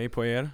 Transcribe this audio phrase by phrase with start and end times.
[0.00, 0.50] Hej på er!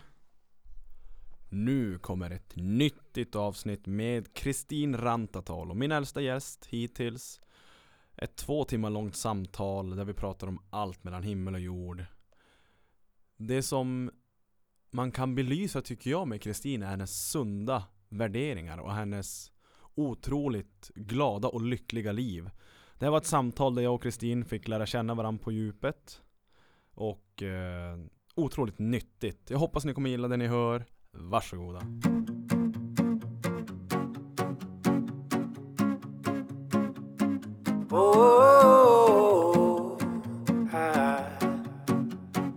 [1.48, 7.40] Nu kommer ett nyttigt avsnitt med Kristin Rantatal och min äldsta gäst hittills.
[8.16, 12.04] Ett två timmar långt samtal där vi pratar om allt mellan himmel och jord.
[13.36, 14.10] Det som
[14.90, 19.52] man kan belysa tycker jag med Kristin är hennes sunda värderingar och hennes
[19.94, 22.50] otroligt glada och lyckliga liv.
[22.98, 26.22] Det här var ett samtal där jag och Kristin fick lära känna varandra på djupet.
[26.94, 27.98] Och eh,
[28.36, 29.50] otroligt nyttigt.
[29.50, 30.84] Jag hoppas ni kommer gilla det ni hör.
[31.12, 31.80] Varsågoda.
[37.90, 39.98] Oh, oh, oh, oh,
[40.72, 41.18] ah,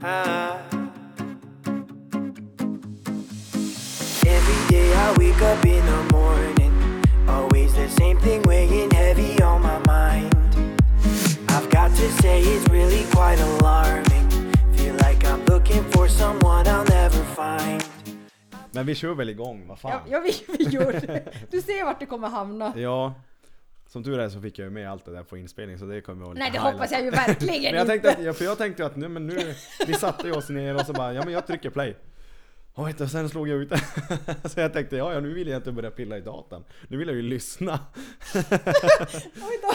[0.04, 0.58] ah.
[4.28, 6.73] Every day I wake up in the morning,
[7.28, 10.36] always the same thing weighing heavy on my mind.
[11.48, 14.09] I've got to say it's really quite alarming.
[18.72, 19.92] Men vi kör väl igång, vad fan?
[19.92, 21.23] Ja, ja vi, vi gör det.
[21.52, 22.73] Du ser vart det kommer hamna.
[22.75, 23.14] Ja,
[23.88, 26.02] som tur är så fick jag ju med allt det där på inspelning så det
[26.02, 26.73] kommer att vara lite Nej det highlight.
[26.73, 28.19] hoppas jag ju verkligen Men jag tänkte inte.
[28.19, 29.56] att, ja, för jag tänkte att nu, men nu,
[29.88, 31.95] vi satte ju oss ner och så bara, ja men jag trycker play.
[32.73, 33.80] Och vet du, sen slog jag ut det.
[34.50, 36.64] Så jag tänkte, ja, ja nu vill jag inte börja pilla i datan.
[36.88, 37.80] Nu vill jag ju lyssna.
[38.34, 39.73] Oj då.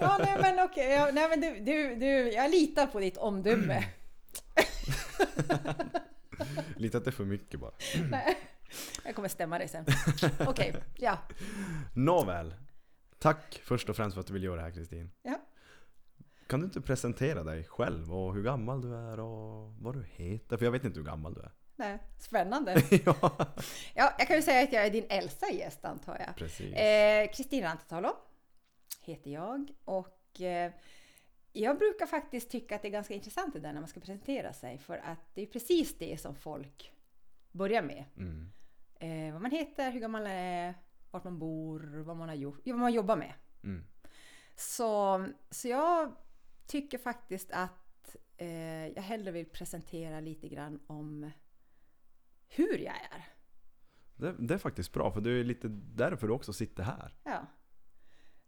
[0.00, 3.84] Ja nej men okej, ja, nej men du, du, du, jag litar på ditt omdöme.
[6.76, 7.72] Lite att det är för mycket bara.
[8.10, 8.38] Nej.
[9.04, 9.84] Jag kommer stämma dig sen.
[10.46, 11.18] Okej, ja.
[11.94, 12.54] Nåväl.
[13.18, 15.10] Tack först och främst för att du vill göra det här Kristin.
[15.22, 15.40] ja.
[16.46, 20.56] Kan du inte presentera dig själv och hur gammal du är och vad du heter?
[20.56, 21.52] För jag vet inte hur gammal du är.
[21.76, 22.82] Nej, spännande.
[23.04, 23.14] ja,
[23.94, 26.36] Ja, jag kan ju säga att jag är din äldsta gäst antar jag.
[26.36, 26.74] precis.
[26.74, 28.12] Eh, Rantatalo
[29.02, 30.72] heter jag och eh,
[31.58, 34.52] jag brukar faktiskt tycka att det är ganska intressant det där när man ska presentera
[34.52, 36.92] sig för att det är precis det som folk
[37.52, 38.04] börjar med.
[38.16, 38.52] Mm.
[39.00, 40.74] Eh, vad man heter, hur gammal man är,
[41.10, 43.32] vart man bor, vad man har gjort, vad man jobbar med.
[43.64, 43.84] Mm.
[44.56, 46.12] Så, så jag
[46.66, 51.30] tycker faktiskt att eh, jag hellre vill presentera lite grann om
[52.48, 53.28] hur jag är.
[54.16, 57.14] Det, det är faktiskt bra för det är lite därför du också sitter här.
[57.24, 57.46] Ja.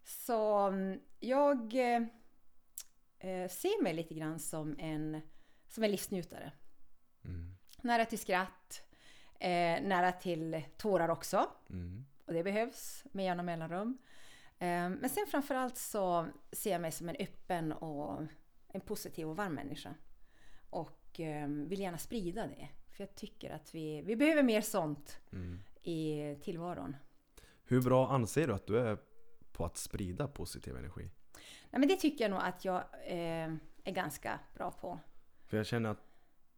[0.05, 2.07] Så mm, jag eh,
[3.21, 5.21] eh, ser mig lite grann som en,
[5.69, 6.53] som en livsnjutare.
[7.25, 7.55] Mm.
[7.83, 8.83] Nära till skratt,
[9.41, 11.51] eh, nära till tårar också.
[11.71, 12.05] Mm.
[12.27, 13.99] Och det behövs med jämna mellanrum.
[14.59, 18.23] Eh, men sen framförallt så ser jag mig som en öppen och
[18.69, 19.95] en positiv och varm människa.
[20.71, 22.69] Och eh, vill gärna sprida det.
[22.91, 25.59] För jag tycker att vi, vi behöver mer sånt Mm.
[25.83, 26.97] i tillvaron.
[27.65, 28.99] Hur bra anser du att du är
[29.53, 31.11] på att sprida positiv energi?
[31.71, 33.55] Nej, men det tycker jag nog att jag eh,
[33.85, 34.99] är ganska bra på.
[35.47, 36.05] För jag känner att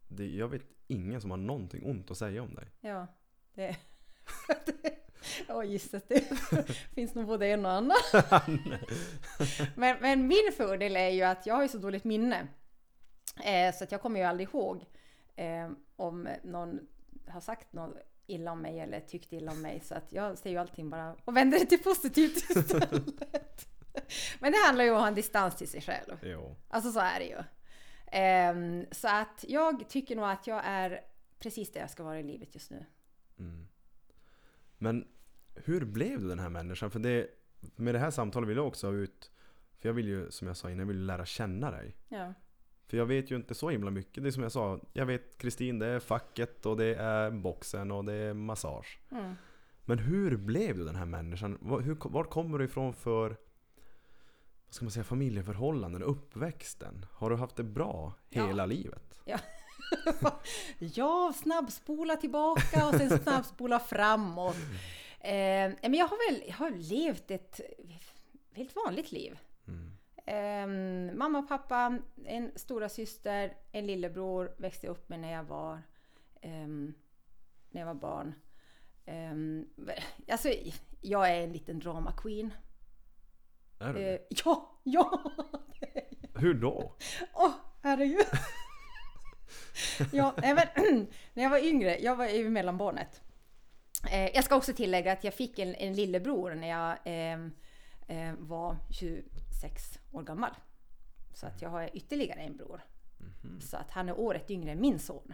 [0.07, 2.67] det, jag vet ingen som har någonting ont att säga om dig.
[2.81, 3.07] Ja,
[3.53, 3.77] det...
[5.47, 6.23] Ja, gissat det.
[6.95, 7.97] finns nog både en och annan.
[9.75, 12.47] men, men min fördel är ju att jag har ju så dåligt minne.
[13.43, 14.85] Eh, så att jag kommer ju aldrig ihåg
[15.35, 16.79] eh, om någon
[17.27, 17.97] har sagt något
[18.27, 19.79] illa om mig eller tyckt illa om mig.
[19.79, 23.67] Så att jag ser ju allting bara och vänder det till positivt istället.
[24.39, 26.17] men det handlar ju om att ha en distans till sig själv.
[26.21, 26.55] Jo.
[26.67, 27.43] Alltså så är det ju.
[28.11, 31.01] Ehm, så att jag tycker nog att jag är
[31.39, 32.85] precis där jag ska vara i livet just nu.
[33.39, 33.67] Mm.
[34.77, 35.07] Men
[35.55, 36.91] hur blev du den här människan?
[36.91, 37.27] För det,
[37.75, 39.31] med det här samtalet vill jag också ha ut
[39.79, 41.95] För jag vill ju, som jag sa innan, jag vill lära känna dig.
[42.09, 42.33] Ja.
[42.87, 44.23] För jag vet ju inte så himla mycket.
[44.23, 47.91] Det är som jag sa, jag vet Kristin, det är facket och det är boxen
[47.91, 48.99] och det är massage.
[49.11, 49.35] Mm.
[49.85, 51.57] Men hur blev du den här människan?
[51.61, 53.37] Var, hur, var kommer du ifrån för
[54.73, 57.05] vad ska man säga, familjeförhållanden, uppväxten?
[57.11, 58.47] Har du haft det bra Ja.
[58.47, 59.21] hela livet?
[60.79, 64.55] Ja, snabbspola tillbaka och sen snabbspola framåt.
[65.19, 67.61] Eh, men jag har väl jag har levt ett
[68.53, 69.39] helt vanligt liv.
[69.67, 69.91] Mm.
[70.25, 75.43] Eh, mamma och pappa, en stora syster, en lillebror växte jag upp med när jag
[75.43, 75.81] var,
[76.41, 76.93] ehm,
[77.71, 78.33] när jag var barn.
[79.05, 79.69] Um,
[80.27, 80.49] alltså,
[81.01, 82.53] jag är en liten drama queen.
[83.83, 84.41] Är du Eh, det?
[84.45, 85.23] ja, ja!
[86.35, 86.95] Hur då?
[87.33, 87.51] Åh,
[87.81, 88.25] herregud!
[90.11, 90.67] ja, nej, men,
[91.33, 93.21] när jag var yngre, jag var ju mellanbarnet.
[94.11, 97.39] Eh, jag ska också tillägga att jag fick en, en lillebror när jag eh,
[98.17, 100.51] eh, var 26 år gammal.
[101.33, 102.81] Så att jag har ytterligare en bror.
[103.61, 105.33] Så att han är året yngre än min son.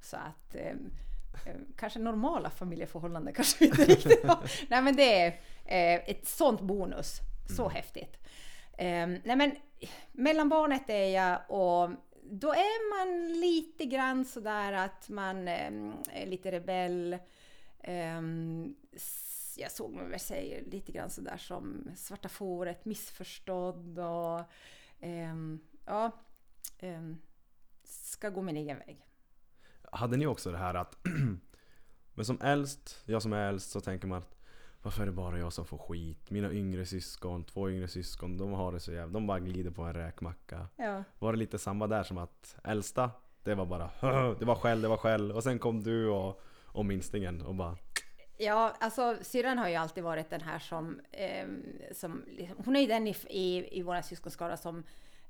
[0.00, 0.66] Så att eh,
[1.46, 4.38] eh, kanske normala familjeförhållanden kanske inte riktigt har.
[4.68, 5.26] Nej men det är
[5.64, 7.20] eh, ett sånt bonus.
[7.48, 8.16] Så häftigt.
[8.78, 9.56] Eh, nej men
[10.12, 11.90] mellanbarnet är jag och
[12.22, 15.72] då är man lite grann sådär att man eh,
[16.12, 17.18] är lite rebell.
[18.92, 24.40] S- jag såg mig väl säga lite grann sådär som svarta fåret, missförstådd och
[25.86, 26.10] ja,
[27.84, 29.06] ska gå min egen väg.
[29.92, 30.96] Hade ni också det här att
[32.14, 34.36] Men som äldst, jag som är äldst så tänker man att
[34.84, 36.30] Varför är det bara jag som får skit?
[36.30, 39.12] Mina yngre syskon, två yngre syskon, de har det så jävla...
[39.12, 40.66] De bara glider på en räkmacka.
[40.76, 41.04] Ja.
[41.18, 43.10] Var det lite samma där som att äldsta,
[43.42, 43.90] det var bara
[44.38, 45.32] Det var skäll, det var skäll.
[45.32, 47.76] Och sen kom du och, och minstingen och bara
[48.36, 52.80] Ja, alltså syrran har ju alltid varit den här som, ehm, som liksom, hon är
[52.80, 54.82] ju den i, i, i våra syskonskara som,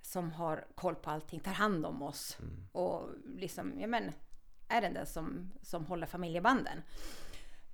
[0.02, 2.38] som har koll på allting, tar hand om oss
[2.72, 4.12] och liksom, ja men,
[4.68, 6.82] är den där som, som håller familjebanden.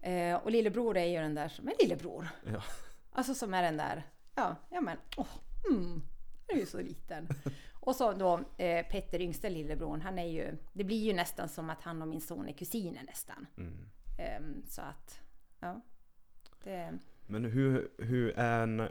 [0.02, 2.28] Eh, och lillebror är ju den där som är lillebror.
[2.52, 2.62] Ja.
[3.12, 5.26] Alltså som är den där, ja, ja men, åh,
[5.70, 6.02] mm,
[6.46, 7.28] du är ju så liten.
[7.72, 11.70] Och så då eh, Petter, yngste lillebror, han är ju, det blir ju nästan som
[11.70, 13.46] att han och min son är kusiner nästan.
[13.56, 13.90] mm.
[14.18, 15.20] Ehm, så att,
[15.60, 15.80] ja.
[16.64, 18.88] Det, Men hur, hur är en...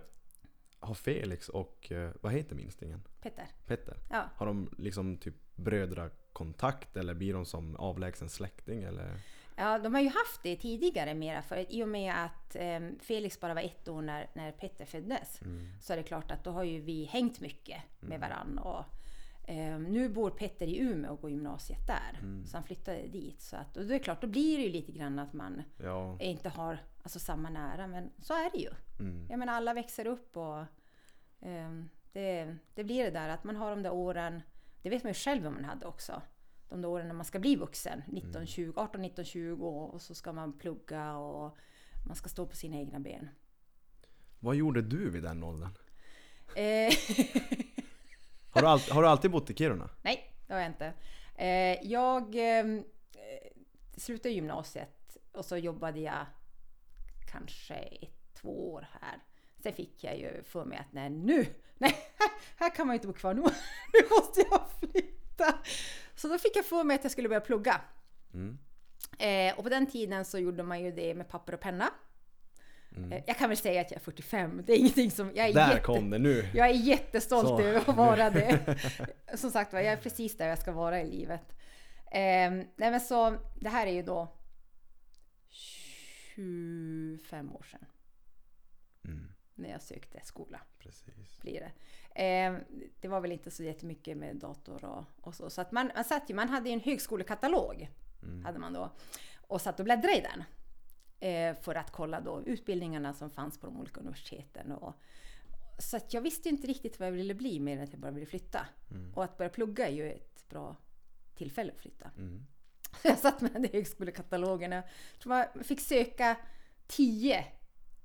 [0.80, 3.04] Har Felix och, eh, vad heter minstingen?
[3.22, 3.48] Petter.
[3.66, 3.98] Petter?
[4.10, 4.30] Ja.
[4.36, 9.20] Har de liksom typ brödrakontakt eller blir de som avlägsen släkting eller?
[9.60, 13.40] Ja, de har ju haft det tidigare mera för i och med att ehm, Felix
[13.40, 15.40] bara var ett år när, när Petter föddes.
[15.82, 18.58] Så är det klart att då har ju vi hängt mycket med varann.
[18.60, 18.84] Och,
[19.48, 22.20] ehm, nu bor Petter i Umeå och går gymnasiet där.
[22.46, 23.42] Så han flyttade dit.
[23.42, 25.62] Så att, och då är det klart, då blir det ju lite grann att man
[25.84, 26.18] Ja.
[26.20, 27.88] inte har alltså, samma nära.
[27.88, 28.70] Men så är det ju.
[29.00, 29.28] Mm.
[29.30, 30.66] Jag menar alla växer upp och
[31.42, 34.42] ehm, det, det blir det där att man har de där åren,
[34.82, 36.22] det vet man ju själv vad man hade också.
[36.69, 40.16] De där åren när man ska bli vuxen, 19, 20, 18, 19, 20 och så
[40.16, 41.57] ska man plugga och
[42.07, 43.30] man ska stå på sina egna ben.
[44.39, 45.69] Vad gjorde du vid den åldern?
[46.56, 46.94] Eh,
[48.51, 49.89] Har du, all, har du alltid bott i Kiruna?
[50.01, 50.94] nej, det har jag inte.
[51.36, 52.81] Eh, jag eh,
[53.98, 56.25] slutade gymnasiet och så jobbade jag
[57.31, 59.24] kanske ett, två år här.
[59.63, 61.45] Sen fick jag ju för mig att nej nu,
[61.77, 63.42] nej, här, här kan man ju inte bo kvar, nu,
[63.94, 65.19] nu måste jag flytta.
[66.15, 67.81] Så då fick jag för mig att jag skulle börja plugga.
[68.33, 68.57] Mm.
[69.19, 71.89] Eh, och på den tiden så gjorde man ju det med papper och penna.
[73.12, 75.31] Eh, jag kan väl säga att jag är 45, det är ingenting som...
[75.36, 76.50] Jag är, Där jätte, kom det nu!
[76.53, 77.62] jag är jättestolt Så.
[77.62, 78.77] över att vara det.
[79.36, 81.41] Som sagt var, jag är precis där jag ska vara i livet.
[82.12, 84.36] Eh, nej men så, det här är ju då
[86.36, 87.86] 25 år sedan
[89.03, 90.62] Mm, när jag sökte skola.
[90.80, 91.39] precis.
[91.41, 91.71] Blir det.
[92.16, 92.56] Eh,
[93.00, 95.50] det var väl inte så jättemycket med dator och, och så.
[95.50, 97.90] Så att man, man, satt ju, man hade ju en högskolekatalog.
[98.24, 98.46] Mm.
[98.46, 98.92] Hade man då.
[99.48, 100.44] Och satt och bläddrade i den.
[101.20, 104.72] Eh, för att kolla då utbildningarna som fanns på de olika universiteten.
[104.72, 104.94] Och,
[105.80, 108.12] så att jag visste inte riktigt vad jag ville bli mer än att jag bara
[108.12, 108.66] ville flytta.
[109.16, 110.76] Och att börja plugga är ju ett bra
[111.36, 112.12] tillfälle att flytta.
[112.18, 112.46] Mm.
[113.02, 114.72] Så jag satt med den högskolekatalogen.
[114.72, 114.84] Jag
[115.20, 116.38] tror jag fick söka
[116.88, 117.46] tio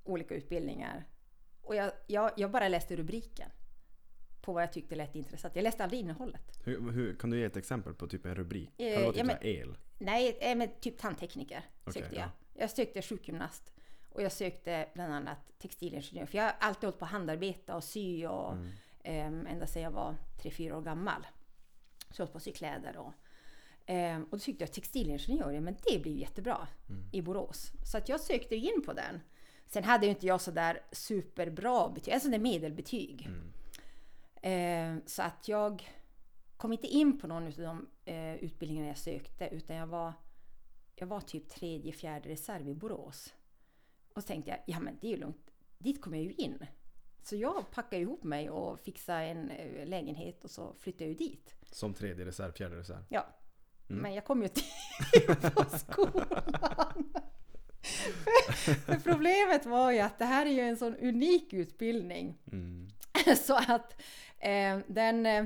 [0.04, 1.04] olika utbildningar.
[1.62, 3.50] Och jag, jag, jag bara läste rubriken
[4.44, 5.56] på vad jag tyckte lät intressant.
[5.56, 6.58] Jag läste aldrig innehållet.
[6.64, 8.70] Hur, hur, kan du ge ett exempel på typ en rubrik?
[8.76, 9.76] Kan Eh, det vara typ ja, men- el?
[9.98, 12.24] Nej, eh, men typ tandtekniker Okej, sökte jag.
[12.24, 12.30] ja.
[12.60, 13.72] Jag sökte sjukgymnast.
[14.12, 16.26] Och jag sökte bland annat textilingenjör.
[16.26, 18.70] För jag har alltid hållit på att handarbeta och sy och Mm.
[19.04, 21.26] ehm, ända sedan jag var 3-4 år gammal.
[22.10, 23.12] Så jag höll på att sy kläder och
[23.86, 27.04] ehm, och då tyckte jag textilingenjör, ja, men det blir ju jättebra Mm.
[27.12, 27.72] i Borås.
[27.92, 29.20] Så att jag sökte in på den.
[29.66, 33.26] Sen hade ju inte jag sådär superbra betyg, alltså det medelbetyg.
[33.26, 33.52] Mm.
[34.46, 35.90] Ehm, så att jag
[36.56, 40.12] kom inte in på någon av de eh, utbildningarna jag sökte utan jag var,
[40.94, 43.34] jag var typ tredje, fjärde reserv i Borås.
[44.14, 46.66] Och så tänkte jag, ja men det är ju lugnt, dit kommer jag ju in.
[47.22, 51.28] Så jag packade ihop mig och fixade en eh, lägenhet och så flyttade jag ju
[51.28, 51.54] dit.
[51.70, 53.04] Som tredje reserv, fjärde reserv.
[53.08, 53.26] Ja.
[53.88, 54.02] Mm.
[54.02, 57.14] Men jag kom ju till på skolan.
[58.64, 62.38] För problemet var ju att det här är ju en sån unik utbildning.
[62.52, 62.88] Mm.
[63.36, 64.02] Så att
[64.44, 65.26] eh, den...
[65.26, 65.44] Eh,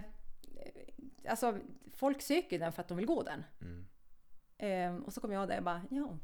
[1.28, 1.58] alltså,
[1.94, 3.44] folk söker den för att de vill gå den.
[3.60, 3.86] Mm.
[4.58, 6.18] Eh, och så kom jag där och bara, ja,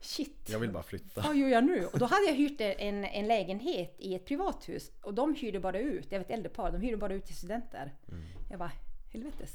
[0.00, 0.48] shit.
[0.50, 1.20] Jag vill bara flytta.
[1.20, 1.86] Vad gör jag nu?
[1.86, 5.78] Och då hade jag hyrt en, en lägenhet i ett privathus och de hyrde bara
[5.78, 7.94] ut, jag vet äldre par, de hyrde bara ut till studenter.
[8.08, 8.24] Mm.
[8.50, 8.72] Jag bara,
[9.12, 9.52] helvetes.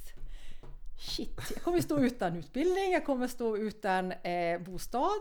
[0.99, 5.19] Shit, jag kommer stå utan utbildning, jag kommer stå utan eh, bostad.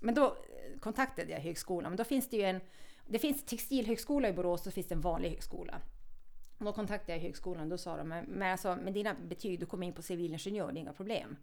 [0.00, 0.36] Men då
[0.80, 2.60] kontaktade jag högskolan, men då finns det ju en,
[3.06, 5.80] det finns textilhögskola i Borås och så finns det en vanlig högskola.
[6.58, 9.66] Och då kontaktade jag högskolan, då sa de, men, men alltså, med dina betyg, du
[9.66, 11.36] kommer in på civilingenjör, det är inga problem.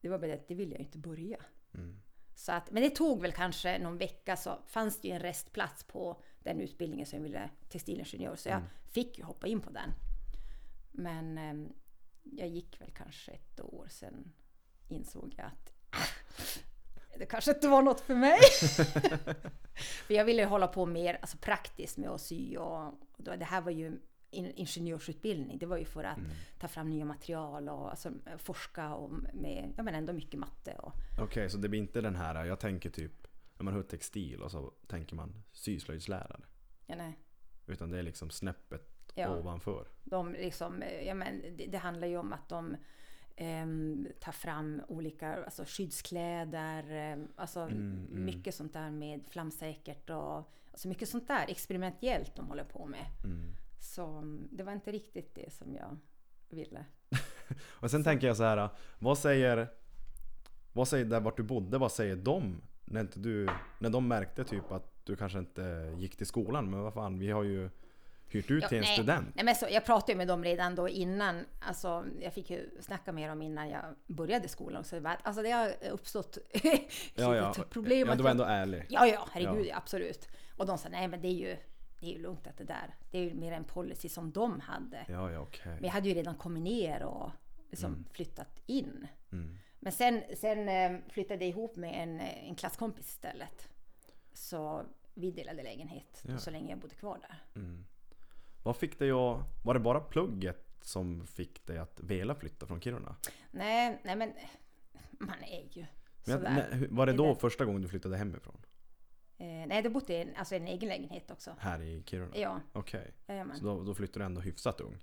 [0.00, 1.38] Det var bara det att det vill jag inte börja.
[1.74, 2.00] Mm.
[2.34, 5.84] Så att, men det tog väl kanske någon vecka så fanns det ju en restplats
[5.84, 8.36] på den utbildningen som jag ville textilingenjör.
[8.36, 8.68] Så jag Mm.
[8.90, 9.90] fick ju hoppa in på den.
[10.90, 11.70] Men eh,
[12.22, 14.32] jag gick väl kanske ett år sen
[14.88, 16.06] insåg jag att ah,
[17.18, 18.38] det kanske inte var något för mig.
[20.06, 23.44] för jag ville hålla på mer alltså, praktiskt med att sy och, och då, det
[23.44, 25.58] här var ju in, ingenjörsutbildning.
[25.58, 26.30] Det var ju för att Mm.
[26.58, 30.92] ta fram nya material och alltså, forska om med, ja men ändå mycket matte och
[31.20, 33.26] Okej, så det blir inte den här, jag tänker typ
[33.58, 36.40] när man hör textil och så tänker man syslöjdslärare.
[36.86, 37.18] ja, nej.
[37.66, 39.36] Utan det är liksom snäppet Ja.
[39.38, 39.86] ovanför.
[40.04, 42.76] De liksom, eh, ja, men det, det handlar ju om att de
[43.36, 48.24] ehm, tar fram olika alltså skyddskläder, ehm, alltså Mm, mm.
[48.24, 53.06] mycket sånt där med flamsäkert och alltså mycket sånt där experimentellt de håller på med.
[53.24, 53.54] Mm.
[53.80, 55.96] Så mm, det var inte riktigt det som jag
[56.48, 56.84] ville.
[57.70, 58.68] Och sen tänker jag så här,
[58.98, 59.68] vad säger,
[60.72, 62.62] vad säger där vart du bodde, vad säger de?
[62.84, 66.80] När, inte du, när de märkte typ att du kanske inte gick till skolan, men
[66.82, 67.70] vad fan, vi har ju
[68.28, 68.94] hyrt ut Ja, till en nej.
[68.96, 69.28] student.
[69.34, 72.70] Nej, men så, jag pratade ju med dem redan då innan, alltså jag fick ju
[72.80, 74.84] snacka med dem innan jag började skolan.
[74.84, 76.38] Så det, var, alltså det har uppstått
[77.14, 77.54] Ja, ja.
[77.70, 78.08] problem.
[78.08, 78.86] ja, du var jag- ändå ärlig.
[78.88, 79.76] Ja, ja, herregud, Ja.
[79.76, 80.28] absolut.
[80.56, 81.56] Och de sa nej, men det är ju,
[82.00, 84.60] det är ju lugnt att det där, det är ju mer en policy som de
[84.60, 85.04] hade.
[85.08, 85.72] Ja, ja, okej.
[85.74, 87.30] Men jag hade ju redan kommit ner och
[87.70, 88.04] liksom Mm.
[88.12, 89.06] flyttat in.
[89.32, 89.58] Mm.
[89.80, 93.68] Men sen, sen eh, flyttade jag ihop med en, eh, en klasskompis istället.
[94.32, 96.38] Så vi delade lägenhet Ja.
[96.38, 97.60] så länge jag bodde kvar där.
[97.62, 97.84] Mm.
[98.62, 102.80] Vad fick dig att, var det bara plugget som fick dig att vilja flytta från
[102.80, 103.16] Kiruna?
[103.50, 104.32] Nej, nej men
[105.18, 105.86] man är ju
[106.24, 106.86] Men jag, sådär.
[106.90, 108.56] var det då första gången du flyttade hemifrån?
[109.40, 111.56] Eh, nej, jag bodde i en, alltså en egen lägenhet också.
[111.58, 112.36] Här i Kiruna?
[112.36, 113.14] Ja, Okej.
[113.26, 113.56] jajamän.
[113.58, 114.98] Så då, då flyttade du ändå hyfsat ung?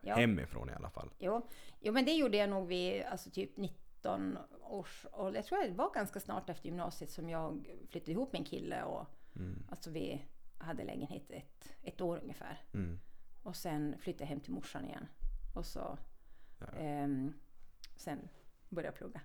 [0.00, 0.14] Ja.
[0.14, 1.10] Hemifrån i alla fall?
[1.18, 1.48] Jo.
[1.80, 5.38] jo, men det gjorde jag nog vid alltså, typ 19 års ålder.
[5.38, 8.82] Jag tror det var ganska snart efter gymnasiet som jag flyttade ihop med en kille
[8.82, 9.66] och Mm.
[9.70, 10.22] alltså vi
[10.58, 12.60] hade lägenhet ett, ett år ungefär.
[12.74, 13.00] Mm.
[13.42, 15.06] Och sen flyttade jag hem till morsan igen.
[15.54, 15.98] Och så
[16.58, 16.66] Ja.
[16.78, 17.32] ehm,
[17.96, 18.28] sen
[18.68, 19.20] började jag plugga.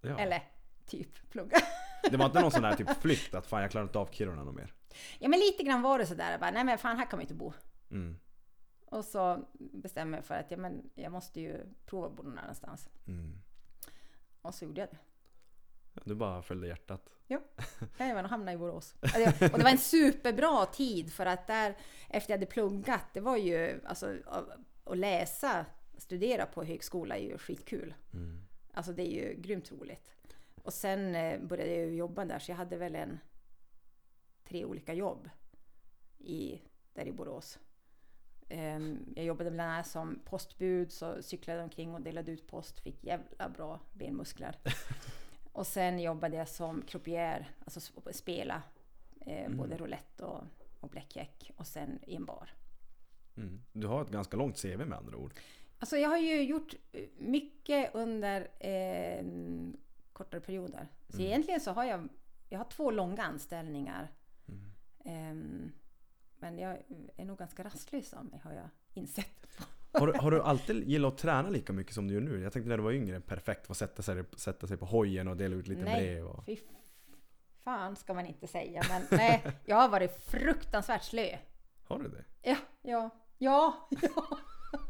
[0.00, 0.18] Ja.
[0.18, 0.42] Eller
[0.86, 1.56] typ plugga.
[2.10, 4.44] Det var inte någon sån där typ flykt att fan jag klarar inte av Kiruna
[4.44, 4.74] något mer?
[5.18, 6.30] ja men lite grann var det sådär.
[6.30, 7.52] Jag Bara, Nej men fan här kan man inte bo.
[7.90, 8.16] Mm.
[8.86, 12.38] Och så bestämde jag för att ja, men jag måste ju prova att bo någon
[12.38, 12.88] annanstans.
[13.06, 13.40] Mm.
[14.42, 14.98] Och så gjorde jag det.
[16.04, 17.08] Du bara följde hjärtat?
[17.98, 18.94] Jajamän, och hamnade i Borås.
[19.00, 21.76] Alltså, Och det var en superbra tid för att där
[22.08, 24.48] efter jag hade pluggat, det var ju alltså att-
[24.84, 25.66] att läsa,
[25.98, 27.94] studera på högskola är ju skitkul.
[28.12, 28.42] Mm.
[28.74, 30.10] Alltså det är ju grymt roligt.
[30.62, 33.18] Och sen eh, började jag jobba där så jag hade väl en
[34.44, 35.28] tre olika jobb
[36.18, 36.60] i,
[36.94, 37.58] där i Borås.
[38.48, 43.04] Ehm, Jag jobbade bland annat som postbud, så cyklade omkring och delade ut post, fick
[43.04, 44.56] jävla bra benmuskler.
[45.52, 48.62] Och sen jobbade jag som croupier, alltså sp- spela
[49.20, 50.44] eh, både roulette och,
[50.80, 52.54] och blackjack och sen i en bar.
[53.36, 53.62] Mm.
[53.72, 55.34] Du har ett ganska långt CV med andra ord.
[55.78, 59.24] Alltså jag har ju gjort eh, mycket under eh,
[60.24, 60.88] kortare perioder.
[61.08, 61.26] Så Mm.
[61.26, 62.08] egentligen så har jag,
[62.48, 64.08] jag har två långa anställningar.
[64.48, 64.72] Mm.
[65.04, 65.72] Ehm,
[66.38, 66.78] men jag
[67.16, 69.46] är nog ganska rastlös av mig har jag insett.
[69.92, 72.42] Har du, har du alltid gillat att träna lika mycket som du gör nu?
[72.42, 75.36] Jag tänkte när du var yngre, perfekt att sätta sig, sätta sig på hojen och
[75.36, 76.00] dela ut lite Nej.
[76.00, 76.26] brev.
[76.26, 76.44] Och...
[76.46, 76.56] Fy
[77.58, 78.82] fan ska man inte säga.
[78.88, 81.38] Men nej, jag har varit fruktansvärt slö.
[81.84, 82.24] Har du det?
[82.42, 83.88] Ja, ja, ja.
[84.02, 84.38] ja.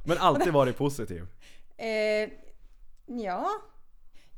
[0.06, 1.26] Men alltid varit positiv?
[1.82, 2.30] Eh,
[3.06, 3.48] ja.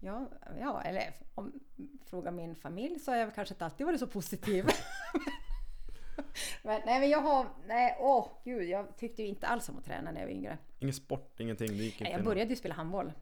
[0.05, 0.29] Ja,
[0.61, 1.61] ja, eller om
[2.05, 4.65] fråga min familj så har jag kanske inte alltid varit så positiv.
[6.63, 9.85] men, nej men jag har, nej åh gud, jag tyckte ju inte alls om att
[9.85, 10.59] träna när jag var yngre.
[10.79, 11.73] Ingen sport, ingenting?
[11.73, 13.13] Gick inte Nej, jag började ju spela handboll.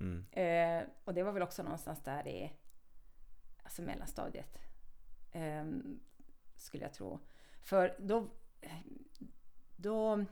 [0.00, 0.24] Mm.
[0.32, 2.52] Eh, och det var väl också någonstans där i
[3.62, 4.58] alltså mellanstadiet.
[5.32, 5.64] Eh,
[6.56, 7.18] skulle jag tro.
[7.60, 8.30] För då,
[9.76, 10.24] då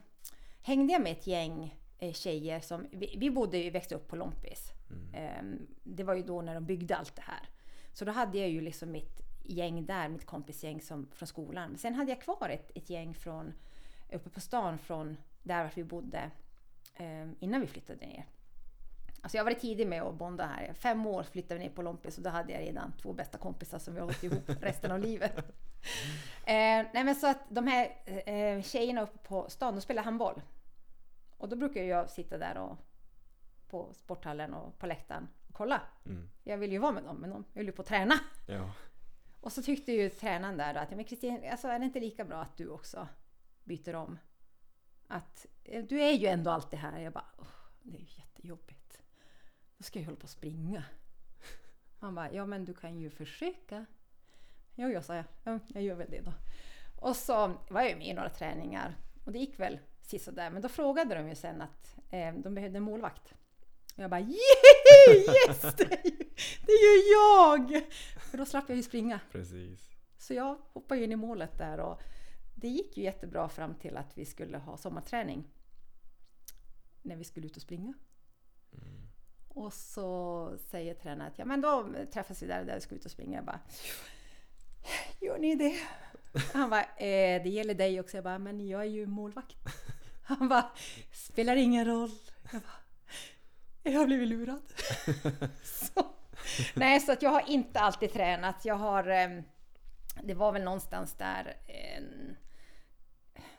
[0.61, 4.15] hängde jag med ett gäng eh, tjejer som, vi, vi bodde ju, växte upp på
[4.15, 4.73] Lompis.
[4.89, 5.13] Mm.
[5.13, 7.49] Eh, det var ju då när de byggde allt det här.
[7.93, 11.69] Så då hade jag ju liksom mitt gäng där, mitt kompisgäng som, från skolan.
[11.69, 13.53] Men sen hade jag kvar ett, ett gäng från
[14.11, 16.31] uppe på stan från där vi bodde
[16.95, 18.25] eh, innan vi flyttade ner.
[19.21, 20.73] Alltså jag varit tidig med att bonda här.
[20.73, 23.79] Fem år flyttade vi ner på Lompis och då hade jag redan två bästa kompisar
[23.79, 25.37] som vi har hållit ihop resten av livet.
[26.45, 27.89] Eh, nej men så att de här
[28.25, 30.41] eh, tjejerna uppe på stan, de spelar handboll.
[31.37, 32.77] Och då brukar jag sitta där och
[33.69, 35.81] på sporthallen och på läktaren och kolla.
[36.05, 36.29] Mm.
[36.43, 38.15] Jag vill ju vara med dem, men de höll ju på att träna.
[38.47, 38.71] Ja.
[39.41, 42.25] Och så tyckte ju tränaren där då att, men Kristin, alltså är det inte lika
[42.25, 43.07] bra att du också
[43.63, 44.19] byter om?
[45.07, 46.99] Att eh, du är ju ändå alltid här.
[46.99, 47.47] Jag bara, "Åh,
[47.81, 49.01] det är ju jättejobbigt.
[49.77, 50.83] Då ska jag hålla på att springa.
[51.99, 53.85] Han bara, ja men du kan ju försöka.
[54.75, 55.25] Jo, jag sa jag.
[55.43, 56.33] Ja, jag gör väl det då.
[57.01, 58.95] Och så var jag med i några träningar
[59.25, 60.49] och det gick väl sisådär.
[60.49, 63.33] Men då frågade de ju sen att eh, de behövde en målvakt.
[63.99, 65.17] Och jag bara "Yay!
[65.47, 65.61] yes!
[65.77, 66.17] Det är, ju,
[66.65, 67.83] det är ju jag!
[68.19, 69.19] För då slapp jag ju springa.
[69.31, 69.89] Precis.
[70.17, 72.01] Så jag hoppade in i målet där och
[72.55, 75.47] det gick ju jättebra fram till att vi skulle ha sommarträning.
[77.01, 77.93] När vi skulle ut och springa.
[79.47, 83.05] Och så säger tränaren att ja men då träffas vi där, där vi ska ut
[83.05, 83.37] och springa.
[83.37, 83.59] Jag bara
[85.19, 85.75] Gör ni det?
[86.53, 88.17] Han bara eh, det gäller dig också.
[88.17, 89.57] Jag bara men jag är ju målvakt.
[90.23, 90.71] Han bara
[91.11, 92.11] spelar ingen roll.
[92.51, 92.88] Jag bara
[93.91, 94.61] jag har blivit lurad.
[95.63, 96.05] så,
[96.75, 98.65] nej, så att jag har inte alltid tränat.
[98.65, 99.41] Jag har eh,
[100.23, 102.03] det var väl någonstans där eh,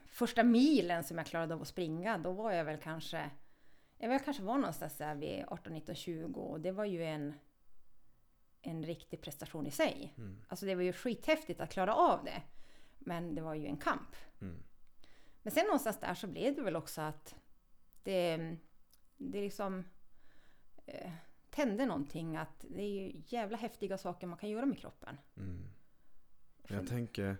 [0.06, 3.30] första milen som jag klarade av att springa, då var jag väl kanske
[3.98, 7.34] jag väl kanske var någonstans där vid 18, 19, 20 och det var ju en
[8.62, 10.14] en riktig prestation i sig.
[10.18, 10.42] Mm.
[10.48, 12.42] Alltså det var ju skithäftigt att klara av det.
[12.98, 14.16] Men det var ju en kamp.
[14.40, 14.62] Mm.
[15.42, 17.34] Men sen någonstans där så blev det väl också att
[18.02, 18.36] det,
[19.16, 19.84] det liksom
[20.86, 21.10] eh,
[21.50, 25.16] tände någonting att det är ju jävla häftiga saker man kan göra med kroppen.
[25.36, 25.64] Mm.
[26.68, 27.36] Jag tänker,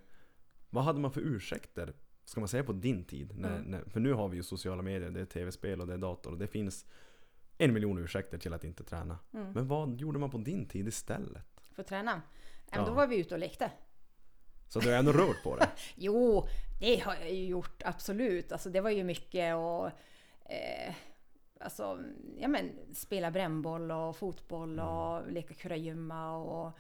[0.71, 1.95] vad hade man för ursäkter?
[2.25, 3.33] Ska man säga på din tid?
[3.33, 3.63] Mm.
[3.63, 6.33] när, för nu har vi ju sociala medier, det är tv-spel och det är dator
[6.33, 6.87] och det finns
[7.59, 9.19] en miljon ursäkter till att inte träna.
[9.33, 9.53] Mm.
[9.53, 11.43] Men vad gjorde man på din tid istället?
[11.73, 12.23] För att träna.
[12.71, 12.77] Ja.
[12.77, 12.95] men Då Ja.
[12.95, 13.71] var vi ute och lekte.
[14.69, 15.69] Så du har ändå rört på det?
[15.97, 16.47] Jo,
[16.81, 18.53] det har jag ju gjort absolut.
[18.53, 19.87] Alltså det var ju mycket och
[20.53, 20.95] eh,
[21.61, 22.05] alltså,
[22.39, 26.79] ja men spela brännboll och fotboll och leka kurragömma och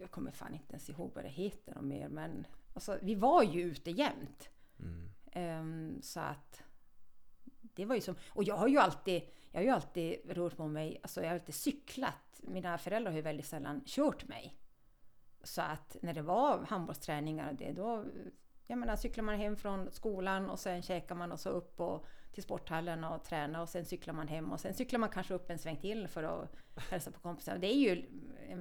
[0.00, 3.42] jag kommer fan inte ens ihåg vad det heter och mer men alltså, vi var
[3.42, 4.48] ju ute jämt.
[4.78, 5.10] Mm.
[5.32, 6.62] Ehm, så att
[7.60, 10.66] det var ju som, och jag har ju alltid, jag har ju alltid rört på
[10.66, 12.40] mig, alltså jag har alltid cyklat.
[12.42, 14.54] Mina föräldrar har ju väldigt sällan kört mig.
[15.42, 18.04] Så att när det var handbollsträningar och det, då
[18.66, 22.06] jag menar, cyklar man hem från skolan och sen käkar man och så upp och
[22.36, 25.50] till sporthallen och träna och sen cyklar man hem och sen cyklar man kanske upp
[25.50, 26.50] en sväng till för att
[26.90, 27.58] hälsa på kompisar.
[27.58, 28.06] Det är ju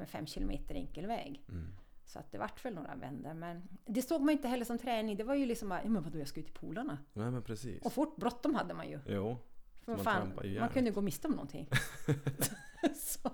[0.06, 1.44] fem kilometer enkel väg.
[1.50, 1.68] Mm.
[2.06, 3.34] Så att det vart väl några vändor.
[3.34, 5.18] Men det såg man inte heller som träning.
[5.18, 6.98] Det var ju liksom bara, men vadå jag ska ut till polarna.
[7.14, 7.82] Nej men precis.
[7.82, 9.00] Och fort bråttom hade man ju.
[9.08, 9.38] Jo.
[9.86, 11.70] För man fan, man kunde gå miste om någonting.
[12.96, 13.32] så,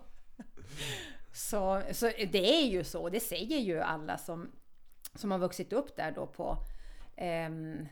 [1.33, 3.09] så, så det är ju så.
[3.09, 4.51] Det säger ju alla som,
[5.15, 6.57] som har vuxit upp där då på
[7.15, 7.87] ehm,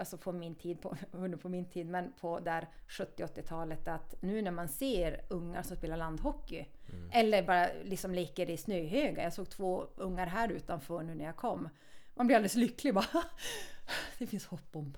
[0.00, 4.42] Alltså på min tid, på, under på min tid, men på där 70-80-talet att nu
[4.42, 7.10] när man ser ungar som spelar landhockey Mm.
[7.12, 9.22] eller bara liksom leker i snöhögar.
[9.22, 11.68] Jag såg två ungar här utanför nu när jag kom.
[12.14, 13.24] Man blir alldeles lycklig bara.
[14.18, 14.96] Det finns hopp om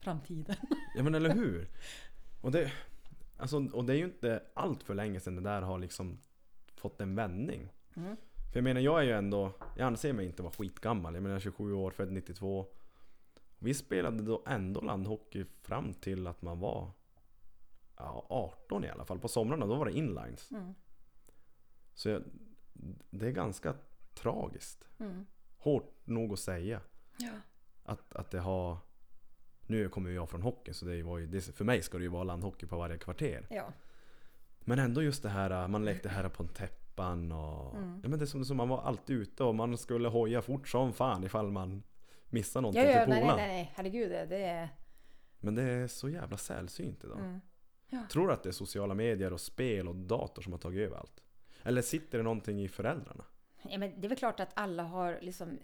[0.00, 0.56] framtiden.
[0.96, 1.68] Ja men eller hur?
[2.40, 2.72] Och det,
[3.36, 6.18] alltså, och det är ju inte allt för länge sedan det där har liksom
[6.76, 7.68] fått en vändning.
[7.96, 8.16] Mm.
[8.52, 11.14] För jag menar jag är ju ändå, jag anser mig inte vara skitgammal.
[11.14, 12.66] Jag menar 27 år, född 92.
[13.58, 16.90] Vi spelade då ändå landhockey fram till att man var
[17.96, 19.18] ja, 18 i alla fall.
[19.18, 20.50] På somrarna då var det inlines.
[20.50, 20.74] Mm.
[21.94, 22.22] Så jag,
[23.10, 23.74] det är ganska
[24.14, 24.88] tragiskt.
[24.98, 25.26] Mm.
[25.58, 26.80] Hårt nog att säga.
[27.16, 27.32] Ja.
[27.82, 28.78] Att, att det har...
[29.66, 32.10] Nu kommer jag från hockey så det var ju, det, för mig ska det ju
[32.10, 33.46] vara landhockey på varje kvarter.
[33.50, 33.72] Ja.
[34.60, 37.76] Men ändå just det här, man lekte här på en täppan och...
[37.76, 38.00] Mm.
[38.02, 40.68] Ja, men det är som, som man var alltid ute och man skulle hoja fort
[40.68, 41.82] som fan ifall man
[42.28, 43.36] missade Ja, någonting ja, till nej, nej, polaren.
[43.36, 44.68] nej, nej, herregud, det, är...
[45.40, 47.18] Men det är så jävla sällsynt idag.
[47.18, 47.40] Mm.
[48.08, 50.96] Tror du att det är sociala medier och spel och dator som har tagit över
[50.96, 51.22] allt?
[51.62, 53.24] Eller sitter det någonting i föräldrarna?
[53.62, 55.58] Ja, men det är väl klart att alla har liksom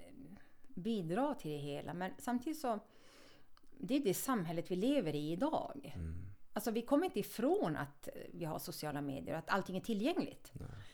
[0.69, 2.79] bidrar till det hela, men samtidigt så...
[3.79, 5.93] Det är det samhället vi lever i idag.
[5.95, 6.33] Mm.
[6.53, 10.53] Alltså vi kommer inte ifrån att vi har sociala medier och att allting är tillgängligt.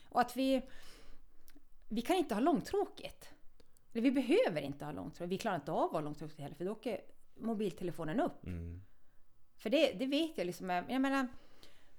[0.08, 0.62] Och att vi...
[1.88, 3.34] Vi kan inte ha långtråkigt.
[3.98, 5.32] Eller vi behöver inte ha långtråkigt.
[5.32, 7.00] Vi klarar inte av att ha långtråkigt heller, för då åker
[7.34, 8.46] mobiltelefonen upp.
[8.46, 8.82] Mm.
[9.56, 10.70] För det, det vet jag liksom.
[10.70, 11.28] Jag menar,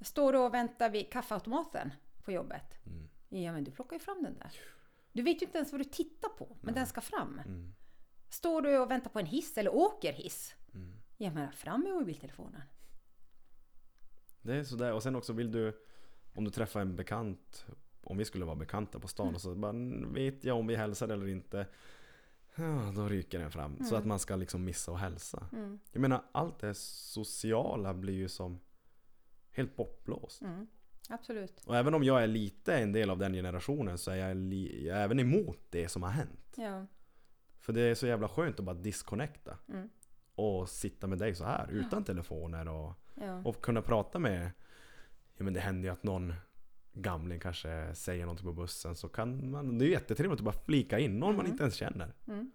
[0.02, 1.92] står du och väntar vid kaffeautomaten
[2.24, 2.86] på jobbet.
[2.86, 3.10] Mm.
[3.44, 4.52] Ja, men du plockar ju fram den där.
[5.12, 7.40] Du vet ju inte ens vad du tittar på, men den ska fram.
[7.46, 7.74] Mm.
[8.30, 10.56] Står du och väntar på en hiss eller åker hiss.
[10.74, 10.94] Mm.
[11.18, 12.62] Ja, men fram med mobiltelefonen.
[14.42, 14.94] Det är sådär.
[14.94, 15.86] Och sen också vill du...
[16.34, 17.66] Om du träffar en bekant.
[18.02, 19.74] Om vi skulle vara bekanta på stan och så bara
[20.14, 21.68] vet jag om vi hälsar eller inte.
[22.56, 23.84] Ja, då ryker den fram.
[23.86, 25.48] Så att man ska liksom missa och hälsa.
[25.54, 25.80] Mm.
[25.92, 28.60] Jag menar allt det sociala blir ju som
[29.52, 30.42] helt bortblåst.
[30.42, 30.68] Mm.
[31.10, 31.64] Absolut.
[31.66, 34.88] Och även om jag är lite en del av den generationen så är jag, li-
[34.88, 36.54] jag är även emot det som har hänt.
[36.58, 36.86] Ja.
[37.60, 39.58] För det är så jävla skönt att bara disconnecta.
[39.70, 39.90] Mm.
[40.36, 43.42] Och sitta med dig så här utan telefoner och, Ja.
[43.46, 44.52] och kunna prata med...
[45.38, 46.34] Ja men det händer ju att någon
[46.94, 49.78] gamling kanske säger någonting på bussen så kan man...
[49.78, 51.52] Det är ju jättetrevligt att bara flika in någon man Mm.
[51.52, 52.14] inte ens känner.
[52.28, 52.52] Mm.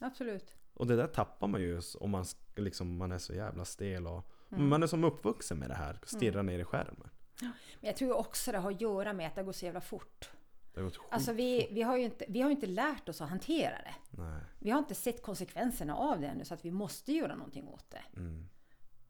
[0.00, 0.56] Absolut.
[0.74, 2.24] Och det där tappar man ju om man,
[2.56, 4.30] liksom, man är så jävla stel och...
[4.52, 4.68] Mm.
[4.68, 7.10] Man är som uppvuxen med det här, stirra ner i skärmen.
[7.40, 10.30] Men jag tror också det har att göra med att det går så jävla fort.
[10.74, 13.28] Det har gått Alltså vi, vi, har ju inte, vi har inte lärt oss att
[13.28, 13.94] hantera det.
[14.10, 14.40] Nej.
[14.58, 17.90] Vi har inte sett konsekvenserna av det ännu så att vi måste göra någonting åt
[17.90, 18.20] det.
[18.20, 18.48] Mm.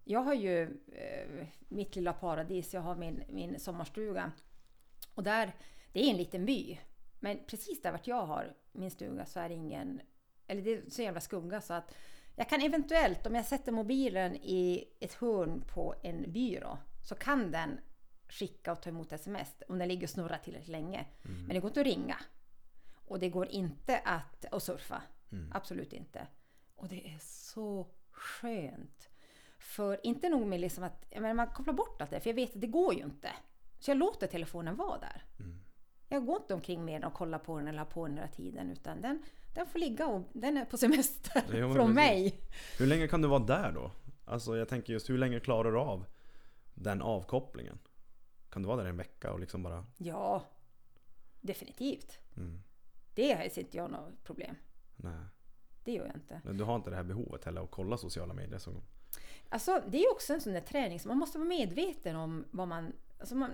[0.05, 0.63] Jag har ju
[0.93, 4.33] eh, mitt lilla paradis, jag har min, min sommarstuga.
[5.19, 5.53] Och där,
[5.93, 6.79] det är en liten by.
[7.21, 10.01] Men precis där vart jag har min stuga så är det ingen,
[10.47, 11.95] eller det är så jävla skugga så att
[12.37, 16.79] jag kan eventuellt, om jag sätter mobilen i ett hörn på en byrå,
[17.09, 17.81] så kan den
[18.29, 21.07] skicka och ta emot sms om den ligger och snurrar tillräckligt länge.
[21.47, 22.17] Men det går inte att ringa.
[22.95, 25.03] Och det går inte att, att surfa.
[25.53, 26.27] Absolut inte.
[26.75, 29.09] Och det är så skönt.
[29.59, 32.35] För inte nog med liksom att jag menar, man kopplar bort allt det, för jag
[32.35, 33.31] vet att det går ju inte.
[33.79, 35.25] Så jag låter telefonen vara där.
[36.09, 38.29] Jag går inte omkring med den och kollar på den eller har på den hela
[38.29, 39.23] tiden, utan den,
[39.55, 42.41] den får ligga och den är på semester men från mig.
[42.79, 43.91] Hur länge kan du vara där då?
[44.25, 46.05] Alltså jag tänker just hur länge klarar du av
[46.75, 47.79] den avkopplingen?
[48.51, 49.87] Kan du vara där en vecka och liksom bara...
[49.97, 50.45] Ja,
[51.41, 52.19] definitivt.
[52.37, 52.63] Mm,
[53.15, 54.55] Det ser inte jag något problem.
[54.97, 55.25] nej.
[55.85, 56.41] Det gör jag inte.
[56.45, 58.83] Men Du har inte det här behovet heller att kolla sociala medier så...
[59.49, 62.69] Alltså, det är också en sån där träning, så man måste vara medveten om vad
[62.69, 62.93] man...
[63.19, 63.51] Alltså man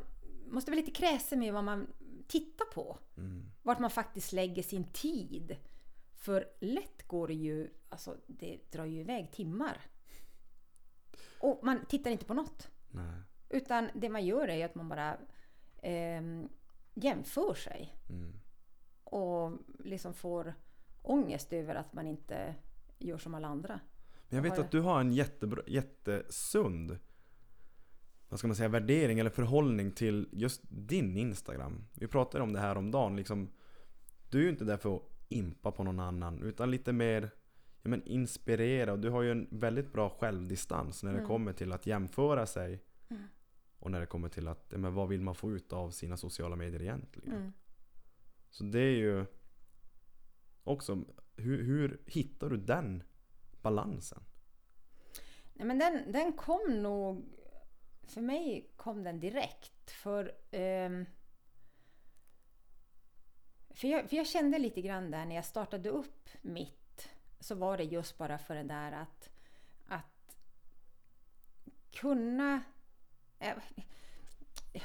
[0.54, 1.86] måste vara lite kräsen med vad man
[2.28, 2.98] tittar på.
[3.16, 5.56] Mm, Vart man faktiskt lägger sin tid.
[6.14, 7.70] För lätt går det ju...
[7.88, 9.80] Alltså, det drar ju iväg timmar.
[11.40, 12.68] Och man tittar inte på något.
[12.90, 13.20] nej.
[13.48, 15.18] Utan det man gör är att man bara
[15.82, 16.48] ehm,
[16.94, 17.94] jämför sig.
[18.08, 18.40] Mm,
[19.04, 20.54] Och liksom får
[21.02, 22.54] ångest över att man inte
[22.98, 23.80] gör som alla andra.
[24.28, 26.98] Men jag vet att du har en jättebra, jättesund
[28.34, 31.84] vad ska man säga, värdering eller förhållning till just din Instagram.
[31.94, 33.50] Vi pratade om det här om dagen liksom.
[34.30, 37.30] Du är ju inte där för att impa på någon annan utan lite mer
[37.82, 41.28] ja, men inspirera och du har ju en väldigt bra självdistans när det Mm.
[41.28, 43.22] kommer till att jämföra sig Mm.
[43.78, 46.16] och när det kommer till att ja, men vad vill man få ut av sina
[46.16, 47.32] sociala medier egentligen.
[47.32, 47.52] Mm.
[48.50, 49.24] Så det är ju
[50.64, 51.04] också
[51.36, 53.02] hur, hur hittar du den
[53.62, 54.22] balansen?
[55.54, 57.24] Nej, men den, den kom nog...
[58.06, 59.90] För mig kom den direkt.
[59.90, 61.06] För, um,
[63.70, 67.08] för, jag, för jag kände lite grann där när jag startade upp mitt.
[67.40, 69.30] Så var det just bara för det där att,
[69.86, 70.36] att
[71.90, 72.62] kunna...
[73.38, 73.56] äh,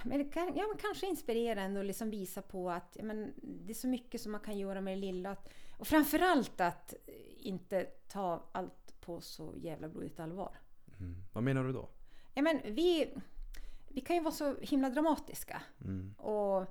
[0.03, 3.71] Men kan, ja, men kanske inspirera ändå och liksom visa på att ja, men det
[3.71, 5.32] är så mycket som man kan göra med det lilla.
[5.32, 6.93] Att, och framförallt att
[7.38, 10.58] inte ta allt på så jävla blodigt allvar.
[10.99, 11.23] Mm.
[11.34, 11.89] Vad menar du då?
[12.33, 13.13] Ja, men vi,
[13.87, 15.61] vi kan ju vara så himla dramatiska.
[15.81, 16.13] Mm.
[16.17, 16.61] Och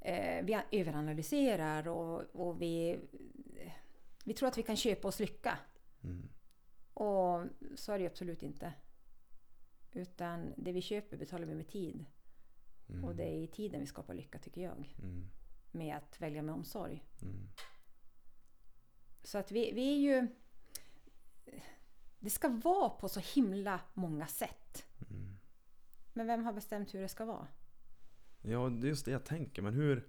[0.00, 3.00] eh, vi överanalyserar och, och vi,
[4.24, 5.58] vi tror att vi kan köpa oss lycka.
[6.04, 6.28] Mm.
[6.94, 8.72] Och så är det ju absolut inte.
[9.92, 12.04] Utan det vi köper betalar vi med tid.
[12.88, 13.04] Mm.
[13.04, 14.94] Och det är i tiden vi skapar lycka tycker jag.
[15.02, 15.26] Mm.
[15.70, 17.04] Med att välja med omsorg.
[17.22, 17.48] Mm.
[19.22, 20.28] Så att vi, vi är ju...
[22.18, 24.86] Det ska vara på så himla många sätt.
[26.14, 27.46] Men vem har bestämt hur det ska vara?
[28.42, 29.62] Ja, det är just det jag tänker.
[29.62, 30.08] Men hur,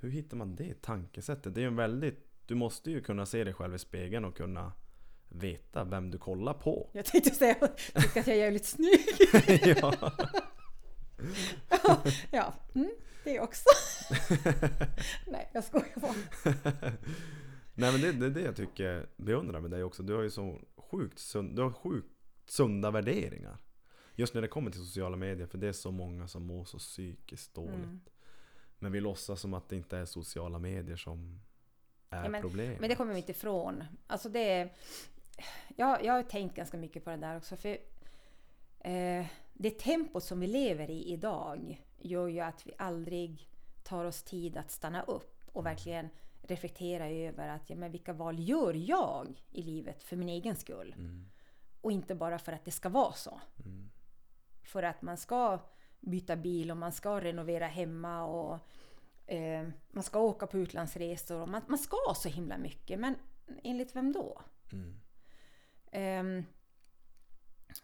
[0.00, 1.54] hur hittar man det tankesättet?
[1.54, 2.24] Det är ju en väldigt...
[2.46, 4.72] Du måste ju kunna se dig själv i spegeln och kunna
[5.28, 6.90] veta vem du kollar på.
[6.94, 9.06] Jag tänkte säga att jag är jävligt snygg.
[9.76, 10.12] ja.
[12.30, 12.90] ja, mm,
[13.24, 13.68] det också.
[15.26, 16.14] Nej, jag skojar bara.
[17.74, 20.02] Nej men det, det är det jag tycker beundrar med dig också.
[20.02, 22.12] Du har ju så sjukt, sund, du har sjukt
[22.46, 23.58] sunda värderingar.
[24.18, 25.46] Just när det kommer till sociala medier.
[25.46, 27.74] För det är så många som mår så psykiskt dåligt.
[27.74, 28.00] Mm.
[28.78, 31.40] Men vi låtsas som att det inte är sociala medier som
[32.10, 32.80] är Ja, men- problemet.
[32.80, 33.84] Men det kommer vi inte ifrån.
[34.06, 34.72] Alltså det är,
[35.76, 37.56] jag, jag har tänkt ganska mycket på det där också.
[37.56, 37.78] För
[38.80, 43.48] eh, det tempot som vi lever i idag gör ju att vi aldrig
[43.82, 46.08] tar oss tid att stanna upp och verkligen
[46.42, 50.94] reflektera över att ja, men vilka val gör jag i livet för min egen skull?
[50.98, 51.28] Mm.
[51.80, 53.40] Och inte bara för att det ska vara så.
[53.64, 53.90] Mm.
[54.68, 55.58] För att man ska
[56.00, 58.58] byta bil och man ska renovera hemma och
[59.26, 63.00] eh, man ska åka på utlandsresor och man, man ska så himla mycket.
[63.00, 63.14] Men
[63.62, 64.42] enligt vem då?
[64.72, 65.00] Mm.
[65.90, 66.44] Ehm,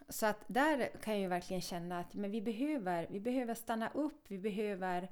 [0.08, 3.90] så att där kan jag ju verkligen känna att men vi, behöver, vi behöver stanna
[3.90, 5.10] upp, vi behöver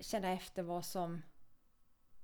[0.00, 1.22] känna efter vad som,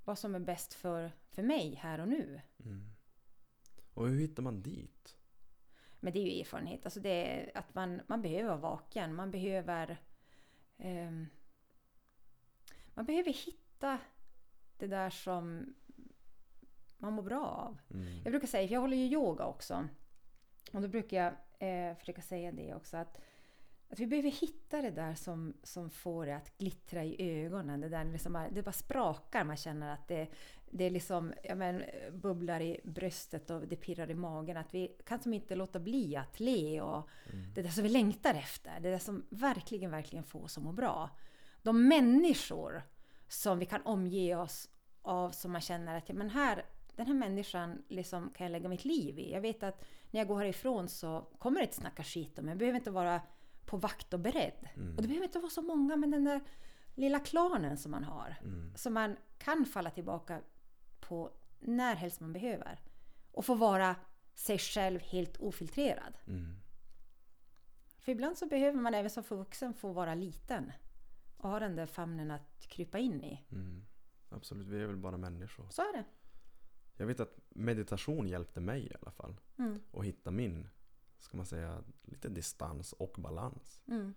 [0.05, 2.41] vad som är bäst för, för mig här och nu.
[2.65, 2.93] Mm.
[3.95, 5.17] Och hur hittar man dit?
[6.05, 6.85] Men det är ju erfarenhet.
[6.85, 9.15] Alltså det är att man, man behöver vara vaken.
[9.15, 9.97] Man behöver...
[10.79, 11.27] ehm,
[12.95, 13.99] man behöver hitta
[14.79, 15.75] det där som
[16.99, 17.79] man mår bra av.
[17.91, 18.23] Mm.
[18.25, 19.89] Jag brukar säga, för jag håller ju yoga också.
[20.73, 21.33] Och då brukar jag
[21.69, 23.21] eh, försöka säga det också att
[23.93, 27.81] att vi behöver hitta det där som, som får det att glittra i ögonen.
[27.81, 30.29] Det där liksom bara, det bara sprakar, man känner att det,
[30.75, 34.57] det är liksom, ja men, bubblar i bröstet och det pirrar i magen.
[34.57, 37.09] Att vi kan som inte låta bli att le och
[37.55, 38.81] det där som vi längtar efter.
[38.81, 41.11] Det där som verkligen, verkligen får oss att må bra.
[41.63, 42.83] De människor
[43.29, 44.71] som vi kan omge oss
[45.03, 46.65] av som man känner att ja, men här,
[46.97, 49.33] den här människan liksom kan jag lägga mitt liv i.
[49.33, 52.53] Jag vet att när jag går härifrån så kommer det inte snacka skit om mig.
[52.53, 53.21] Jag behöver inte vara
[53.67, 54.69] på vakt och beredd.
[54.97, 56.41] Och det behöver inte vara så många, men den där
[56.95, 58.37] lilla klanen som man har.
[58.77, 60.41] Som man kan falla tillbaka
[61.13, 62.81] på när helst man behöver.
[63.33, 63.97] Och få vara
[64.35, 66.19] sig själv helt ofiltrerad.
[66.27, 66.57] Mm.
[67.99, 70.73] För ibland så behöver man även som vuxen få vara liten.
[71.37, 73.45] Och ha den där famnen att krypa in i.
[73.51, 73.85] Mm.
[74.29, 75.67] Absolut, vi är väl bara människor.
[75.71, 76.05] Så är det.
[76.97, 79.41] Jag vet att meditation hjälpte mig i alla fall.
[79.59, 79.81] Mm.
[79.93, 80.69] Att hitta min,
[81.19, 83.81] ska man säga, lite distans och balans.
[83.89, 84.15] Mm.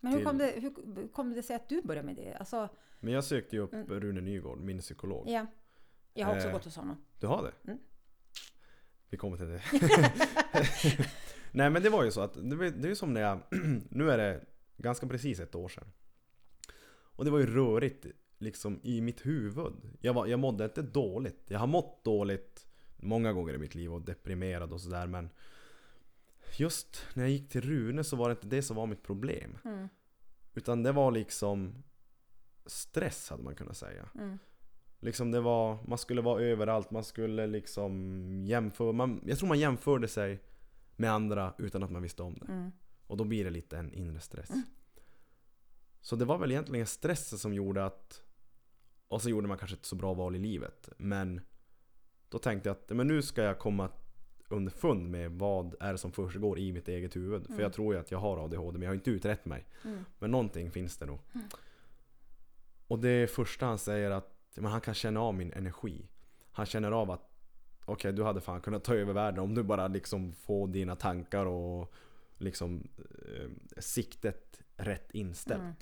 [0.00, 2.34] Men hur Till- kom, det, hur kom det sig att du började med det?
[2.34, 2.68] Alltså,
[3.00, 4.00] Men jag sökte ju upp Mm.
[4.00, 5.28] Rune Nygård, min psykolog.
[5.28, 5.46] ja.
[6.14, 6.52] Jag har också Eh.
[6.52, 6.96] gått hos honom.
[7.18, 7.70] Du har det?
[7.70, 7.78] Mm.
[9.10, 9.62] Vi kommer till det.
[11.52, 13.40] Nej men det var ju så att, det det är som när jag,
[13.90, 14.44] nu är det
[14.76, 15.92] ganska precis ett år sedan.
[16.90, 18.06] Och det var ju rörigt
[18.38, 19.72] liksom i mitt huvud.
[20.00, 21.44] Jag, var, jag mådde inte dåligt.
[21.46, 22.66] Jag har mått dåligt
[22.96, 25.30] många gånger i mitt liv och deprimerad och sådär men
[26.56, 29.58] Just när jag gick till Rune så var det inte det som var mitt problem.
[29.64, 29.88] Mm.
[30.54, 31.82] Utan det var liksom
[32.66, 34.08] stress hade man kunnat säga.
[34.14, 34.38] Mm.
[35.00, 39.58] Liksom det var, man skulle vara överallt, man skulle liksom jämföra, man, jag tror man
[39.58, 40.42] jämförde sig
[40.96, 42.52] med andra utan att man visste om det.
[42.52, 42.72] Mm.
[43.06, 44.50] Och då blir det lite en inre stress.
[46.00, 48.22] Så det var väl egentligen stressen som gjorde att,
[49.08, 50.88] och så gjorde man kanske inte så bra val i livet.
[50.96, 51.40] Men
[52.28, 53.90] då tänkte jag att men nu ska jag komma
[54.48, 57.46] underfund med vad är det som försiggår i mitt eget huvud.
[57.46, 59.66] För jag tror ju att jag har ADHD men jag har inte utrett mig.
[59.84, 60.04] Mm.
[60.18, 61.18] Men någonting finns det nog.
[62.86, 66.08] Och det första han säger att men han kan känna av min energi.
[66.52, 67.30] Han känner av att
[67.84, 71.46] okej du hade fan kunnat ta över världen om du bara liksom får dina tankar
[71.46, 71.92] och
[72.38, 75.60] liksom eh, siktet rätt inställt.
[75.60, 75.74] Mm.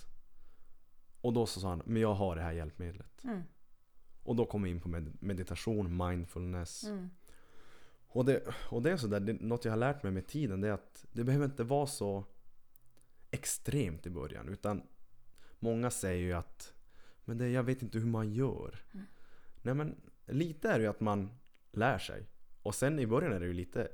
[1.20, 3.24] Och då så sa han, men jag har det här hjälpmedlet.
[3.24, 3.42] Mm.
[4.22, 6.84] Och då kom vi in på med- meditation, mindfulness.
[6.84, 7.10] Mm.
[8.08, 10.68] Och det, och det är sådär, det, något jag har lärt mig med tiden det
[10.68, 12.24] är att det behöver inte vara så
[13.30, 14.48] extremt i början.
[14.48, 14.82] Utan
[15.58, 16.75] många säger ju att
[17.26, 18.84] men det, jag vet inte hur man gör.
[19.62, 21.30] Nej men lite är det ju att man
[21.70, 22.26] lär sig.
[22.62, 23.88] Och sen i början är det ju lite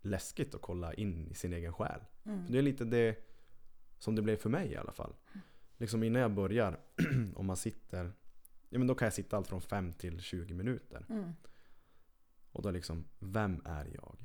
[0.00, 2.00] läskigt att kolla in i sin egen själ.
[2.24, 2.46] Mm.
[2.48, 3.28] Det är lite det
[3.98, 5.14] som det blev för mig i alla fall.
[5.76, 6.80] Liksom innan jag börjar,
[7.34, 8.12] om man sitter,
[8.68, 11.06] ja men då kan jag sitta allt från 5 till 20 minuter.
[11.08, 11.32] Mm.
[12.52, 14.16] Och då liksom, vem är jag?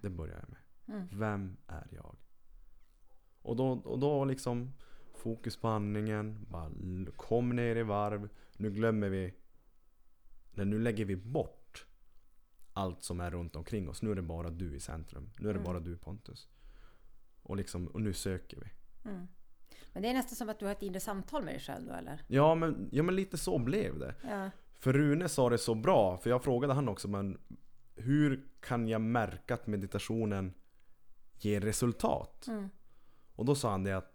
[0.00, 0.96] Det börjar jag med.
[0.96, 1.08] Mm.
[1.12, 2.16] Vem är jag?
[3.42, 4.72] Och då, och då liksom
[5.16, 6.70] fokus på andningen, bara
[7.16, 8.28] kom ner i varv.
[8.56, 9.34] Nu glömmer vi,
[10.54, 11.86] eller nu lägger vi bort
[12.72, 14.02] allt som är runt omkring oss.
[14.02, 15.30] Nu är det bara du i centrum.
[15.38, 15.72] Nu är det Mm.
[15.72, 16.48] bara du Pontus.
[17.42, 18.70] Och, liksom, och nu söker vi.
[19.10, 19.26] Mm.
[19.92, 21.92] Men det är nästan som att du har ett inre samtal med dig själv då
[21.94, 22.20] eller?
[22.26, 24.14] Ja men, ja men lite så blev det.
[24.28, 24.50] Ja.
[24.78, 27.38] För Rune sa det så bra, för jag frågade han också men
[27.96, 30.54] hur kan jag märka att meditationen
[31.38, 32.46] ger resultat?
[32.46, 32.68] Mm.
[33.34, 34.13] Och då sa han det att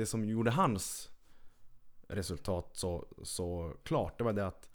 [0.00, 1.10] det som gjorde hans
[2.08, 4.70] resultat så, så klart, det var det att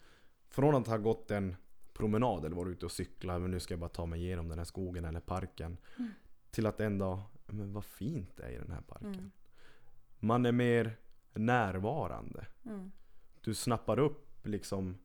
[0.48, 1.56] från att ha gått en
[1.92, 4.58] promenad eller varit ute och cykla, men nu ska jag bara ta mig igenom den
[4.58, 5.76] här skogen eller parken.
[6.50, 9.14] Till att en dag, men vad fint det är i den här parken.
[9.14, 9.30] Mm.
[10.18, 10.96] Man är mer
[11.34, 12.46] närvarande.
[12.64, 12.92] Mm.
[13.40, 14.98] Du snappar upp liksom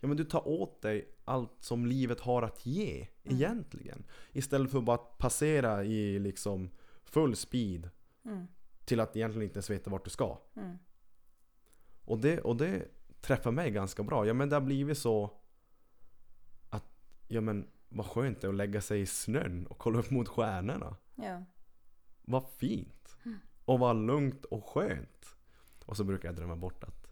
[0.00, 4.04] Ja men du tar åt dig allt som livet har att ge egentligen.
[4.32, 6.70] Istället för bara att passera i liksom
[7.04, 7.90] full speed
[8.24, 8.46] Mm.
[8.84, 10.38] Till att egentligen inte ens veta vart du ska.
[10.56, 10.78] Mm.
[12.04, 12.88] Och det, och det
[13.20, 14.26] träffar mig ganska bra.
[14.26, 15.30] Ja men det har blivit så
[16.68, 16.84] att
[17.28, 20.28] Ja men vad skönt det är att lägga sig i snön och kolla upp mot
[20.28, 20.96] stjärnorna.
[21.14, 21.44] Ja.
[22.22, 23.16] Vad fint!
[23.64, 25.36] Och vad lugnt och skönt.
[25.86, 27.11] Och så brukar jag drömma bort att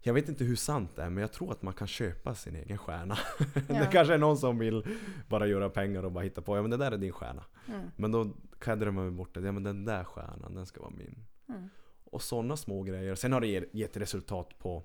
[0.00, 2.56] jag vet inte hur sant det är men jag tror att man kan köpa sin
[2.56, 3.18] egen stjärna.
[3.54, 3.86] det Ja.
[3.92, 4.86] kanske är någon som vill
[5.28, 6.56] bara göra pengar och bara hitta på.
[6.56, 7.44] Ja men det där är din stjärna.
[7.68, 7.80] Mm.
[7.96, 8.24] Men då
[8.58, 9.40] kan jag drömma mig bort det.
[9.40, 11.24] Ja men den där stjärnan, den ska vara min.
[11.48, 11.68] Mm.
[12.04, 13.14] Och sådana små grejer.
[13.14, 14.84] Sen har det ge- gett resultat på,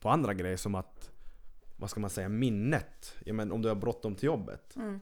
[0.00, 1.10] på andra grejer som att
[1.76, 3.16] vad ska man säga, minnet.
[3.24, 4.76] Ja, men om du har bråttom till jobbet.
[4.76, 5.00] Mm.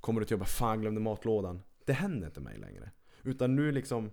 [0.00, 1.62] Kommer du till jobbet, fan glömde matlådan.
[1.84, 2.90] Det händer inte mig längre.
[3.22, 4.10] Utan nu liksom,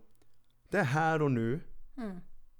[0.70, 1.60] det är här och nu.
[1.98, 2.18] Mm.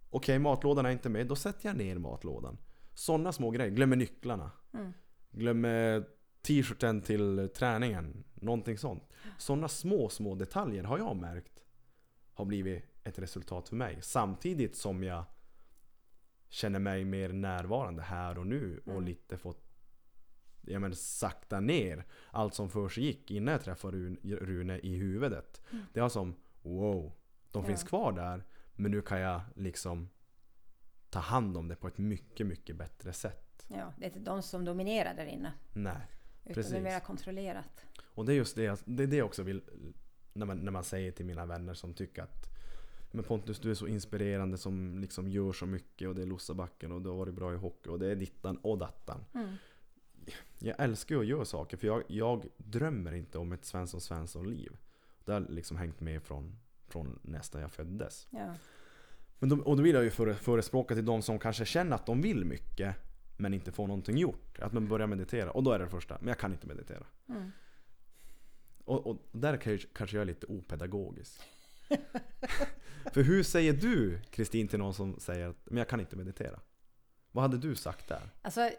[0.10, 2.58] Okej, matlådan är inte med, då sätter jag ner matlådan.
[2.94, 3.72] Sådana små grejer.
[3.72, 4.52] Glömmer nycklarna.
[4.74, 4.94] Mm.
[5.32, 6.04] Glömmer
[6.42, 8.24] t-shirten till träningen.
[8.36, 9.04] Någonting sånt.
[9.38, 11.64] Sådana små, små detaljer har jag märkt
[12.34, 13.98] har blivit ett resultat för mig.
[14.02, 15.24] Samtidigt som jag
[16.50, 19.06] känner mig mer närvarande här och nu och Mm.
[19.06, 19.66] lite fått
[20.62, 24.96] jag menar, sakta ner allt som för sig gick innan jag träffade Rune, Rune i
[24.96, 25.62] huvudet.
[25.72, 25.84] Mm.
[25.94, 27.12] Det var som wow,
[27.52, 27.68] de Ja.
[27.68, 28.44] finns kvar där
[28.80, 30.10] men nu kan jag liksom
[31.10, 33.66] ta hand om det på ett mycket, mycket bättre sätt.
[33.68, 35.54] Ja, det är inte de som dominerar där inne.
[35.74, 35.98] Nej.
[36.44, 36.72] Utan Precis.
[36.72, 37.86] det är mer kontrollerat.
[38.02, 39.62] Och det är just det, jag- det, är det jag också vill
[40.34, 42.46] när man, när man säger till mina vänner som tycker att
[43.12, 46.92] men Pontus du är så inspirerande som liksom gör så mycket och det är Lossabacken
[46.92, 49.26] och du har varit bra i hockey och det är dittan och dattan.
[49.34, 49.56] Mm.
[50.60, 54.50] Jag älskar ju att göra saker för jag, jag drömmer inte om ett Svensson Svensson
[54.50, 54.78] liv.
[55.26, 56.60] Det har liksom hängt med från,
[56.90, 58.28] från nästan jag föddes.
[58.30, 58.56] Ja.
[59.40, 62.06] Men då, och då vill jag ju före, förespråka till de som kanske känner att
[62.06, 62.96] de vill mycket
[63.38, 64.60] men inte får någonting gjort.
[64.60, 65.52] Att man börjar meditera.
[65.52, 67.06] Och då är det det första, men jag kan inte meditera.
[67.30, 67.52] Mm.
[68.86, 69.58] Och, och där
[69.94, 71.42] kanske jag är lite opedagogisk.
[73.14, 76.60] För hur säger du Kristin till någon som säger att men jag kan inte meditera?
[77.32, 78.30] Vad hade du sagt där?
[78.42, 78.72] Alltså,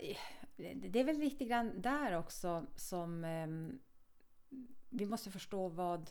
[0.56, 3.78] det är väl lite grann där också som ehm,
[4.88, 6.10] vi måste förstå vad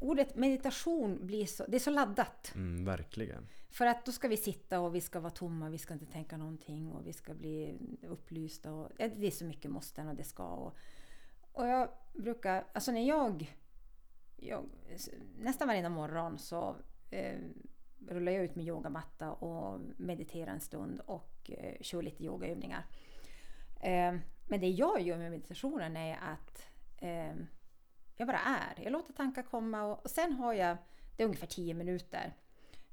[0.00, 2.52] ordet meditation blir så, det är så laddat.
[2.54, 3.48] Mm, verkligen.
[3.70, 6.36] För att då ska vi sitta och vi ska vara tomma, vi ska inte tänka
[6.36, 8.72] någonting och vi ska bli upplysta.
[8.72, 10.46] Och, det är så mycket måsten och det ska.
[10.46, 10.76] Och,
[11.52, 13.56] och jag brukar, alltså när jag,
[14.36, 14.64] jag
[15.38, 16.76] nästan varje morgon så
[17.10, 17.38] eh,
[18.08, 22.86] rullar jag ut min yogamatta och mediterar en stund och eh, kör lite yogaövningar.
[23.80, 24.14] Eh,
[24.48, 26.66] men det jag gör med meditationen är att
[26.98, 27.34] eh,
[28.20, 28.82] jag bara är.
[28.82, 30.76] Jag låter tankar komma och, och sen har jag,
[31.16, 32.36] det är ungefär 10 minuter.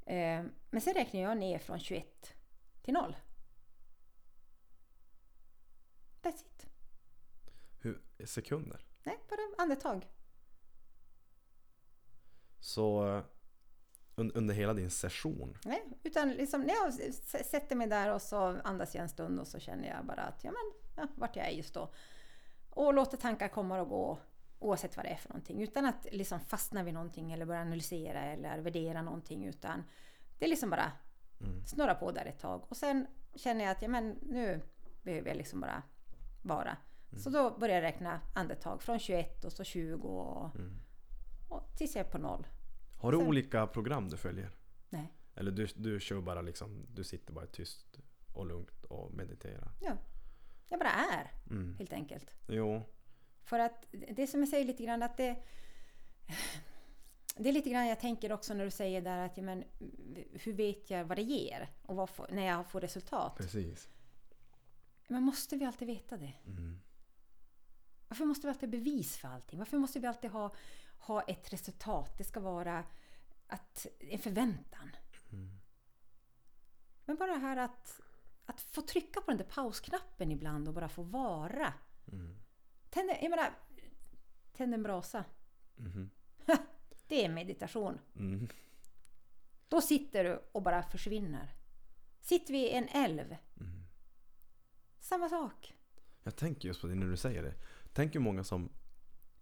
[0.05, 2.33] Eh, men sen räknar jag ner från 21
[2.81, 3.15] till 0.
[6.21, 6.65] That's it.
[7.79, 8.85] Hur, sekunder.
[9.03, 10.07] Nej, bara andetag.
[12.59, 13.23] Så eh,
[14.15, 15.57] un, under hela din session.
[15.65, 17.13] Nej, utan liksom när jag
[17.45, 20.43] sätter mig där och så andas jag en stund och så känner jag bara att
[20.43, 21.93] ja, men, ja, vart jag är just då.
[22.69, 24.19] Och låter tankar komma och gå
[24.59, 25.61] oavsett vad det är för någonting.
[25.61, 29.45] Utan att liksom fastna vid någonting eller börja analysera eller värdera någonting.
[29.45, 29.83] Utan
[30.39, 30.91] det är liksom bara
[31.41, 31.65] Mm.
[31.65, 32.65] snurra på där ett tag.
[32.69, 34.61] Och sen känner jag att ja, men, nu
[35.03, 35.83] behöver jag liksom bara
[36.43, 36.77] vara.
[37.17, 40.79] Så då börjar jag räkna andetag från 21 och så 20 och, Mm.
[41.49, 42.47] och tills jag är på noll.
[42.97, 44.49] Har du Sen- olika program du följer?
[44.89, 45.13] Nej.
[45.35, 47.99] Eller du, du kör bara liksom, du sitter bara tyst
[48.33, 49.71] och lugnt och mediterar?
[49.81, 49.91] Ja.
[50.69, 51.75] Jag bara är, Mm.
[51.79, 52.31] helt enkelt.
[52.47, 52.83] Jo.
[53.47, 55.43] För att det som jag säger lite grann att det...
[57.39, 59.63] Det är lite grann jag tänker också när du säger där att ja, men,
[60.31, 61.69] hur vet jag vad det ger?
[61.81, 63.35] Och vad får, när jag får resultat.
[63.37, 63.89] Precis.
[65.07, 66.33] Men måste vi alltid veta det?
[66.45, 66.79] Mm.
[68.07, 69.59] Varför måste vi alltid ha bevis för allting?
[69.59, 70.55] Varför måste vi alltid ha,
[70.99, 72.17] ha ett resultat?
[72.17, 72.83] Det ska vara
[73.47, 74.91] att, en förväntan.
[75.31, 75.59] Mm.
[77.05, 78.01] Men bara det här att,
[78.45, 81.73] att få trycka på den där pausknappen ibland och bara få vara.
[82.11, 82.35] Mm.
[82.97, 83.53] Tänd, jag menar,
[84.53, 85.25] tänd en brasa.
[85.75, 86.09] Mhm.
[87.07, 87.99] Det är meditation.
[88.15, 88.47] Mm.
[89.67, 91.55] Då sitter du och bara försvinner.
[92.21, 93.35] Sitter vi i en älv.
[93.59, 93.83] Mm.
[94.99, 95.73] Samma sak.
[96.23, 97.53] Jag tänker just på det när du säger det.
[97.93, 98.69] Tänk hur många som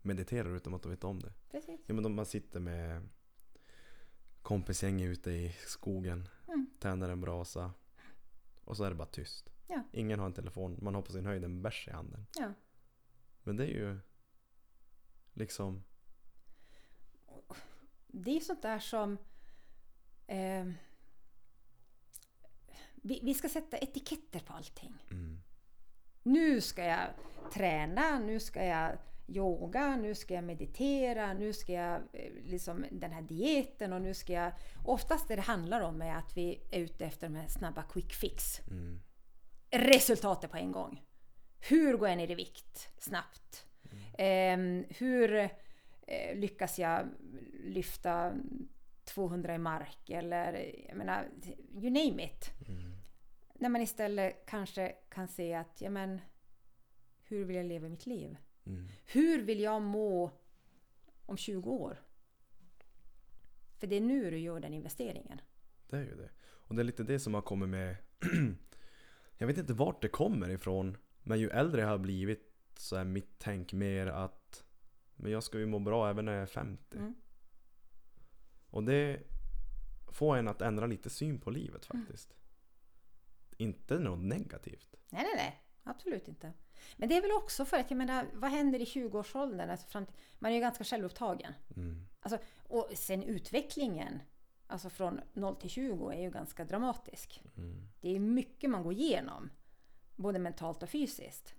[0.01, 1.33] mediterar utan att de vet om det.
[1.51, 1.81] Precis.
[1.87, 3.09] Ja, men de, man sitter med
[4.41, 6.69] kompisgänget ute i skogen, Mm.
[6.79, 7.71] tänder en brasa
[8.63, 9.49] och så är det bara tyst.
[9.67, 9.83] Ja.
[9.91, 12.25] Ingen har en telefon, man har på sin höjd en bärs i handen.
[12.39, 12.53] Ja.
[13.45, 13.99] Men det är ju
[15.33, 15.83] liksom...
[18.07, 19.17] Det är sånt där som...
[20.27, 20.65] Eh,
[22.95, 24.93] vi, vi ska sätta etiketter på allting.
[25.11, 25.41] Mm,
[26.23, 27.07] Nu ska jag
[27.53, 33.11] träna, nu ska jag yoga, nu ska jag meditera, nu ska jag eh, liksom den
[33.11, 34.51] här dieten och nu ska jag...
[34.85, 38.13] Oftast det det handlar om är att vi är ute efter de här snabba quick
[38.13, 38.59] fix.
[38.59, 39.01] mm,
[39.71, 41.01] Resultatet på en gång.
[41.59, 43.65] Hur går jag ner i vikt snabbt?
[44.17, 45.33] Ehm, hur
[46.07, 47.09] eh, lyckas jag
[47.63, 48.33] lyfta
[49.03, 50.09] 200 i mark?
[50.09, 51.27] Eller jag menar,
[51.73, 52.51] you name it.
[52.67, 52.93] mm,
[53.53, 56.21] När man istället kanske kan se att, ja men,
[57.23, 58.37] hur vill jag leva mitt liv?
[58.65, 58.87] mm.
[59.05, 60.31] Hur vill jag må
[61.25, 62.01] om 20 år?
[63.77, 65.41] För det är nu du gör den investeringen.
[65.89, 66.29] Det är ju det.
[66.43, 67.95] Och det är lite det som har kommit med...
[69.37, 70.97] jag vet inte vart det kommer ifrån.
[71.27, 74.63] Men ju äldre jag har blivit så är mitt tänk mer att
[75.15, 76.97] men jag ska ju må bra även när jag är 50.
[76.97, 77.15] Mm.
[78.69, 79.19] Och det
[80.07, 82.35] får en att ändra lite syn på livet faktiskt.
[83.57, 84.95] Inte något negativt.
[85.09, 85.61] Nej, nej, nej.
[85.83, 86.53] Absolut inte.
[86.97, 89.69] Men det är väl också för att, jag menar, vad händer i 20-årsåldern?
[89.69, 91.53] Alltså fram till, man är ju ganska självupptagen.
[91.75, 92.07] Mm.
[92.19, 94.19] Alltså, och sen utvecklingen,
[94.67, 97.43] alltså från 0 till 20, är ju ganska dramatisk.
[97.57, 97.87] Mm.
[98.01, 99.49] Det är mycket man går igenom,
[100.15, 101.53] både mentalt och fysiskt.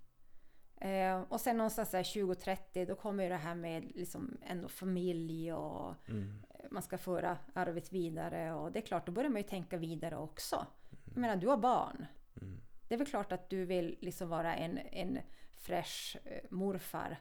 [0.81, 5.53] Eh, och sen någonstans där 20-30, då kommer ju det här med liksom ändå familj
[5.53, 6.43] och Mm.
[6.71, 8.53] man ska föra arvet vidare.
[8.55, 10.67] Och det är klart, då börjar man ju tänka vidare också.
[11.05, 12.07] Jag menar, du har barn.
[12.43, 12.61] Mm.
[12.89, 15.19] Det är väl klart att du vill liksom vara en, en
[15.59, 17.19] fresh eh, morfar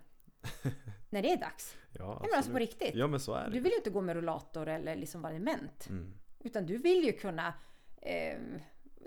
[1.10, 1.76] när det är dags.
[1.92, 2.60] Ja, Jag menar alltså på absolut.
[2.60, 2.96] riktigt.
[2.96, 5.34] Ja men så är det Du vill ju inte gå med rullator eller liksom vara
[5.34, 5.88] dement.
[5.90, 6.14] Mm.
[6.40, 7.54] Utan du vill ju kunna
[8.02, 8.40] eh,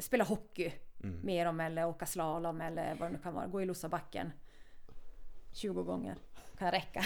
[0.01, 0.73] spela hockey
[1.03, 1.21] Mm.
[1.21, 3.47] med dem eller åka slalom eller vad det nu kan vara.
[3.47, 4.33] Gå i Lossabacken
[5.53, 6.17] 20 gånger.
[6.59, 7.05] Kan räcka.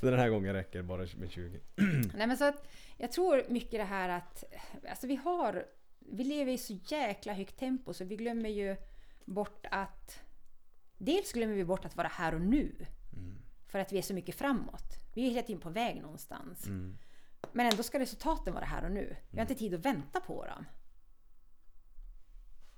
[0.00, 1.60] Så den här gången räcker bara med 20.
[2.14, 2.66] Nej men så att
[2.96, 4.44] jag tror mycket det här att
[4.90, 5.66] alltså vi har
[5.98, 8.76] vi lever i så jäkla högt tempo så vi glömmer ju
[9.24, 10.20] bort att
[10.98, 13.38] dels glömmer vi bort att vara här och nu Mm.
[13.66, 14.92] för att vi är så mycket framåt.
[15.14, 16.66] Vi är hela tiden på väg någonstans.
[16.66, 16.98] Mm.
[17.56, 19.16] Men ändå ska resultaten vara här och nu.
[19.30, 20.64] Vi har inte tid att vänta på dem.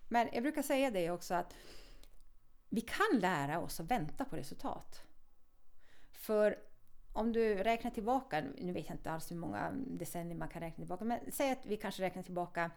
[0.08, 1.54] Men jag brukar säga det också att
[2.68, 5.02] vi kan lära oss att vänta på resultat.
[6.12, 6.58] För
[7.12, 10.82] om du räknar tillbaka, nu vet jag inte alls hur många decennier man kan räkna
[10.82, 12.70] tillbaka, men säg att vi kanske räknar tillbaka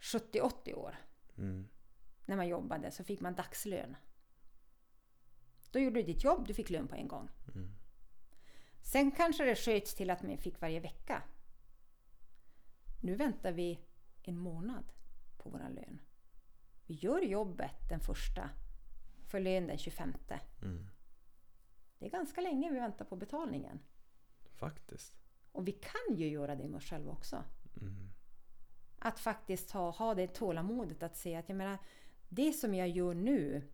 [0.00, 0.96] 70-80 år.
[1.38, 1.68] Mm.
[2.26, 3.96] När man jobbade så fick man dagslön.
[5.70, 7.30] Då gjorde du ditt jobb, du fick lön på en gång.
[8.82, 11.22] Sen kanske det sköts till att man fick varje vecka.
[13.00, 13.80] Nu väntar vi
[14.22, 14.92] en månad
[15.38, 16.00] på vår lön.
[16.86, 18.50] Vi gör jobbet den första,
[19.26, 20.14] för lön den 25.
[20.62, 20.86] Mm.
[21.98, 23.80] Det är ganska länge vi väntar på betalningen.
[24.54, 25.14] Faktiskt.
[25.52, 27.44] Och vi kan ju göra det med oss själva också.
[27.80, 28.10] Mm.
[28.98, 31.78] Att faktiskt ha, ha det tålamodet att se att jag menar,
[32.28, 33.68] det som jag gör nu,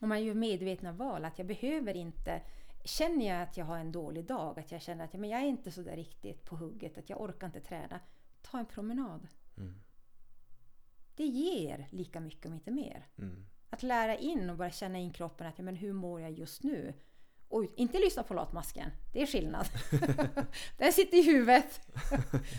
[0.00, 2.42] om man gör medvetna val, att jag behöver inte
[2.84, 5.40] Känner jag att jag har en dålig dag, att jag känner att ja, men jag
[5.40, 8.00] är inte så där riktigt på hugget, att jag orkar inte träna.
[8.42, 9.28] Ta en promenad.
[9.56, 9.74] Mm.
[11.14, 13.06] Det ger lika mycket om inte mer.
[13.18, 13.46] Mm.
[13.70, 16.62] Att lära in och bara känna in kroppen att ja, men hur mår jag just
[16.62, 16.94] nu?
[17.48, 19.66] Och inte lyssna på latmasken, det är skillnad.
[20.78, 21.80] Den sitter i huvudet.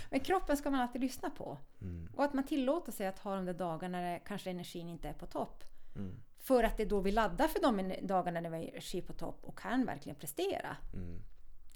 [0.09, 1.57] men kroppen ska man alltid lyssna på.
[1.81, 2.09] Mm.
[2.15, 5.13] Och att man tillåter sig att ha de där dagarna när kanske energin inte är
[5.13, 5.63] på topp.
[6.41, 9.13] För att det är då vi laddar för de dagarna när vi har energi på
[9.13, 10.77] topp och kan verkligen prestera.
[10.93, 11.21] Mm.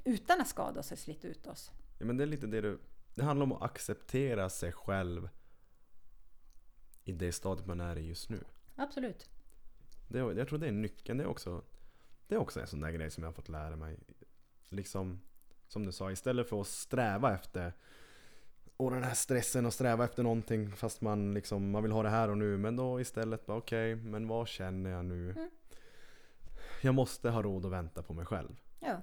[0.03, 1.72] Utan att skada oss och slita ut oss.
[1.99, 2.80] Ja, men det är lite det du...
[3.16, 5.30] Det handlar om att acceptera sig själv
[7.03, 8.43] i det stadiet man är i just nu.
[8.76, 9.30] Absolut.
[10.07, 11.18] Det, är- jag tror det är nyckeln.
[11.18, 11.63] Det är också,
[12.28, 13.99] det är också en sån där grej som jag har fått lära mig.
[14.70, 15.22] Liksom,
[15.68, 17.74] som du sa, istället för att sträva efter
[18.78, 22.09] och den här stressen och sträva efter någonting fast man liksom, man vill ha det
[22.09, 22.57] här och nu.
[22.57, 25.32] Men då istället bara okej, men vad känner jag nu?
[25.32, 25.49] Mm.
[26.82, 28.55] Jag måste ha råd att vänta på mig själv.
[28.80, 29.01] Ja.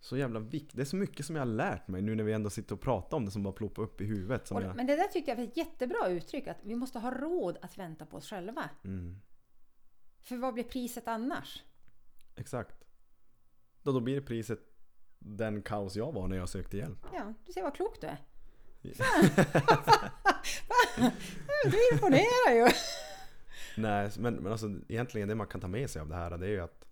[0.00, 0.76] Så jävla viktigt.
[0.76, 2.80] Det är så mycket som jag har lärt mig nu när vi ändå sitter och
[2.80, 4.46] pratar om det som bara ploppar upp i huvudet.
[4.46, 6.46] Som Och, jag, men det där tyckte jag var ett jättebra uttryck.
[6.46, 8.70] Att vi måste ha råd att vänta på oss själva.
[8.84, 9.20] mm,
[10.20, 11.62] För vad blir priset annars?
[12.36, 12.84] exakt.
[13.82, 14.58] Då, då blir priset
[15.18, 17.06] den kaos jag var när jag sökte hjälp.
[17.14, 18.18] Ja, du ser vad klok du är.
[21.64, 22.68] Du imponerar ju!
[23.76, 26.46] Nej, men, men alltså egentligen det man kan ta med sig av det här det
[26.46, 26.84] är ju att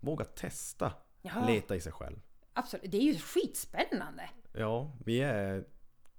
[0.00, 0.92] våga testa.
[1.22, 2.20] Ja, Leta i sig själv.
[2.52, 2.90] absolut.
[2.90, 4.30] Det är ju skitspännande.
[4.52, 5.64] Ja, vi är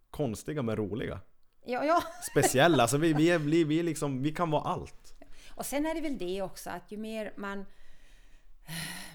[0.10, 1.20] konstiga men roliga.
[1.66, 2.04] Ja, ja.
[2.32, 5.14] Speciella, alltså vi, vi, är, vi, vi, liksom, vi kan vara allt.
[5.50, 7.66] Och sen är det väl det också att ju mer man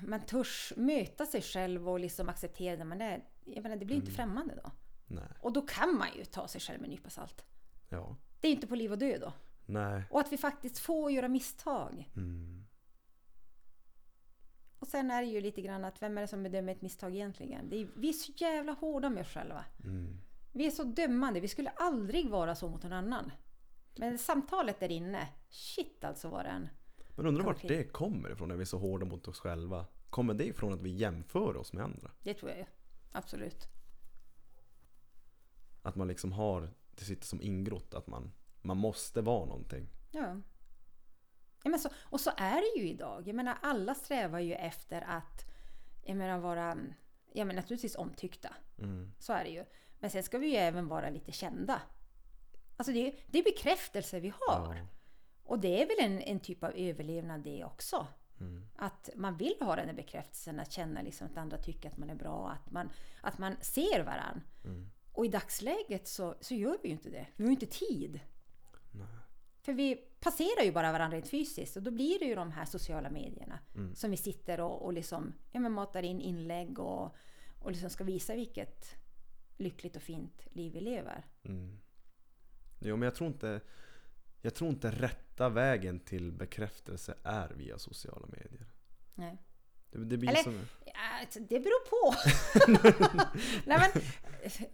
[0.00, 3.24] man törs möta sig själv och liksom acceptera det man är.
[3.44, 4.70] Jag menar, det blir inte främmande då.
[5.14, 7.44] Nej, Och då kan man ju ta sig själv med en nypa salt.
[7.88, 9.32] ja, Det är inte på liv och död då.
[9.66, 10.02] nej.
[10.10, 12.10] Och att vi faktiskt får göra misstag.
[12.16, 12.64] Mm.
[14.78, 17.14] Och sen är det ju lite grann att vem är det som bedömer ett misstag
[17.14, 17.72] egentligen?
[17.72, 19.64] Är, vi är så jävla hårda med oss själva.
[19.84, 20.20] Mm.
[20.52, 21.40] Vi är så dömande.
[21.40, 23.32] Vi skulle aldrig vara så mot någon annan.
[23.96, 26.68] Men samtalet där inne, shit alltså var den.
[27.16, 29.86] Men undrar vart det kommer ifrån när vi är så hårda mot oss själva?
[30.10, 32.10] Kommer det ifrån att vi jämför oss med andra?
[32.22, 32.66] Det tror jag ju.
[33.12, 33.68] Absolut.
[35.82, 39.88] Att man liksom har, det sitter som ingrott att man, man måste vara någonting.
[40.10, 40.40] Ja.
[41.62, 43.28] ja men så, och så är det ju idag.
[43.28, 45.44] Jag menar alla strävar ju efter att
[46.04, 46.78] jag menar, vara
[47.32, 48.54] ja, men naturligtvis omtyckta.
[48.78, 49.12] Mm.
[49.18, 49.64] Så är det ju.
[49.98, 51.82] Men sen ska vi ju även vara lite kända.
[52.76, 54.74] Alltså det det är bekräftelse vi har.
[54.74, 54.86] Ja.
[55.42, 58.06] Och det är väl en, en typ av överlevnad det också.
[58.40, 58.66] Mm.
[58.76, 62.10] Att man vill ha den här bekräftelsen, att känna liksom att andra tycker att man
[62.10, 64.42] är bra, att man, att man ser varann.
[64.64, 64.90] Mm.
[65.12, 67.26] Och i dagsläget så, så gör vi ju inte det.
[67.36, 68.20] Vi har ju inte tid.
[68.90, 69.06] Nej.
[69.60, 72.64] För vi passerar ju bara varandra rent fysiskt och då blir det ju de här
[72.64, 73.94] sociala medierna Mm.
[73.94, 77.14] som vi sitter och, och liksom, ja, men matar in inlägg och,
[77.58, 78.94] och liksom ska visa vilket
[79.56, 81.26] lyckligt och fint liv vi lever.
[81.42, 81.78] Mm.
[82.80, 83.60] Jo men jag tror inte
[84.40, 88.66] Jag tror inte rätta vägen till bekräftelse är via sociala medier.
[89.14, 89.38] Nej.
[89.92, 90.60] Det, det blir Eller- som...
[91.20, 92.14] Alltså, det beror på.
[93.66, 94.02] Nej, men,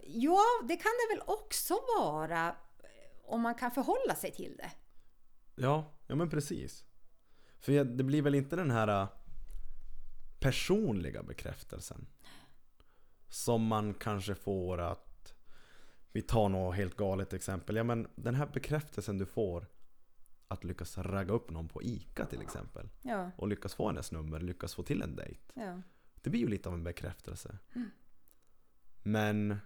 [0.07, 2.53] ja, det kan det väl också vara eh,
[3.25, 4.71] om man kan förhålla sig till det.
[5.55, 6.85] Ja, ja men precis.
[7.59, 9.07] För jag, det blir väl inte den här äh,
[10.39, 12.07] personliga bekräftelsen.
[13.29, 15.33] Som man kanske får att
[16.11, 17.75] vi tar något helt galet exempel.
[17.75, 19.67] Ja men den här bekräftelsen du får
[20.51, 22.89] att lyckas ragga upp någon på ICA till exempel.
[23.01, 25.39] Ja, Och lyckas få hennes nummer, lyckas få till en dejt.
[25.53, 25.81] ja.
[26.21, 27.57] Det blir ju lite av en bekräftelse.
[29.03, 29.57] Men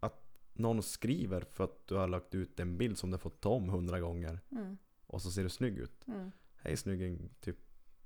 [0.00, 3.48] att någon skriver för att du har lagt ut en bild som du fått ta
[3.48, 6.06] om hundra gånger Mm, och så ser du snygg ut.
[6.08, 7.56] mm, Hej snygging, typ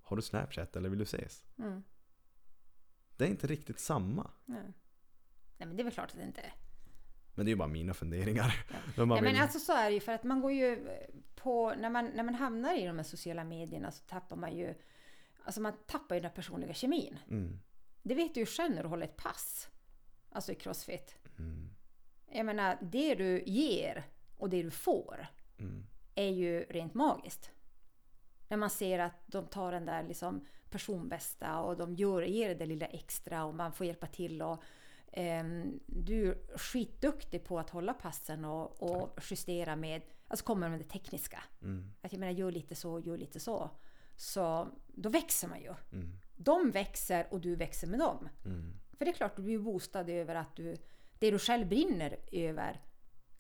[0.03, 1.44] har du snapchat eller vill du ses?
[1.59, 1.82] mm.
[3.16, 4.30] Det är inte riktigt samma.
[4.44, 4.62] Nej.
[5.59, 6.53] Nej, men det är väl klart att det inte är.
[7.39, 8.64] Men det är ju bara mina funderingar.
[8.97, 10.89] Men man Nej, men vill- alltså så är det ju för att man går ju
[11.34, 14.74] på, när man, när man hamnar i de här sociala medierna så tappar man ju,
[15.45, 17.18] alltså man tappar ju den personliga kemin.
[17.30, 17.61] mm,
[18.03, 19.68] Det vet du ju själv när du håller ett pass,
[20.30, 21.16] alltså i crossfit.
[21.39, 21.70] mm,
[22.32, 24.05] Jag menar, det du ger
[24.36, 25.26] och det du får
[25.59, 27.51] mm, är ju rent magiskt.
[28.49, 32.66] När man ser att de tar den där liksom personbästa och de gör, ger det
[32.66, 34.43] lilla extra och man får hjälpa till.
[34.43, 34.62] Och,
[35.86, 40.84] du är skitduktig på att hålla passen och, och justera med, alltså kommer med det
[40.88, 41.42] tekniska.
[41.62, 43.70] mm, Att jag menar, gör lite så, gör lite så.
[44.16, 45.74] Så då växer man ju.
[45.92, 48.28] mm, De växer och du växer med dem.
[48.44, 48.74] mm.
[48.98, 50.76] För det är klart, du blir boostad över att du,
[51.18, 52.80] det du själv brinner över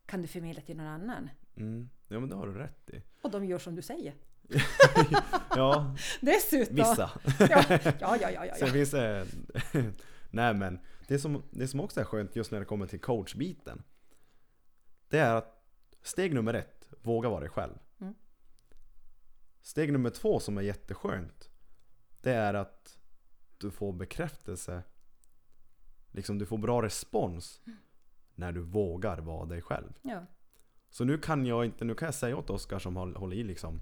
[0.06, 1.30] kan du förmedla till någon annan.
[1.56, 1.88] Mm.
[2.08, 3.02] Ja men det har du rätt i.
[3.22, 4.14] Och de gör som du säger.
[5.56, 6.76] Ja, Dessutom!
[6.76, 7.10] vissa.
[7.38, 7.64] Ja,
[8.00, 8.44] ja, ja, ja.
[8.46, 9.26] ja, Sen finns det...
[10.30, 13.82] Nej men, det som, det som också är skönt just när det kommer till coachbiten.
[15.08, 15.64] Det är att
[16.02, 17.74] steg nummer ett, våga vara dig själv.
[18.00, 18.14] Mm.
[19.62, 21.50] Steg nummer två som är jätteskönt.
[22.20, 22.98] Det är att
[23.58, 24.82] du får bekräftelse.
[26.12, 27.60] Liksom du får bra respons.
[28.34, 29.92] När du vågar vara dig själv.
[30.02, 30.26] ja.
[30.90, 33.42] Så nu kan jag inte, nu kan jag säga åt Oskar som håll- håller i
[33.42, 33.80] liksom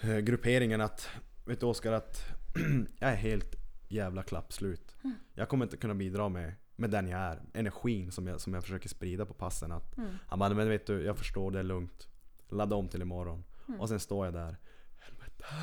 [0.00, 1.08] eh, grupperingen att
[1.46, 2.22] Vet du Oskar att
[2.98, 3.54] jag är helt
[3.94, 4.96] jävla klappslut.
[5.34, 7.42] Jag kommer inte kunna bidra med, med den jag är.
[7.54, 9.72] Energin som jag, som jag försöker sprida på passen.
[9.72, 10.10] Att, Mm.
[10.26, 12.08] Han bara, men vet du, jag förstår, det är lugnt.
[12.48, 13.44] Ladda om till imorgon.
[13.78, 14.56] Och sen står jag där.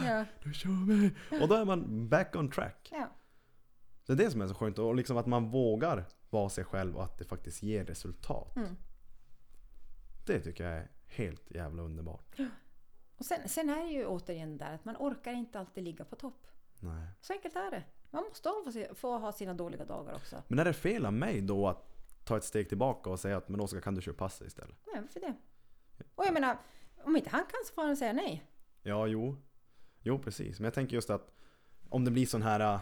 [0.06, 0.26] Ja.
[0.44, 1.12] Nu kör vi!
[1.42, 2.90] Och då är man back on track.
[2.92, 3.08] ja.
[4.06, 4.80] Det är det som är så skönt.
[4.80, 8.56] Och liksom att man vågar vara sig själv och att det faktiskt ger resultat.
[8.56, 8.76] Mm.
[10.26, 12.36] Det tycker jag är helt jävla underbart.
[13.18, 16.16] Och sen, sen är det ju återigen där att man orkar inte alltid ligga på
[16.16, 16.48] topp.
[16.80, 17.08] Nej.
[17.22, 17.84] Så enkelt är det.
[18.12, 20.44] Man måste få, ha sina dåliga dagar också.
[20.48, 21.88] Men är det fel av mig då att
[22.24, 24.76] ta ett steg tillbaka och säga att men Oskar kan du köra passa istället?
[24.94, 25.36] Nej, för det.
[26.16, 26.58] Och jag menar,
[27.04, 28.44] om inte han kan så får han säga nej.
[28.82, 29.36] Ja, jo.
[30.02, 30.60] Jo, precis.
[30.60, 31.34] Men jag tänker just att
[31.90, 32.82] om det blir sån här äh,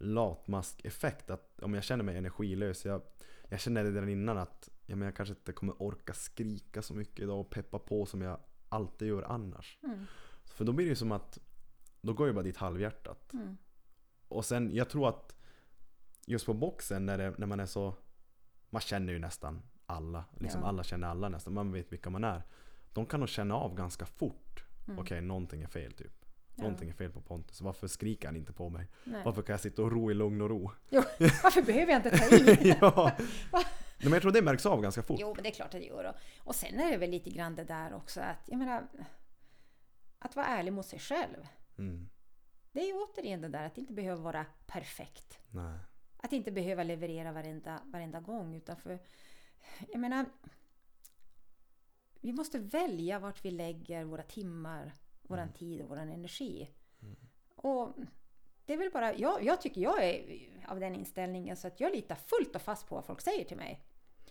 [0.00, 1.30] latmask-effekt.
[1.30, 2.84] Att om jag känner mig energilös.
[2.84, 3.02] Jag,
[3.48, 6.94] jag känner det redan innan att ja, men jag kanske inte kommer orka skrika så
[6.94, 9.78] mycket idag och peppa på som jag alltid gör annars.
[9.82, 10.06] Mm.
[10.44, 11.38] För då blir det ju som att
[12.00, 13.32] då går ju bara dit halvhjärtat.
[13.32, 13.56] Mm.
[14.30, 15.34] Och sen, jag tror att
[16.26, 17.94] just på boxen när, det, när man är så...
[18.70, 20.24] Man känner ju nästan alla.
[20.38, 20.68] Liksom Ja.
[20.68, 21.54] alla känner alla nästan.
[21.54, 22.42] Man vet vilka man är.
[22.92, 24.64] De kan nog känna av ganska fort.
[24.86, 24.98] Mm.
[24.98, 26.12] Okej, någonting är fel typ.
[26.54, 26.62] Ja.
[26.62, 27.60] Någonting är fel på Pontus.
[27.60, 28.86] Varför skriker han inte på mig?
[29.04, 29.22] Nej.
[29.24, 30.70] Varför kan jag sitta och ro i lugn och ro?
[30.88, 32.76] Jo, varför behöver jag inte ta i?
[32.80, 33.12] ja.
[34.02, 35.20] Men jag tror det märks av ganska fort.
[35.20, 36.04] Jo, men det är klart att det gör.
[36.04, 36.14] Och,
[36.48, 38.86] och sen är det väl lite grann det där också att, jag menar,
[40.18, 41.46] att vara ärlig mot sig själv.
[41.78, 42.08] Mm.
[42.72, 45.38] Det är ju återigen det där att inte behöva vara perfekt.
[45.50, 45.78] Nej.
[46.16, 48.54] Att inte behöva leverera varenda, varenda gång.
[48.54, 48.98] Utan för,
[49.88, 50.26] jag menar,
[52.20, 54.92] vi måste välja vart vi lägger våra timmar,
[55.22, 55.54] våran Mm.
[55.54, 56.70] tid och våran energi.
[57.54, 57.94] Och
[58.64, 61.92] det är väl bara, jag, jag tycker jag är av den inställningen så att jag
[61.92, 63.84] litar fullt och fast på vad folk säger till mig.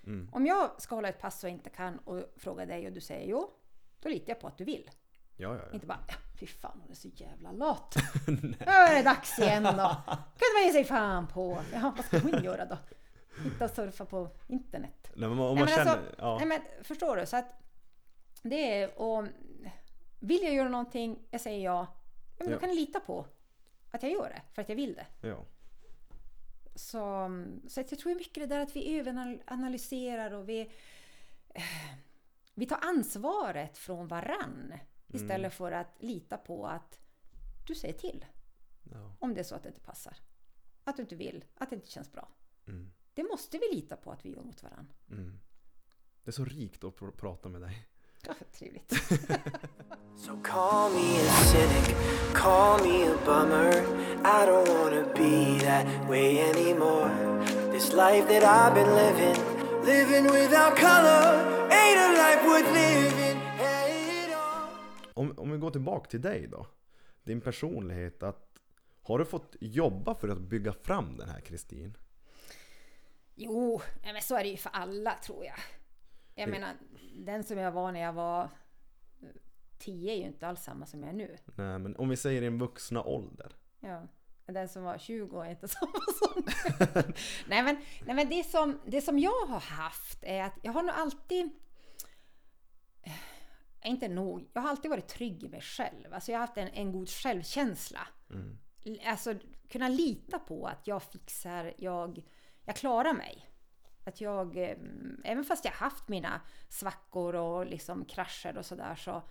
[0.04, 0.30] Mm.
[0.34, 3.30] Om jag ska hålla ett pass och inte kan och fråga dig och du säger
[3.30, 3.54] jo,
[4.00, 4.90] då litar jag på att du vill.
[5.42, 5.74] Ja, ja, ja.
[5.74, 7.96] Inte bara, "Ja, fy fan hon är så jävla lat.
[8.28, 9.70] Nu är det dags igen då.
[10.06, 11.62] Kan man ge sig fan på.
[11.74, 12.78] Jaha, vad ska hon göra då?
[13.44, 15.12] Hitta och surfa på internet.
[15.16, 15.92] Nej, men om man Nej, men känner...
[15.92, 16.38] alltså, ja.
[16.38, 17.26] nej, men förstår du?
[17.26, 17.46] Så att
[18.42, 19.26] det är och
[20.20, 21.88] vill jag göra någonting, jag säger ja.
[22.38, 22.54] ja men Ja.
[22.54, 23.26] då kan ni lita på
[23.92, 25.28] att jag gör det, för att jag vill det.
[25.28, 25.46] ja.
[26.76, 27.30] Så,
[27.68, 30.62] så att jag tror mycket det där att vi överanalyserar och vi,
[31.56, 31.64] eh,
[32.54, 34.74] vi tar ansvaret från varann
[35.10, 37.00] istället för att lita på att
[37.68, 38.26] du säger till
[38.84, 39.16] Ja.
[39.20, 40.18] om det är så att det inte passar.
[40.84, 42.30] Att du inte vill, att det inte känns bra.
[42.68, 42.92] Mm.
[43.14, 44.88] Det måste vi lita på att vi gör mot varann.
[45.12, 45.40] Mm.
[46.24, 47.88] Det är så rikt att pr- prata med dig.
[48.28, 48.94] Ja, trevligt.
[50.18, 51.96] So call me a cynic,
[52.34, 53.72] call me a bummer.
[54.26, 57.10] I don't wanna be that way anymore.
[57.72, 59.38] This life that I've been living,
[59.86, 61.24] living without color,
[61.72, 63.29] ain't a life worth living.
[65.20, 66.68] Om, om vi går tillbaka till dig då.
[67.24, 68.24] Din personlighet.
[68.24, 68.60] Att,
[69.02, 71.98] har du fått jobba för att bygga fram den här Kristin?
[73.36, 75.56] Jo, men så är det ju för alla tror jag.
[76.36, 76.74] Jag Det- menar,
[77.16, 79.28] den som jag var när jag var eh,
[79.80, 81.38] 10 är ju inte alls samma som jag är nu.
[81.56, 83.52] Nej, men om vi säger din vuxna ålder.
[83.80, 84.08] Ja.
[84.46, 86.44] Den som var 20 är inte samma som
[87.48, 90.84] nej, men, nej men det som, det som jag har haft är att jag har
[90.84, 91.50] nog alltid
[93.84, 96.14] inte nog, jag har alltid varit trygg i mig själv.
[96.14, 98.08] Alltså jag har haft en, en god självkänsla.
[98.30, 98.58] Mm.
[99.06, 99.36] Alltså
[99.70, 102.24] kunna lita på att jag fixar, jag,
[102.66, 103.46] jag klarar mig.
[104.06, 104.78] Att jag, eh,
[105.24, 109.24] även fast jag haft mina svackor och liksom krascher och sådär så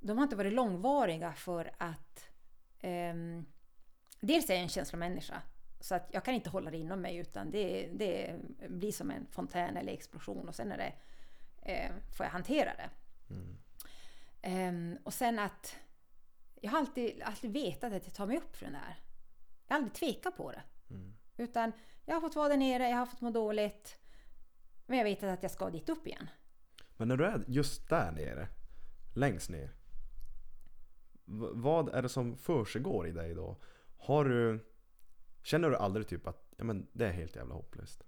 [0.00, 2.28] de har inte varit långvariga för att
[2.80, 3.46] ehm,
[4.20, 5.42] dels är jag en känslomänniska
[5.80, 8.36] så att jag kan inte hålla det inom mig utan det, det
[8.68, 10.92] blir som en fontän eller explosion och sen är det,
[11.72, 12.90] eh, får jag hantera det.
[13.30, 13.56] Mm.
[14.48, 15.76] Ehm, och sen att
[16.54, 19.00] jag har alltid, alltid vetat att jag tar mig upp för den där.
[19.66, 20.62] Jag har aldrig tvekat på det.
[20.90, 21.14] Mm.
[21.36, 21.72] Utan
[22.04, 23.98] jag har fått vara där nere, jag har fått må dåligt.
[24.86, 26.30] Men jag vet att jag ska dit upp igen.
[26.96, 28.48] Men när du är just där nere,
[29.14, 29.74] längst ner.
[31.54, 33.56] Vad är det som försiggår i dig då?
[33.96, 34.66] Har du...
[35.42, 38.04] Känner du aldrig typ att ja, men det är helt jävla hopplöst?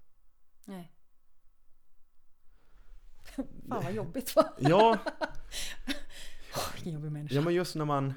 [0.64, 0.92] Nej.
[3.68, 4.52] Fan vad jobbigt va?
[4.58, 4.98] Ja,
[6.88, 7.34] Vilken jobbig människa.
[7.34, 8.14] ja men just när man...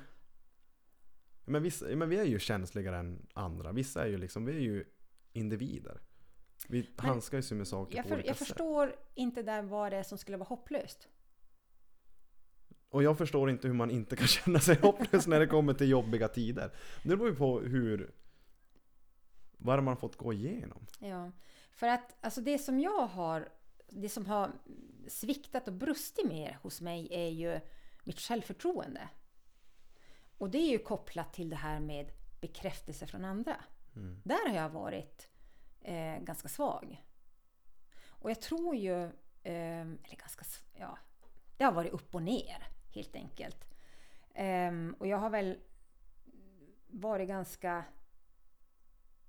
[1.46, 3.72] Men, vissa, men vi är ju känsligare än andra.
[3.72, 4.86] Vissa är ju liksom, vi är ju
[5.34, 6.02] individer.
[6.68, 8.48] Vi handskas ju med saker Jag, på för, olika jag sätt.
[8.48, 11.08] förstår inte där vad det är som skulle vara hopplöst.
[12.90, 15.90] Och jag förstår inte hur man inte kan känna sig hopplös när det kommer till
[15.90, 16.72] jobbiga tider.
[17.04, 18.12] Det beror ju på hur...
[19.58, 20.86] Vad har man fått gå igenom?
[21.00, 21.32] Ja,
[21.72, 23.50] för att alltså det som jag har,
[23.90, 24.52] det som har
[25.08, 27.60] sviktat och brustit mer hos mig är ju
[28.04, 29.10] mitt självförtroende.
[30.38, 33.64] Och det är ju kopplat till det här med bekräftelse från andra.
[33.96, 34.22] Mm.
[34.24, 35.30] Där har jag varit
[35.82, 37.06] eh, ganska svag.
[38.08, 39.04] Och jag tror ju,
[39.44, 40.98] eh, eller ganska, ja,
[41.58, 43.66] det har varit upp och ner helt enkelt.
[44.34, 45.60] Ehm, och jag har väl
[46.88, 47.84] varit ganska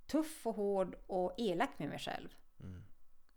[0.06, 2.28] tuff och hård och elak med mig själv.
[2.60, 2.84] Mm.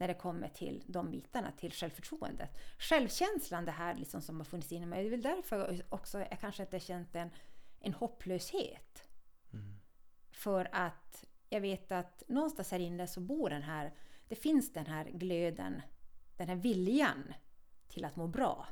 [0.05, 2.49] När det kommer till de bitarna, till självförtroendet.
[2.77, 5.03] Självkänslan, det här liksom som har funnits inom mig.
[5.03, 7.29] Det är väl därför också jag kanske inte känt en,
[7.79, 9.07] en hopplöshet.
[9.53, 9.79] Mm.
[10.31, 13.93] För att jag vet att någonstans här inne så bor den här,
[14.27, 15.81] det finns den här glöden,
[16.37, 17.33] den här viljan
[17.87, 18.67] till att må bra.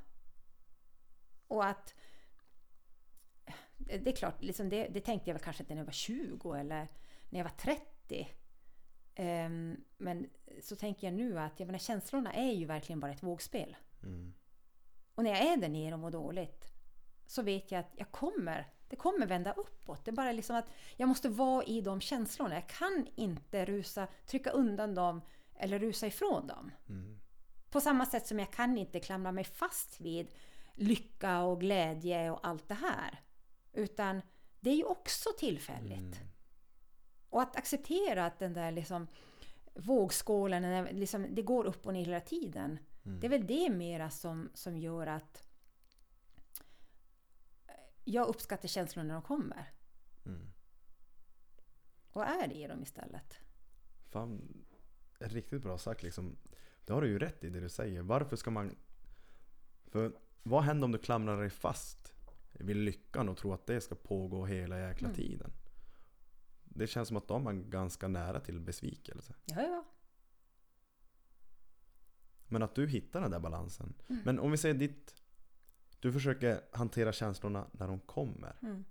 [1.48, 1.96] Och att
[3.78, 6.54] det är klart, liksom det, det tänkte jag väl kanske inte när jag var 20
[6.54, 6.88] eller
[7.30, 8.28] när jag var 30.
[9.16, 10.30] Ehm, men
[10.62, 13.76] så tänker jag nu att jag menar, känslorna är ju verkligen bara ett vågspel.
[14.04, 14.34] Mm.
[15.16, 16.74] Och när jag är där nere och mår dåligt
[17.28, 20.06] så vet jag att jag kommer, det kommer vända uppåt.
[20.06, 22.56] Det är bara liksom att jag måste vara i de känslorna.
[22.56, 25.22] Jag kan inte rusa, trycka undan dem
[25.56, 26.72] eller rusa ifrån dem.
[26.90, 27.20] Mm.
[27.70, 30.28] På samma sätt som jag kan inte klamra mig fast vid
[30.74, 33.22] lycka och glädje och allt det här.
[33.74, 34.22] Utan
[34.60, 35.98] det är ju också tillfälligt.
[35.98, 36.33] Mm.
[37.34, 39.08] Och att acceptera att den där liksom
[39.74, 42.80] vågskålen, den där liksom, det går upp och ner hela tiden.
[43.04, 43.20] Mm.
[43.20, 45.48] Det är väl det mera som, som gör att
[48.04, 49.72] jag uppskattar känslorna när de kommer.
[50.26, 50.48] Mm.
[52.12, 53.38] Och är i dem istället.
[54.10, 54.64] Fan,
[55.20, 56.36] riktigt bra sagt liksom.
[56.86, 58.02] Det har du ju rätt i det du säger.
[58.02, 58.76] Varför ska man...
[59.88, 60.14] För
[60.44, 62.14] vad händer om du klamrar dig fast
[62.52, 65.16] vid lyckan och tror att det ska pågå hela jäkla Mm.
[65.16, 65.52] tiden?
[66.74, 69.34] Det känns som att de är ganska nära till besvikelse.
[69.46, 69.86] Ja, ja.
[72.48, 73.94] Men att du hittar den där balansen.
[74.10, 74.22] Mm.
[74.26, 75.16] Men om vi säger ditt...
[76.00, 78.56] Du försöker hantera känslorna när de kommer.
[78.62, 78.86] Mm.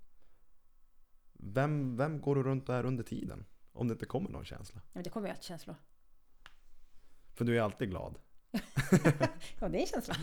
[1.33, 3.47] Vem, vem går du runt och är under tiden?
[3.72, 4.80] Om det inte kommer någon känsla.
[4.93, 5.76] Men det kommer ju alltid känslor.
[7.35, 8.18] För du är alltid glad.
[9.61, 10.14] Ja, det är en känsla.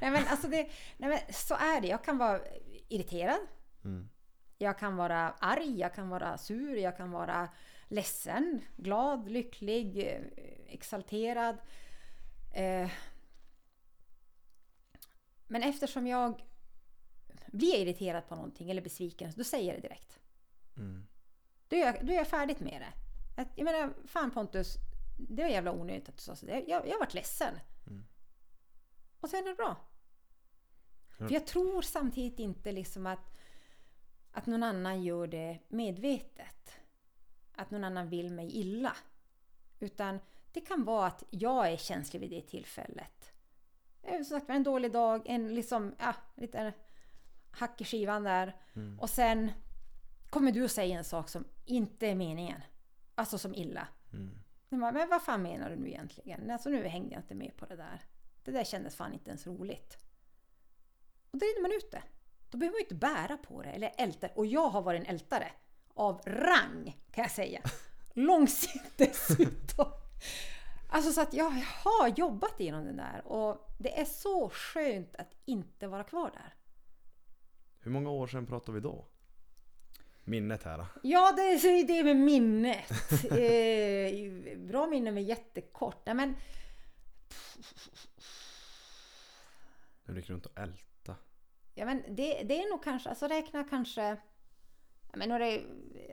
[0.00, 1.88] Nej men alltså det, nej men så är det.
[1.88, 2.40] Jag kan vara
[2.88, 3.40] irriterad.
[3.84, 4.08] Mm.
[4.58, 7.48] Jag kan vara arg, jag kan vara sur, jag kan vara
[7.88, 10.22] ledsen, glad, lycklig, eh,
[10.74, 11.56] exalterad.
[12.54, 12.90] Eh,
[15.48, 16.44] Men eftersom jag
[17.46, 20.20] blir irriterad på någonting eller besviken, då säger jag det direkt.
[20.76, 21.06] Mm.
[21.68, 22.92] Då är jag, då är jag färdigt med det.
[23.56, 24.74] Jag menar, fan Pontus,
[25.18, 26.46] det var jävla onödigt att du sa så.
[26.46, 27.54] Jag, jag, varit ledsen.
[27.86, 28.04] Mm.
[29.20, 29.76] Och sen är det bra.
[31.18, 31.26] Ja.
[31.28, 33.37] För jag tror samtidigt inte liksom att,
[34.32, 36.76] att någon annan gör det medvetet.
[37.52, 38.96] Att någon annan vill mig illa.
[39.80, 40.20] Utan
[40.52, 43.32] det kan vara att jag är känslig vid det tillfället.
[44.02, 46.72] Eh, Som sagt, en dålig dag, en liksom, ja, lite
[47.50, 48.56] hack i skivan där.
[48.76, 49.00] Mm.
[49.00, 49.52] Och sen
[50.30, 52.60] kommer du att säga en sak som inte är meningen.
[53.14, 53.88] Alltså som illa.
[54.12, 54.38] Mm.
[54.80, 56.50] Bara, Men vad fan menar du nu egentligen?
[56.50, 58.02] Alltså nu hängde jag inte med på det där.
[58.44, 59.98] Det där kändes fan inte ens roligt.
[61.30, 62.02] Och då är man ute.
[62.50, 64.28] Då behöver man ju inte bära på det eller älta.
[64.34, 65.52] Och jag har varit en ältare.
[65.94, 67.60] Av rang kan jag säga.
[68.12, 69.86] Långsiktigt dessutom.
[70.90, 71.50] Alltså så att jag
[71.84, 73.26] har jobbat igenom det där.
[73.26, 76.54] Och det är så skönt att inte vara kvar där.
[77.80, 79.06] Hur många år sedan pratar vi då?
[80.24, 80.86] Minnet här.
[81.02, 82.90] Ja, det är det med minnet.
[83.30, 86.02] Eh, bra minne men jättekort.
[86.06, 86.36] Nej, men
[90.04, 90.87] du gick runt och älta.
[91.78, 94.16] Ja, men det, det är nog kanske, alltså räkna kanske,
[95.14, 95.46] men några,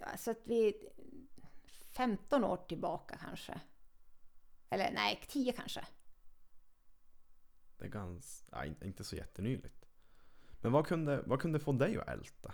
[0.03, 0.89] alltså att vi
[1.95, 3.59] 15 år tillbaka kanske.
[4.69, 5.85] Eller nej, 10 kanske.
[7.77, 9.85] Det är ganska, ja, inte- så jättenyligt.
[10.61, 12.53] Men vad kunde, vad kunde få dig att älta?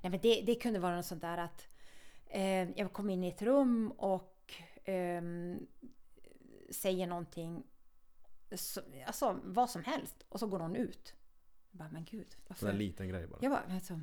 [0.00, 1.68] Nej, men det, det kunde vara något sånt där att
[2.26, 5.66] eh, jag kom in i ett rum och ehm,
[6.70, 7.66] säger någonting,
[8.52, 11.15] så, alltså vad som helst, och så går någon ut.
[11.76, 12.66] Bara, men gud, varför?
[12.66, 13.38] där liten grej bara.
[13.42, 14.00] Jag bara, alltså,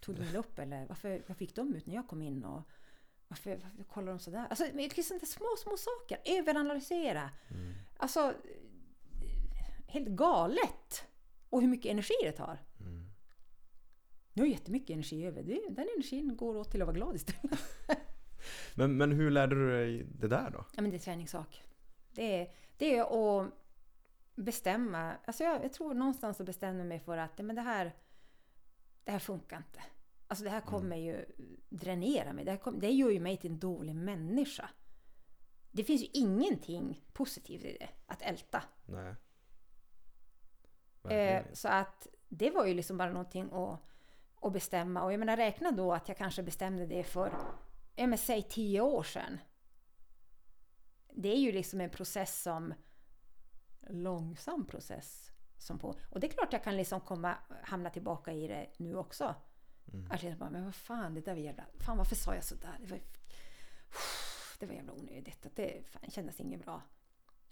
[0.00, 2.44] tog de väl upp eller varför, varför gick de ut när jag kom in?
[2.44, 2.62] Och
[3.28, 4.46] varför, varför kollar de sådär?
[4.50, 6.38] Alltså, men liksom det är små, små saker.
[6.38, 7.30] Överanalysera.
[7.50, 7.74] Mm.
[7.96, 8.34] Alltså,
[9.86, 11.04] helt galet.
[11.50, 12.58] Och hur mycket energi det tar.
[12.80, 13.10] Mm.
[14.32, 15.42] Nu har jag jättemycket energi över.
[15.42, 17.60] Den energin går åt till att vara glad istället.
[18.74, 20.64] Men, men hur lärde du dig det där då?
[20.76, 21.62] Ja, men det är träningssak.
[22.10, 23.02] Det är, det är
[23.40, 23.52] att
[24.40, 25.16] bestämma.
[25.24, 27.94] Alltså jag, jag tror någonstans att bestämma mig för att men det, här,
[29.04, 29.82] det här funkar inte.
[30.26, 31.24] Alltså det här kommer ju
[31.68, 32.44] dränera mig.
[32.44, 34.70] Det, här kom, det gör ju mig till en dålig människa.
[35.70, 38.62] Det finns ju ingenting positivt i det, att älta.
[38.86, 39.14] Nej.
[41.14, 43.80] Eh, så att det var ju liksom bara någonting att,
[44.40, 45.02] att bestämma.
[45.02, 47.32] Och jag menar räkna då att jag kanske bestämde det för,
[47.96, 49.38] ja men säg tio år sedan.
[51.12, 52.74] Det är ju liksom en process som,
[53.88, 55.30] långsam process.
[55.58, 58.96] Som på, och det är klart jag kan liksom komma, hamna tillbaka i det nu
[58.96, 59.34] också.
[59.92, 60.10] Mm.
[60.10, 62.76] Att jag bara, men vad fan, det där var jävla, fan varför sa jag sådär?
[62.80, 62.98] Det var,
[64.58, 65.46] det var jävla onödigt.
[65.46, 66.82] Att det fan, kändes inget bra.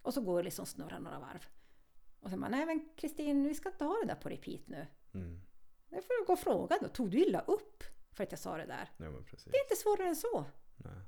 [0.03, 1.47] Och så går det liksom snurra några varv.
[2.21, 4.87] Och sen bara, nej men Kristin, vi ska inte ha det där på repeat nu.
[5.15, 5.41] Mm.
[5.89, 6.89] Det får du gå och fråga då.
[6.89, 8.91] Tog du illa upp för att jag sa det där?
[8.97, 9.05] Ja.
[9.05, 10.45] Det är inte svårare än så.
[10.77, 11.03] Nej.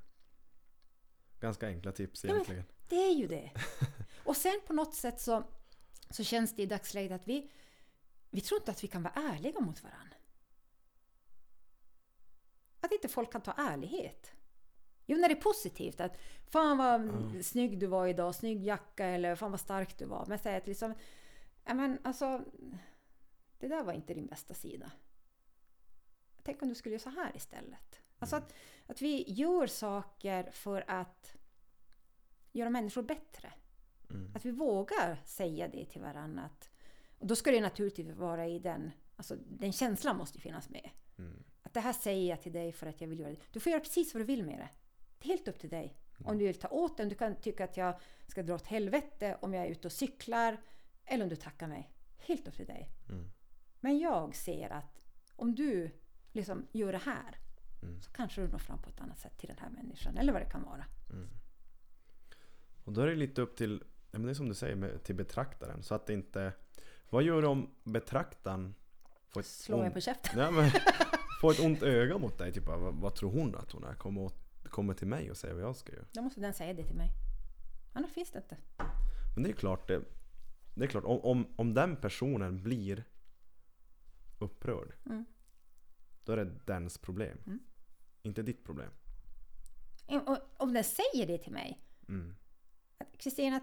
[1.39, 2.63] Ganska enkla tips Ja, egentligen.
[2.89, 3.51] Det är ju det.
[4.31, 5.43] Och sen på något sätt så,
[6.09, 7.51] så känns det i dagsläget att vi,
[8.29, 10.15] vi tror inte att vi kan vara ärliga mot varandra.
[12.81, 14.31] Att inte folk kan ta ärlighet.
[15.05, 16.01] Jo, när det är positivt.
[16.01, 16.17] Att
[16.51, 17.05] fan vad
[17.35, 17.43] Ja.
[17.43, 20.25] snygg du var idag, snygg jacka eller fan vad stark du var.
[20.27, 20.93] Men säg att liksom,
[21.65, 22.45] ja men alltså,
[23.59, 24.91] det där var inte din bästa sida.
[26.43, 28.01] Tänk om du skulle göra så här istället.
[28.19, 28.53] Alltså att,
[28.87, 31.35] att vi gör saker för att
[32.51, 33.53] göra människor bättre.
[34.11, 34.31] Mm.
[34.35, 36.49] Att vi vågar säga det till varandra.
[37.17, 40.89] Och då ska det naturligtvis vara i den, alltså den känslan måste finnas med.
[41.17, 41.43] Mm.
[41.63, 43.39] Att det här säger jag till dig för att jag vill göra det.
[43.51, 44.69] Du får göra precis vad du vill med det.
[45.19, 45.97] Det är helt upp till dig.
[46.25, 49.37] Om du vill ta åt den, du kan tycka att jag ska dra åt helvete
[49.41, 50.61] om jag är ute och cyklar.
[51.05, 51.91] Eller om du tackar mig.
[52.17, 52.89] Helt upp till dig.
[53.09, 53.29] Mm.
[53.79, 55.05] Men jag ser att
[55.35, 55.91] om du
[56.31, 57.37] liksom gör det här
[57.83, 58.01] Mm.
[58.01, 60.17] så kanske du når fram på ett annat sätt till den här människan.
[60.17, 60.85] Eller vad det kan vara.
[62.83, 65.15] Och då är det lite upp till, men det är som du säger, med, till
[65.15, 65.83] betraktaren.
[65.83, 66.53] Så att det inte...
[67.09, 68.75] Vad gör du om betraktaren
[69.27, 70.39] får ett, Slå mig ont, på käften.
[70.39, 70.71] ja, men,
[71.41, 72.53] får ett ont öga mot dig?
[72.53, 73.93] Typ, vad, vad tror hon att hon är?
[73.93, 74.35] Kommer, åt,
[74.69, 76.05] kommer till mig och säger vad jag ska göra?
[76.11, 77.09] Då måste den säga det till mig.
[77.93, 78.57] Annars finns det inte.
[79.35, 80.01] Men det är klart, det,
[80.75, 83.03] det är klart om, om, om den personen blir
[84.39, 84.93] upprörd.
[85.05, 85.25] Mm.
[86.23, 87.37] Då är det dens problem.
[87.45, 87.59] Mm.
[88.21, 88.89] Inte ditt problem.
[90.57, 91.81] Om den säger det till mig.
[92.07, 92.35] Mm.
[93.17, 93.61] Kristina,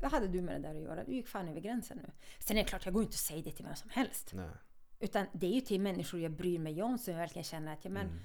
[0.00, 1.04] vad hade du med det där att göra?
[1.04, 2.12] Du gick fan över gränsen nu.
[2.38, 4.30] Sen är det klart, jag går inte att säga det till vem som helst.
[4.34, 4.50] Nej.
[4.98, 7.84] Utan det är ju till människor jag bryr mig om som jag verkligen känner att,
[7.84, 8.18] ja men, Mm.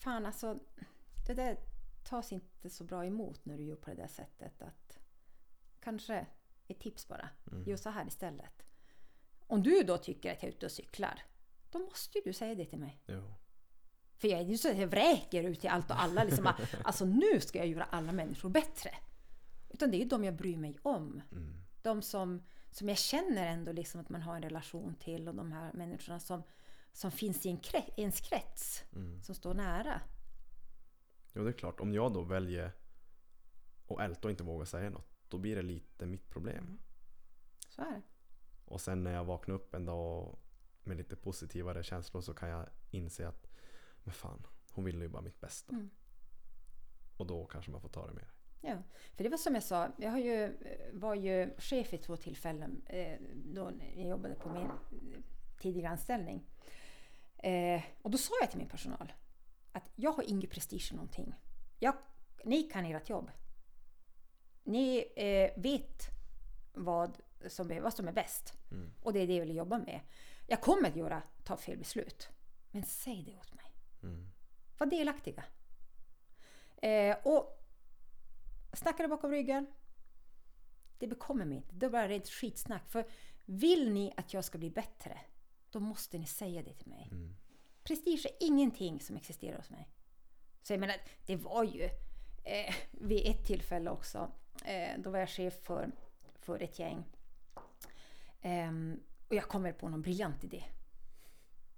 [0.00, 0.58] fan alltså,
[1.26, 1.56] det där
[2.04, 4.62] tas inte så bra emot när du gör på det där sättet.
[4.62, 4.98] Att
[5.80, 6.26] kanske
[6.68, 7.28] ett tips bara.
[7.52, 7.64] Mm.
[7.64, 8.62] Gör så här istället.
[9.46, 11.22] Om du då tycker att jag är ute och cyklar,
[11.70, 13.00] då måste ju du säga det till mig.
[13.06, 13.34] Jo.
[14.16, 16.24] För jag är ju så att jag vräker ut till allt och alla.
[16.24, 16.52] Liksom,
[16.84, 18.90] alltså nu ska jag göra alla människor bättre.
[19.70, 21.22] Utan det är ju de jag bryr mig om.
[21.32, 21.62] Mm.
[21.82, 25.52] De som, som jag känner ändå liksom att man har en relation till och de
[25.52, 26.42] här människorna som,
[26.92, 28.84] som finns i en kre- i ens krets.
[28.92, 29.22] Mm.
[29.22, 30.00] Som står nära.
[31.32, 31.80] Jo, det är klart.
[31.80, 32.72] Om jag då väljer
[33.88, 36.78] att älta och inte våga säga något, då blir det lite mitt problem.
[37.68, 38.02] Så är det.
[38.64, 40.38] Och sen när jag vaknar upp en dag
[40.84, 43.45] med lite positivare känslor så kan jag inse att
[44.06, 45.72] men fan, hon ville ju bara mitt bästa.
[45.72, 45.90] Mm.
[47.16, 48.26] Och då kanske man får ta det med.
[48.60, 48.82] Ja,
[49.14, 50.56] för det var som jag sa, jag har ju,
[50.92, 54.70] var ju chef i två tillfällen eh, då jag jobbade på min
[55.58, 56.46] tidigare anställning.
[57.36, 59.12] Eh, och då sa jag till min personal
[59.72, 61.34] att jag har ingen prestige i någonting.
[61.78, 61.94] Jag,
[62.44, 63.30] ni kan ert jobb.
[64.64, 66.02] Ni eh, vet
[66.72, 68.54] vad som, är, vad som är bäst.
[68.70, 68.92] Mm.
[69.02, 70.00] Och det är det jag vill jobba med.
[70.46, 72.28] Jag kommer att göra, ta fel beslut.
[72.70, 73.65] Men säg det åt mig.
[74.06, 74.28] Mm.
[74.78, 75.44] Var delaktiga.
[76.76, 77.62] Eh, och
[78.72, 79.66] snackade bakom ryggen.
[80.98, 81.74] Det bekommer mig inte.
[81.74, 82.90] Det är bara rent skitsnack.
[82.90, 83.06] För
[83.44, 85.20] vill ni att jag ska bli bättre,
[85.70, 87.08] då måste ni säga det till mig.
[87.12, 87.36] Mm.
[87.82, 89.88] Prestige är ingenting som existerar hos mig.
[90.62, 90.96] Så jag menar,
[91.26, 91.82] det var ju
[92.44, 94.30] eh, vid ett tillfälle också,
[94.64, 95.90] eh, då var jag chef för,
[96.34, 97.04] för ett gäng.
[98.40, 100.64] Ehm, och jag kommer på någon briljant idé.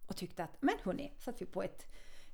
[0.06, 1.86] Och tyckte att, men hörni, satt vi på ett,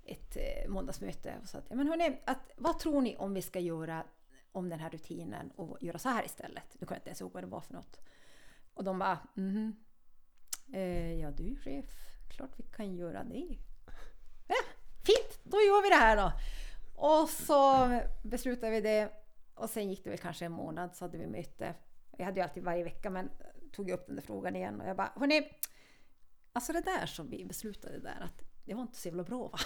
[0.06, 3.60] ett eh, måndagsmöte och sa att, men hörni, att, vad tror ni om vi ska
[3.60, 4.04] göra
[4.52, 6.76] om den här rutinen och göra så här istället?
[6.78, 8.00] Nu kommer jag inte ens ihåg vad det var för något.
[8.74, 9.84] Och de bara, mhm.
[10.72, 11.84] Eh, ja, du chef.
[12.30, 13.58] Klart vi kan göra det.
[14.48, 14.54] Ja,
[15.04, 16.32] fint, då gör vi det här då.
[16.94, 17.88] Och så
[18.22, 19.12] beslutade vi det.
[19.54, 21.74] Och sen gick det väl kanske en månad så hade vi möte.
[22.18, 23.30] Jag hade ju alltid varje vecka men
[23.72, 25.50] tog upp den där frågan igen och jag bara, hörni,
[26.52, 29.58] alltså det där som vi beslutade där att det var inte så jävla bra va?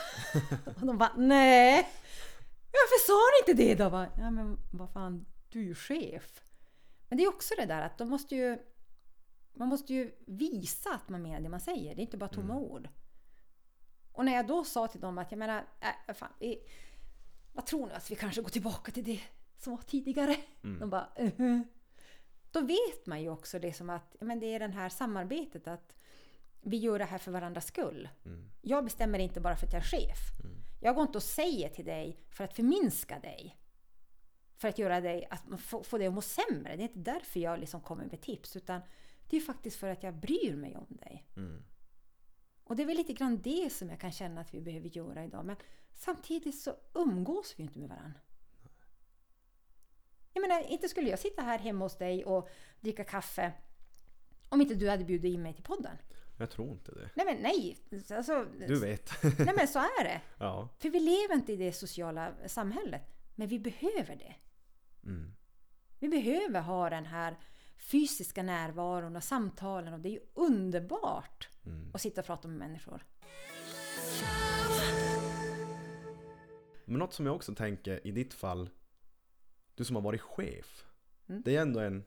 [0.76, 1.88] och de bara, nej.
[2.72, 3.90] Varför sa ni inte det då?
[3.90, 6.44] Bara, ja men vad fan, du är ju chef.
[7.08, 8.58] Men det är också det där att de måste ju
[9.58, 11.94] man måste ju visa att man menar det man säger.
[11.94, 12.88] Det är inte bara tomma ord.
[14.12, 15.64] Och när jag då sa till dem att jag menar,
[16.08, 16.62] äh, fan, vi,
[17.52, 19.20] vad tror ni att vi kanske går tillbaka till det
[19.58, 20.36] som var tidigare?
[20.64, 20.80] Mm.
[20.80, 21.60] De bara, uh
[22.50, 25.94] Då vet man ju också det som att men det är det här samarbetet att
[26.60, 28.08] vi gör det här för varandras skull.
[28.24, 28.50] Mm.
[28.60, 30.18] Jag bestämmer inte bara för att jag är chef.
[30.80, 33.58] Jag går inte och säger till dig för att förminska dig.
[34.56, 36.76] För att göra dig, att få, få dig att må sämre.
[36.76, 38.56] Det är inte därför jag liksom kommer med tips.
[38.56, 38.80] Utan
[39.28, 41.26] det är faktiskt för att jag bryr mig om dig.
[41.36, 41.64] Mm.
[42.64, 45.24] Och det är väl lite grann det som jag kan känna att vi behöver göra
[45.24, 45.44] idag.
[45.44, 45.56] Men
[45.94, 48.20] samtidigt så umgås vi ju inte med varandra.
[50.32, 52.48] Jag menar, inte skulle jag sitta här hemma hos dig och
[52.80, 53.52] dricka kaffe
[54.48, 55.96] om inte du hade bjudit in mig till podden.
[56.38, 57.10] Jag tror inte det.
[57.14, 57.76] Nej men nej!
[58.16, 59.10] Alltså, Du vet.
[59.38, 60.20] nej men så är det.
[60.38, 60.68] ja.
[60.78, 63.02] För vi lever inte i det sociala samhället.
[63.34, 64.34] Men vi behöver det.
[65.04, 65.34] Mm.
[65.98, 67.36] Vi behöver ha den här
[67.76, 71.90] fysiska närvaron och samtalen och det är ju underbart Mm.
[71.94, 73.04] att sitta och prata med människor.
[76.84, 78.70] Men något som jag också tänker i ditt fall,
[79.74, 80.84] du som har varit chef.
[81.28, 81.42] Mm.
[81.44, 82.04] Det är ändå en,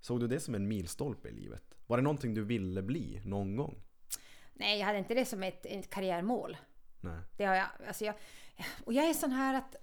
[0.00, 1.71] såg du det som en milstolpe i livet?
[1.92, 3.82] Var det någonting du ville bli någon gång?
[4.52, 6.56] Nej, jag hade inte det som ett, ett karriärmål.
[7.00, 7.18] Nej.
[7.36, 8.14] Det har jag, alltså jag,
[8.84, 9.76] och jag är sån här att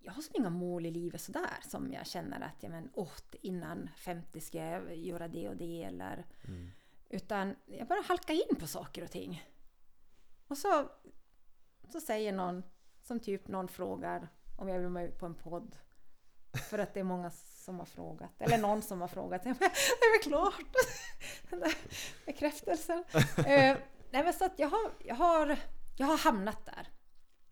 [0.00, 3.12] jag har som inga mål i livet sådär som jag känner att ja, men, åh,
[3.40, 6.70] innan 50 ska jag göra det och det eller Mm.
[7.08, 9.44] utan jag bara halkar in på saker och ting.
[10.46, 10.90] Och så,
[11.92, 12.62] så säger någon,
[13.02, 15.76] som typ någon frågar om jag vill vara med på en podd.
[16.52, 18.30] För att det är många som har frågat.
[18.38, 19.42] Eller någon som har frågat.
[19.44, 20.76] Det är väl klart!
[21.50, 21.74] Den där
[22.26, 23.04] bekräftelsen.
[23.36, 23.76] Eh,
[24.10, 25.58] nej men så att jag har, jag har,
[25.96, 26.88] jag har hamnat där.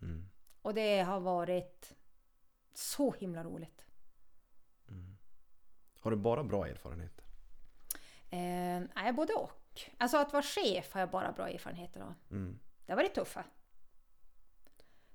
[0.02, 0.30] Mm.
[0.62, 1.92] Och det har varit
[2.74, 3.84] så himla roligt.
[6.00, 7.24] Har du bara bra erfarenheter?
[8.30, 9.80] Eh, nej, både och.
[9.98, 12.14] Alltså att vara chef har jag bara bra erfarenheter av.
[12.30, 12.58] Mm.
[12.86, 13.44] Det har varit tuffa.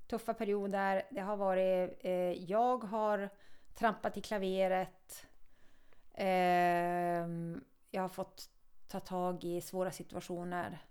[0.07, 1.03] Tuffa perioder.
[1.11, 1.97] Det har varit...
[1.99, 3.29] Eh, jag har
[3.75, 5.27] trampat i klaveret.
[6.13, 7.27] Eh,
[7.91, 8.49] jag har fått
[8.87, 10.85] ta tag i svåra situationer.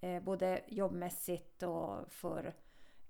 [0.00, 2.54] Eh, både jobbmässigt och för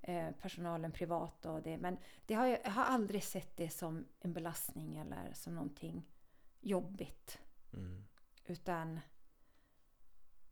[0.03, 1.47] eh, personalen privat.
[1.47, 1.79] Och det.
[1.79, 6.09] Men det har, jag, jag har aldrig sett det som en belastning eller som någonting
[6.61, 7.39] jobbigt.
[7.73, 8.05] Mm.
[8.45, 9.01] Utan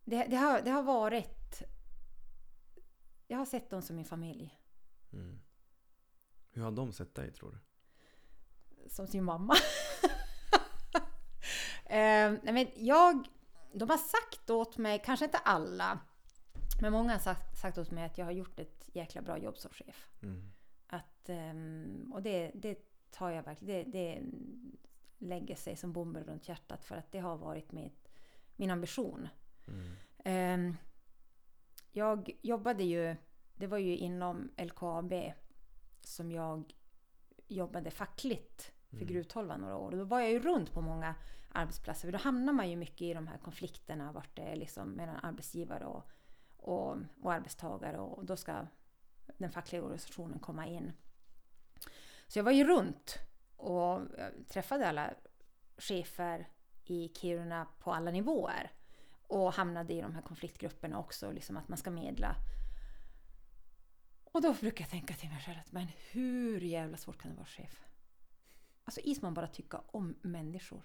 [0.03, 1.63] det, det, har, det har varit...
[3.27, 4.59] Jag har sett dem som min familj.
[5.13, 5.41] Mm.
[6.51, 7.57] Hur har de sett dig tror du?
[8.87, 9.53] Som sin mamma.
[11.85, 13.27] eh, nej, men jag,
[13.73, 15.99] de har sagt åt mig, kanske inte alla,
[16.81, 19.57] men många har sagt, sagt åt mig att jag har gjort ett jäkla bra jobb
[19.57, 20.09] som chef.
[20.23, 20.51] Mm.
[20.87, 22.77] Att, ehm, och det, det
[23.11, 24.23] tar jag verkligen, det, det
[25.17, 28.09] lägger sig som bomber runt hjärtat för att det har varit mitt,
[28.55, 29.27] min ambition.
[29.67, 29.91] Mm.
[30.23, 30.77] Ehm,
[31.91, 33.15] jag jobbade ju,
[33.55, 35.13] det var ju inom LKAB
[36.01, 36.73] som jag
[37.47, 38.99] jobbade fackligt Mm.
[38.99, 39.91] för Gruvtolvan några år.
[39.91, 41.15] Och då var jag ju runt på många
[41.51, 42.07] arbetsplatser.
[42.07, 45.15] För då hamnar man ju mycket i de här konflikterna vart det är liksom mellan
[45.23, 46.03] arbetsgivare och,
[46.57, 47.97] och, och arbetstagare.
[47.97, 48.67] Och då ska
[49.37, 50.91] den fackliga organisationen komma in.
[52.27, 53.19] Så jag var ju runt
[53.55, 54.01] och
[54.47, 55.13] träffade alla
[55.77, 56.47] chefer
[56.83, 58.71] i Kiruna på alla nivåer.
[59.27, 62.35] Och hamnade i de här konfliktgrupperna också, liksom att man ska medla.
[64.23, 67.37] Och då brukar jag tänka till mig själv att men hur jävla svårt kan det
[67.37, 67.84] vara chef?
[68.85, 70.81] Alltså is man bara tycka om människor.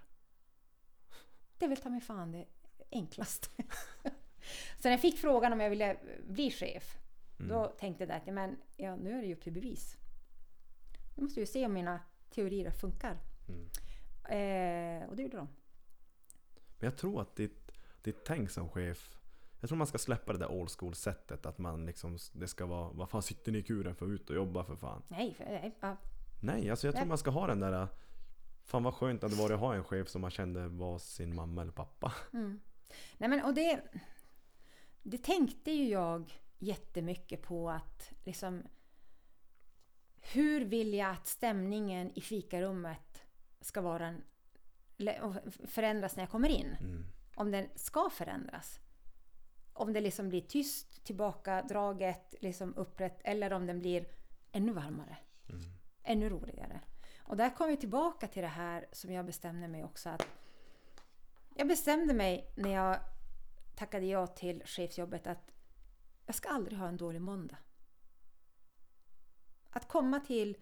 [1.58, 2.46] Det är väl ta mig fan det
[2.90, 3.48] enklaste.
[4.78, 5.96] Så när jag fick frågan om jag ville
[6.28, 6.96] bli chef,
[7.40, 7.52] Mm.
[7.52, 9.96] då tänkte jag att men, ja, nu är det ju upp till bevis.
[11.16, 13.18] Nu måste vi se om mina teorier funkar.
[13.48, 13.64] Mm.
[14.24, 15.48] Eh, och det gjorde de.
[16.78, 17.72] Men jag tror att ditt,
[18.02, 19.16] ditt tänk som chef
[19.60, 22.66] Jag tror man ska släppa det där old school sättet att man liksom Det ska
[22.66, 25.44] vara Vad fan sitter ni i kuren för ut och jobba för fan Nej, för,
[25.44, 25.76] nej
[26.40, 27.88] Nej alltså jag tror man ska ha den där
[28.62, 31.34] Fan vad skönt det hade varit att ha en chef som man kände var sin
[31.34, 32.60] mamma eller pappa Mm.
[33.18, 33.82] Nej men och det...
[35.02, 38.62] Det tänkte ju jag jättemycket på att liksom...
[40.32, 43.22] Hur vill jag att stämningen i fikarummet
[43.60, 44.22] ska vara en,
[45.66, 46.76] förändras när jag kommer in?
[46.80, 47.04] mm.
[47.34, 48.80] Om den ska förändras.
[49.72, 54.06] Om det liksom blir tyst, tillbakadraget, liksom upprätt eller om den blir
[54.52, 55.16] ännu varmare.
[55.48, 55.79] Mm.
[56.02, 56.80] Ännu roligare.
[57.18, 60.26] Och där kommer vi tillbaka till det här som jag bestämde mig också att
[61.54, 63.00] jag bestämde mig när jag
[63.74, 65.52] tackade ja till chefsjobbet att
[66.26, 67.56] jag ska aldrig ha en dålig måndag.
[69.70, 70.56] Att komma till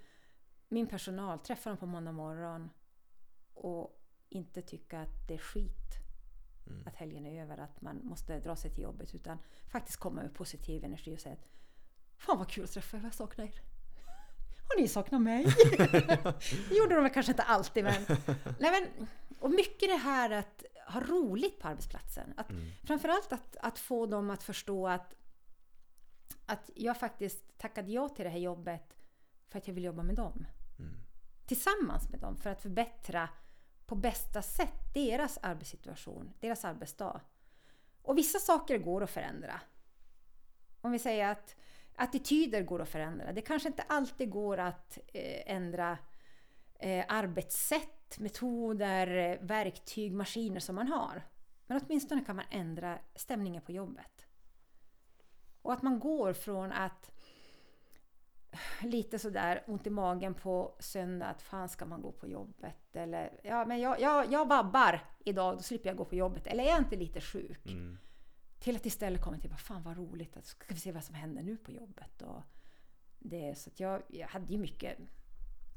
[0.68, 2.70] min personal, träffa dem på måndag morgon
[3.54, 6.08] och inte tycka att det är skit
[6.70, 6.86] Mm.
[6.86, 10.34] att helgen är över, att man måste dra sig till jobbet utan faktiskt komma med
[10.34, 11.48] positiv energi och säga att
[12.16, 13.62] Fan vad kul att träffa er, jag saknar er.
[14.68, 15.44] Och ni saknar mig.
[16.68, 18.02] det gjorde de kanske inte alltid men,
[18.58, 19.08] nej men...
[19.40, 22.34] Och mycket det här att ha roligt på arbetsplatsen.
[22.36, 22.70] Att, Mm.
[22.84, 25.14] Framförallt att, att få dem att förstå att,
[26.46, 28.96] att jag faktiskt tackade ja till det här jobbet
[29.48, 30.46] för att jag vill jobba med dem.
[30.78, 30.94] Mm.
[31.46, 33.28] Tillsammans med dem för att förbättra
[33.86, 37.20] på bästa sätt deras arbetssituation, deras arbetsdag.
[38.02, 39.60] Och vissa saker går att förändra.
[40.80, 41.56] Om vi säger att
[41.98, 43.32] attityder går att förändra.
[43.32, 45.98] Det kanske inte alltid går att eh, ändra
[46.78, 51.22] eh, arbetssätt, metoder, verktyg, maskiner som man har.
[51.66, 54.26] Men åtminstone kan man ändra stämningen på jobbet.
[55.62, 57.10] Och att man går från att
[58.82, 62.96] lite sådär ont i magen på söndag att fan ska man gå på jobbet?
[62.96, 66.46] Eller ja, men jag, jag, jag vabbar idag, då slipper jag gå på jobbet.
[66.46, 67.66] Eller är jag inte lite sjuk?
[67.66, 67.98] Mm.
[68.58, 71.14] Till att istället komma till, vad fan vad roligt, att ska vi se vad som
[71.14, 72.22] händer nu på jobbet.
[72.22, 72.42] Och
[73.18, 74.98] det, så att jag, jag hade ju mycket,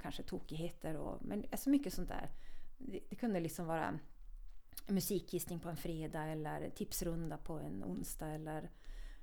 [0.01, 2.29] kanske tokigheter, och, men alltså mycket sånt där.
[2.77, 3.99] Det, det kunde liksom vara
[4.87, 8.69] musikgissning på en fredag eller tipsrunda på en onsdag eller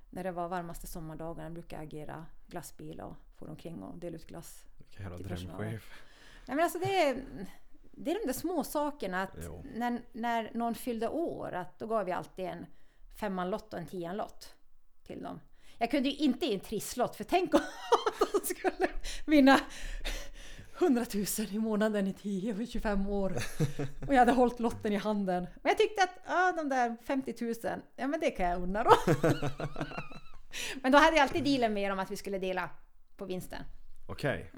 [0.09, 4.27] när det var varmaste sommardagarna brukade jag agera glassbil och få omkring och dela ut
[4.27, 4.65] glass.
[4.77, 6.03] Vilken jävla drömchef
[6.47, 7.25] Nej, men alltså det, är,
[7.91, 9.63] det är de där små sakerna att Jo.
[9.75, 12.65] när, när någon fyllde år, att då gav vi alltid en
[13.19, 14.55] femmanlott och en tianlott
[15.07, 15.39] till dem.
[15.77, 17.61] Jag kunde ju inte ge en trisslott, för tänk om
[18.31, 18.87] de skulle
[19.25, 19.59] vinna
[20.79, 23.33] 100 000 i månaden i 10 25 år.
[24.07, 25.47] Och jag hade hållit lotten i handen.
[25.61, 28.93] Men jag tyckte att de där 50 000, ja men det kan jag unna dem.
[30.81, 32.69] Men då hade jag alltid dealen med dem att vi skulle dela
[33.17, 33.63] på vinsten.
[34.07, 34.51] Okej,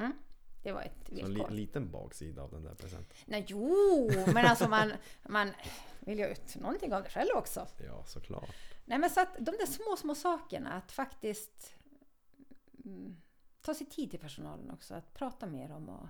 [0.63, 1.49] Det var ett så en villkor.
[1.49, 4.93] li, liten baksida av den där presenten Nej, jo, men alltså man,
[5.29, 5.51] man
[5.99, 7.67] vill ju ut någonting av det själv också.
[7.77, 8.55] Ja såklart
[8.85, 11.75] Nej, men så att de där små, små sakerna, att faktiskt
[12.85, 13.21] mm,
[13.61, 15.89] ta sig tid till personalen också, att prata med dem.
[15.89, 16.09] Och,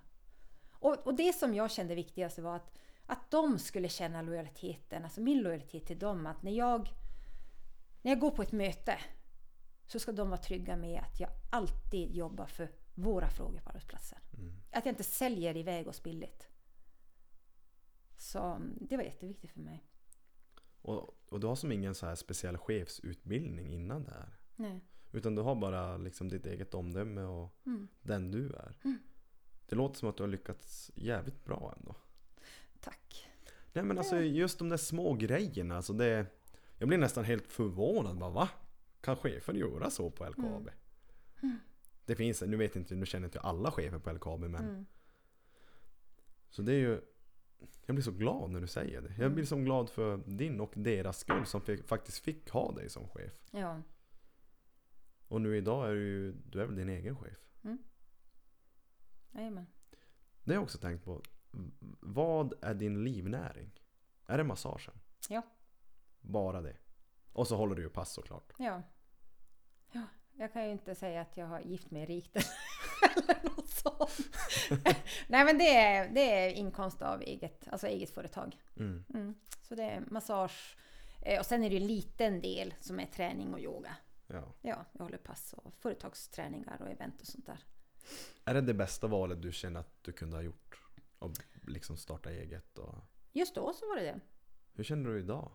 [0.72, 5.22] och, och det som jag kände viktigaste var att, att de skulle känna lojaliteten, alltså
[5.22, 6.26] min lojalitet till dem.
[6.26, 6.90] Att när jag,
[8.02, 9.00] när jag går på ett möte
[9.88, 14.20] så ska de vara trygga med att jag alltid jobbar för våra frågor på arbetsplatsen.
[14.38, 14.54] mm.
[14.72, 16.48] Att jag inte säljer iväg oss billigt.
[18.18, 19.86] Så mm, det var jätteviktigt för mig.
[20.82, 24.82] och, och du har som ingen så här speciell chefsutbildning innan det här Nej.
[25.12, 27.88] Utan du har bara liksom ditt eget omdöme och Mm.
[28.02, 29.00] den du är Mm.
[29.66, 31.96] Det låter som att du har lyckats jävligt bra ändå.
[32.80, 33.28] Tack.
[33.74, 36.26] Nej men alltså just de där små grejerna, alltså det...
[36.78, 38.50] Jag blir nästan helt förvånad bara va?
[39.02, 40.70] Kan chefen göra så på LKAB?
[42.06, 44.86] Det finns, nu vet inte, nu känner inte jag alla chefer på LKAB men Mm.
[46.50, 47.02] Så det är ju
[47.86, 49.16] Jag blir så glad när du säger det.
[49.18, 52.90] Jag blir så glad för din och deras skull som fick, faktiskt fick ha dig
[52.90, 53.34] som chef.
[53.52, 53.82] Ja.
[55.28, 57.38] Och nu idag är du ju, du är väl din egen chef?
[59.32, 59.68] Jajamän.
[60.44, 61.22] Det har jag också tänkt på.
[62.00, 63.72] Vad är din livnäring?
[64.26, 64.94] Är det massagen?
[65.30, 65.42] Ja.
[66.22, 66.78] Bara det?
[67.34, 68.54] Och så håller du ju pass såklart.
[68.58, 68.82] Ja.
[70.42, 70.46] Ja.
[70.46, 72.36] Jag kan ju inte säga att jag har gift mig rikt
[73.02, 74.20] eller något sånt.
[75.28, 78.58] Nej men det är, det är inkomst av eget, alltså eget företag.
[78.78, 79.04] Mm.
[79.14, 79.36] Mm.
[79.62, 80.78] Så det är massage.
[81.26, 83.96] Eh, Och sen är det en liten del som är träning och yoga.
[84.28, 84.54] Ja.
[84.62, 87.60] Ja, jag håller pass och företagsträningar och event och sånt där.
[88.46, 90.82] Är det det bästa valet du känner att du kunde ha gjort?
[91.20, 91.32] Och
[91.68, 92.96] liksom starta eget och...
[93.32, 94.20] Just då så var det det.
[94.74, 95.52] Hur känner du idag?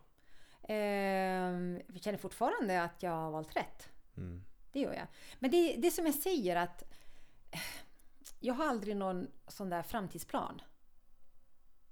[0.63, 3.89] Ehm, jag känner fortfarande att jag har valt rätt.
[4.17, 4.43] Mm.
[4.71, 5.07] Det gör jag.
[5.39, 6.83] Men det, det som jag säger att
[8.39, 10.61] jag har aldrig någon sån där framtidsplan.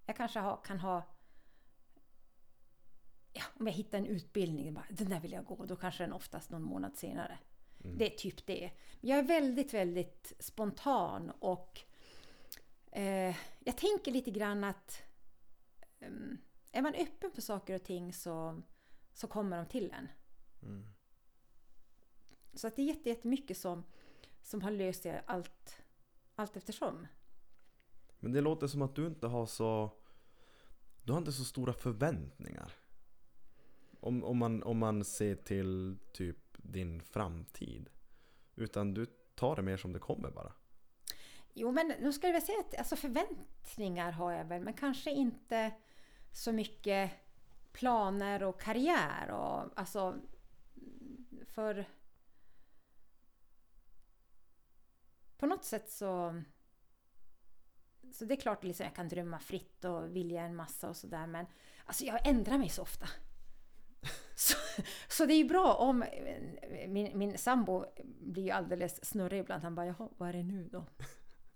[0.05, 1.03] Jag kanske ha, kan ha
[3.34, 6.13] ja, om jag hittar en utbildning, bara, den där vill jag gå, då kanske den
[6.13, 7.38] oftast någon månad senare.
[7.97, 8.71] Det är typ det.
[9.01, 11.82] Men Jag är väldigt, väldigt spontan och
[12.91, 15.01] eh, jag tänker lite grann att
[15.99, 16.38] ehm,
[16.71, 18.61] är man öppen för saker och ting så,
[19.13, 20.07] så kommer de till en.
[20.61, 20.95] Mm.
[22.56, 23.84] Så att det är jätte- jättemycket som,
[24.41, 25.82] som har löst sig allt,
[26.36, 27.08] allt eftersom.
[28.20, 29.91] Men det låter som att du inte har så...
[31.03, 32.72] Du har inte så stora förväntningar.
[33.99, 37.89] Om, om, man, om man ser till typ din framtid.
[38.56, 40.53] Utan du tar det mer som det kommer bara.
[41.53, 45.12] Jo, men nu ska jag väl säga att alltså förväntningar har jag väl, men kanske
[45.12, 45.72] inte
[46.32, 47.12] så mycket
[47.72, 49.32] planer och karriär.
[49.32, 50.16] Och, alltså,
[51.45, 51.86] för
[55.38, 56.42] på något sätt så...
[58.12, 61.28] Så det är klart liksom jag kan drömma fritt och vilja en massa och sådär,
[61.28, 61.46] men
[61.86, 63.08] alltså jag ändrar mig så ofta.
[64.38, 64.58] Så,
[65.08, 66.04] så det är ju bra om...
[66.88, 69.64] Min, min sambo blir ju alldeles snurrig ibland.
[69.64, 70.86] Han bara, jaha, vad är det nu då?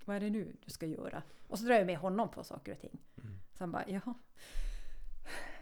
[0.06, 1.24] Vad är det nu du ska göra?
[1.48, 3.00] Och så drar jag med honom på saker och ting.
[3.54, 4.14] Så han bara, jaha.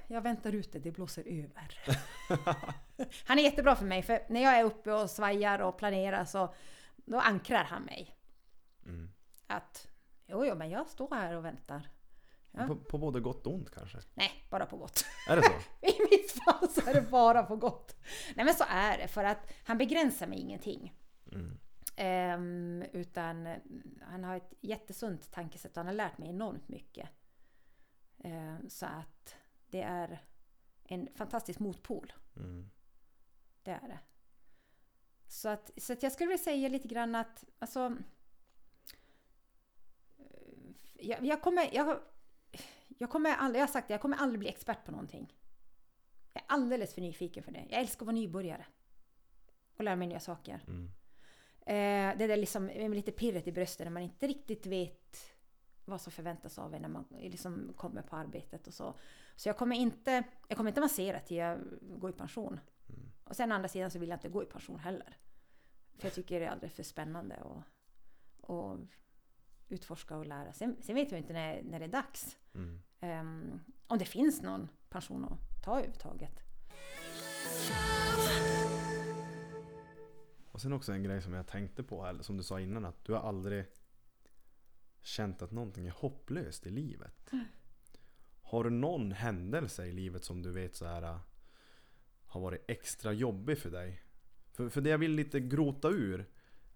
[0.08, 1.80] Jag väntar ute, det blåser över.
[3.26, 6.54] han är jättebra för mig, för när jag är uppe och svajar och planerar så
[7.08, 8.18] då ankrar han mig.
[8.86, 9.10] Mm.
[9.48, 9.88] Att,
[10.26, 11.90] jo, jo, men jag står här och väntar.
[12.52, 12.68] Ja.
[12.68, 13.98] På, på både gott och ont kanske.
[14.14, 15.06] Nej, bara på gott.
[15.30, 15.52] Är det så?
[15.88, 17.96] I mitt fall så är det bara på gott.
[18.36, 20.94] Nej men så är det, för att han begränsar mig ingenting.
[21.32, 21.58] Mm.
[21.96, 23.56] Ehm, utan
[24.02, 27.10] han har ett jättesunt tankesätt och han har lärt mig enormt mycket.
[28.18, 29.36] Ehm, så att
[29.70, 30.24] det är
[30.84, 32.14] en fantastisk motpol.
[32.36, 32.70] Mm.
[33.64, 34.00] Det är det.
[35.28, 37.98] Så att, så att jag skulle vilja säga lite grann att alltså,
[40.18, 40.26] eh,
[40.94, 42.00] jag, jag kommer, jag,
[42.88, 45.34] jag kommer aldrig, jag har sagt det, jag kommer aldrig bli expert på någonting.
[46.34, 47.66] Jag är alldeles för nyfiken för det.
[47.70, 48.66] Jag älskar att vara nybörjare.
[49.78, 50.60] Och lära mig nya saker.
[50.68, 50.92] Mm.
[51.60, 55.34] Eh, det där liksom, med lite pirret i bröstet när man inte riktigt vet
[55.86, 58.94] vad som förväntas av en när man liksom kommer på arbetet och så.
[59.36, 62.60] Så jag kommer inte, jag kommer inte massera till jag går i pension.
[63.24, 65.18] Och sen å andra sidan så vill jag inte gå i pension heller.
[65.98, 67.64] För jag tycker det är alldeles för spännande att
[68.42, 68.78] och
[69.70, 70.54] utforska och lära.
[70.54, 72.38] Sen, sen vet jag inte när, när det är dags.
[72.54, 72.82] Mm.
[73.00, 76.44] Ehm, om det finns någon pension att ta överhuvudtaget.
[80.52, 83.06] Och sen också en grej som jag tänkte på här, som du sa innan att
[83.06, 83.66] du har aldrig
[85.02, 87.32] känt att någonting är hopplöst i livet.
[88.42, 91.20] Har du någon händelse i livet som du vet så här äh,
[92.26, 94.07] har varit extra jobbig för dig?
[94.58, 96.26] För, för det jag vill lite grota ur,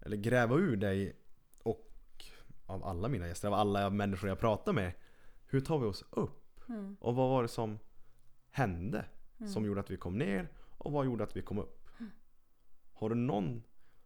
[0.00, 1.16] eller gräva ur dig
[1.58, 2.24] och
[2.66, 4.92] av alla mina gäster, av alla människor jag pratar med.
[5.46, 6.68] Hur tar vi oss upp?
[6.68, 6.96] Mm.
[7.00, 7.78] Och vad var det som
[8.50, 9.04] hände?
[9.46, 10.48] Som gjorde att vi kom ner
[10.78, 11.88] och vad gjorde att vi kom upp?
[12.92, 13.62] Har du någon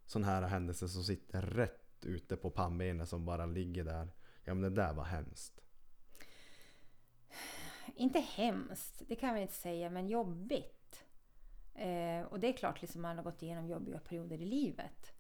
[0.07, 4.09] sån här händelse som sitter rätt ute på pannbenet som bara ligger där?
[4.45, 5.61] Ja men det där var hemskt.
[7.95, 10.76] Inte hemskt, det kan väl inte säga, men jobbigt.
[11.77, 15.13] Eh, och det är klart, liksom man har gått igenom jobbiga perioder i livet.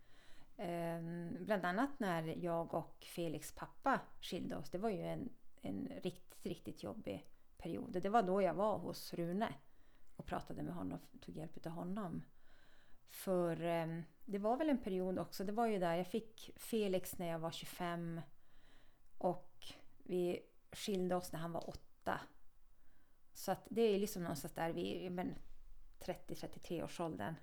[0.56, 1.00] Eh,
[1.40, 4.70] bland annat när jag och Felix pappa skilde oss.
[4.70, 5.28] Det var ju en,
[5.62, 7.26] en riktigt, riktigt jobbig
[7.56, 8.02] period.
[8.02, 9.54] Det var då jag var hos Rune
[10.16, 12.22] och pratade med honom och tog hjälp av honom.
[13.08, 17.18] För eh, det var väl en period också, det var ju där jag fick Felix
[17.18, 18.20] när jag var 25.
[19.18, 19.66] Och
[20.04, 20.40] vi
[20.72, 22.20] skilde oss när han var åtta.
[23.34, 25.34] Så att det är liksom någonstans där vi, men,
[26.06, 27.34] 30-33 års åldern.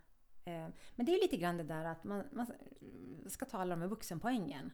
[0.95, 2.47] Men det är lite grann det där att man, man
[3.27, 4.71] ska ta alla de här vuxenpoängen.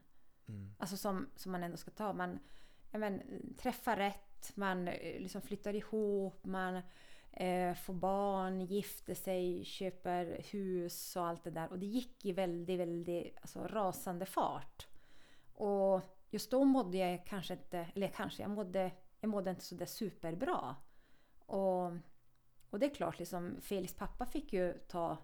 [0.48, 0.74] Mm.
[0.78, 2.14] Alltså som, som man ändå ska ta.
[2.14, 2.40] Man
[2.91, 3.22] men,
[3.57, 6.82] träffar rätt, man eh, liksom flyttar ihop, man
[7.32, 11.70] eh, får barn, gifter sig, köper hus och allt det där.
[11.70, 14.88] Och det gick i väldigt, väldigt alltså, rasande fart.
[15.53, 19.86] Och just då mådde jag kanske inte, eller kanske, jag mådde, jag mådde inte sådär
[19.86, 20.76] superbra.
[21.45, 21.91] Och,
[22.70, 25.18] och det är klart, liksom, Felix pappa fick ju ta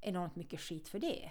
[0.00, 1.30] enormt mycket skit för det.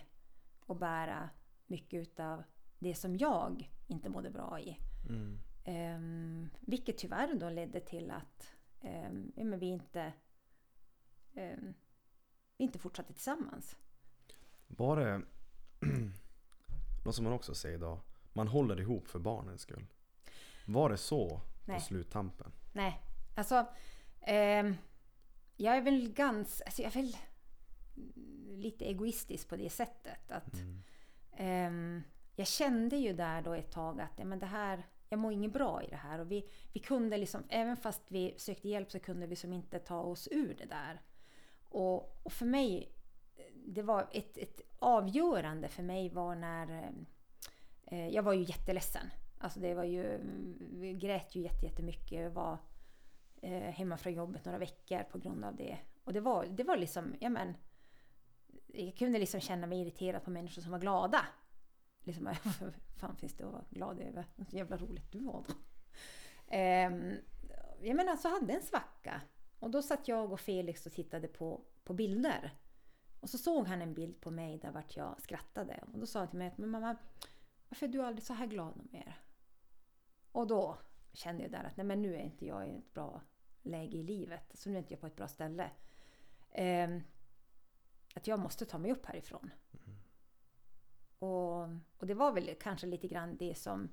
[0.66, 1.30] Och bära
[1.68, 2.44] mycket utav
[2.80, 4.78] det som jag inte mådde bra i.
[5.10, 5.40] Mm.
[5.66, 10.14] Um, vilket tyvärr då ledde till att um, ja, men vi inte
[11.36, 11.74] um,
[12.58, 13.76] vi inte fortsatte tillsammans.
[14.68, 15.22] Var det
[17.06, 18.00] något som man också säger idag?
[18.34, 19.86] Man håller ihop för barnens skull.
[20.66, 21.78] Var det så Nej.
[21.78, 22.52] på sluttampen?
[22.74, 23.02] Nej,
[23.36, 23.68] alltså
[25.62, 27.16] jag är väl ganska, alltså jag är väl
[28.58, 30.84] lite egoistisk på det sättet att Mm.
[31.38, 32.04] ehm,
[32.36, 35.54] jag kände ju där då ett tag att ja, men det här, jag mår inget
[35.54, 39.00] bra i det här och vi, vi kunde liksom, även fast vi sökte hjälp så
[39.00, 41.02] kunde vi som inte ta oss ur det där.
[41.70, 42.92] Och, och för mig,
[43.56, 46.92] det var ett, ett avgörande för mig var när
[47.86, 49.10] eh, jag var ju jätteledsen.
[49.38, 50.20] Alltså det var ju,
[50.72, 52.34] vi grät ju jätte- jättemycket.
[52.34, 52.58] Var
[53.42, 55.78] eh, hemma från jobbet några veckor på grund av det.
[56.04, 57.54] Och det var, det var liksom, ja men,
[58.68, 61.26] jag kunde liksom känna mig irriterad på människor som var glada.
[62.04, 62.26] Liksom,
[62.62, 64.26] vad fan finns det att vara glad över?
[64.50, 65.54] Så jävla roligt du var då.
[66.56, 66.92] Eh,
[67.82, 69.22] jag menar, så hade en svacka.
[69.60, 72.54] Och då satt jag och Felix och tittade på, på bilder.
[73.20, 75.84] Och så såg han en bild på mig där vart jag skrattade.
[75.94, 76.96] Och då sa han till mig att men mamma,
[77.70, 79.18] varför är du aldrig så här glad mer?
[80.32, 80.78] Och då
[81.14, 83.22] kände jag där att nej men nu är inte jag i ett bra
[83.64, 84.44] läge i livet.
[84.54, 85.72] Så nu är inte jag på ett bra ställe.
[86.52, 87.02] Ehm,
[88.16, 89.52] att jag måste ta mig upp härifrån.
[91.20, 91.62] Och,
[91.98, 93.90] och det var väl kanske lite grann det som,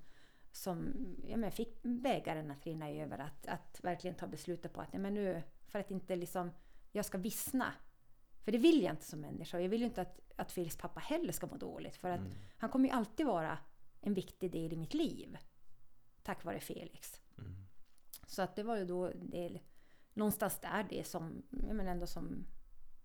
[0.52, 0.94] som
[1.26, 3.18] ja, men fick bägaren att rinna över.
[3.18, 6.51] Att, att verkligen ta beslutet på att nej, men nu, för att inte liksom,
[6.93, 7.74] jag ska vissna.
[8.43, 9.60] För det vill jag inte som människa.
[9.60, 11.97] Jag vill ju inte att, att Felix pappa heller ska må dåligt.
[11.97, 12.32] För att Mm.
[12.59, 13.59] han kommer ju alltid vara
[14.01, 15.38] en viktig del i mitt liv.
[16.22, 17.20] Tack vare Felix.
[17.38, 17.65] Mm.
[18.27, 19.61] Så att det var ju då det,
[20.15, 22.47] någonstans där det som, menar ändå som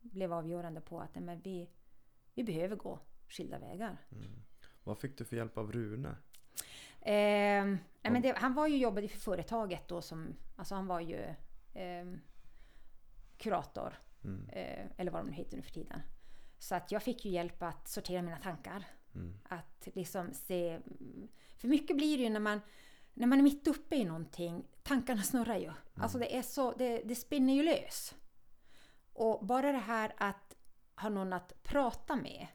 [0.01, 1.69] blev avgörande på att men vi,
[2.33, 3.97] vi behöver gå skilda vägar.
[4.11, 4.41] Mm.
[4.83, 6.09] Vad fick du för hjälp av Rune?
[7.01, 10.99] Eh, nej, men det, han var ju jobbade för företaget då som, alltså han var
[10.99, 11.19] ju
[11.73, 12.05] eh,
[13.37, 13.93] kurator,
[14.23, 14.49] Mm.
[14.49, 16.01] eh, eller vad de nu heter nu för tiden.
[16.57, 18.87] Så att jag fick ju hjälp att sortera mina tankar.
[19.15, 19.37] Mm.
[19.43, 20.79] Att liksom se...
[21.57, 22.61] För mycket blir det ju när man,
[23.13, 24.67] när man är mitt uppe i någonting.
[24.83, 25.71] Tankarna snurrar ju.
[25.93, 26.71] Alltså det är så...
[26.71, 28.15] Det, det spinner ju lös.
[29.13, 30.55] Och bara det här att
[30.95, 32.47] ha någon att prata med.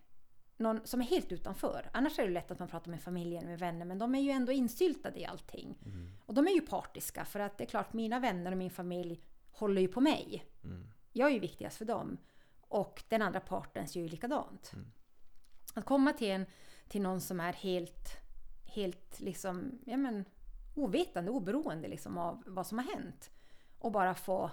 [0.56, 1.90] Någon som är helt utanför.
[1.92, 3.84] Annars är det lätt att man pratar med familjen, med vänner.
[3.84, 5.78] Men de är ju ändå insyltade i allting.
[5.84, 6.12] Mm.
[6.26, 7.24] Och de är ju partiska.
[7.24, 10.44] För att det är klart, mina vänner och min familj håller ju på mig.
[10.64, 10.86] Mm.
[11.12, 12.18] Jag är ju viktigast för dem.
[12.60, 14.72] Och den andra parten ser ju likadant.
[14.72, 14.86] Mm.
[15.74, 16.46] Att komma till, en,
[16.88, 18.08] till någon som är helt,
[18.64, 20.24] helt liksom, ja men,
[20.76, 23.30] ovetande, oberoende liksom av vad som har hänt.
[23.78, 24.50] Och bara få,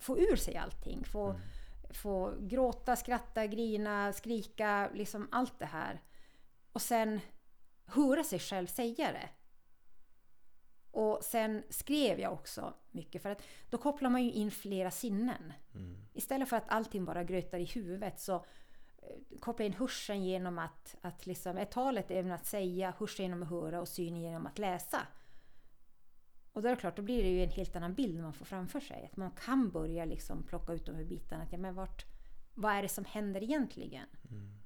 [0.00, 1.04] få ur sig allting.
[1.04, 1.40] Få, Mm.
[1.90, 6.00] få gråta, skratta, grina, skrika, liksom allt det här.
[6.72, 7.20] Och sen
[7.84, 9.28] höra sig själv säga det.
[10.90, 15.52] Och sen skrev jag också mycket för att då kopplar man ju in flera sinnen.
[15.74, 15.96] Mm.
[16.12, 18.44] Istället för att allting bara grötar i huvudet så
[19.40, 23.50] koppla in hörseln genom att, att liksom, är talet även att säga, hörseln genom att
[23.50, 25.06] höra och synen genom att läsa.
[26.52, 28.44] Och då är det klart, då blir det ju en helt annan bild man får
[28.44, 29.04] framför sig.
[29.04, 31.42] Att man kan börja liksom plocka ut de här bitarna.
[31.42, 32.04] Att, ja, men vart,
[32.54, 34.06] vad är det som händer egentligen?
[34.30, 34.58] Mm.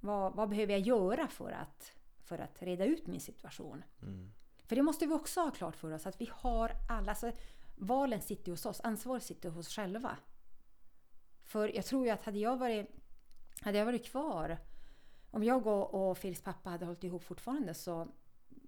[0.00, 1.92] Vad, vad behöver jag göra för att,
[2.24, 3.82] för att reda ut min situation?
[4.02, 4.32] Mm.
[4.64, 7.32] För det måste vi också ha klart för oss att vi har alla, alltså,
[7.76, 10.16] valen sitter hos oss, ansvaret sitter hos oss själva.
[11.42, 12.86] För jag tror ju att hade jag varit,
[13.62, 14.58] hade jag varit kvar,
[15.30, 18.08] om jag och, och pappa hade hållit ihop fortfarande så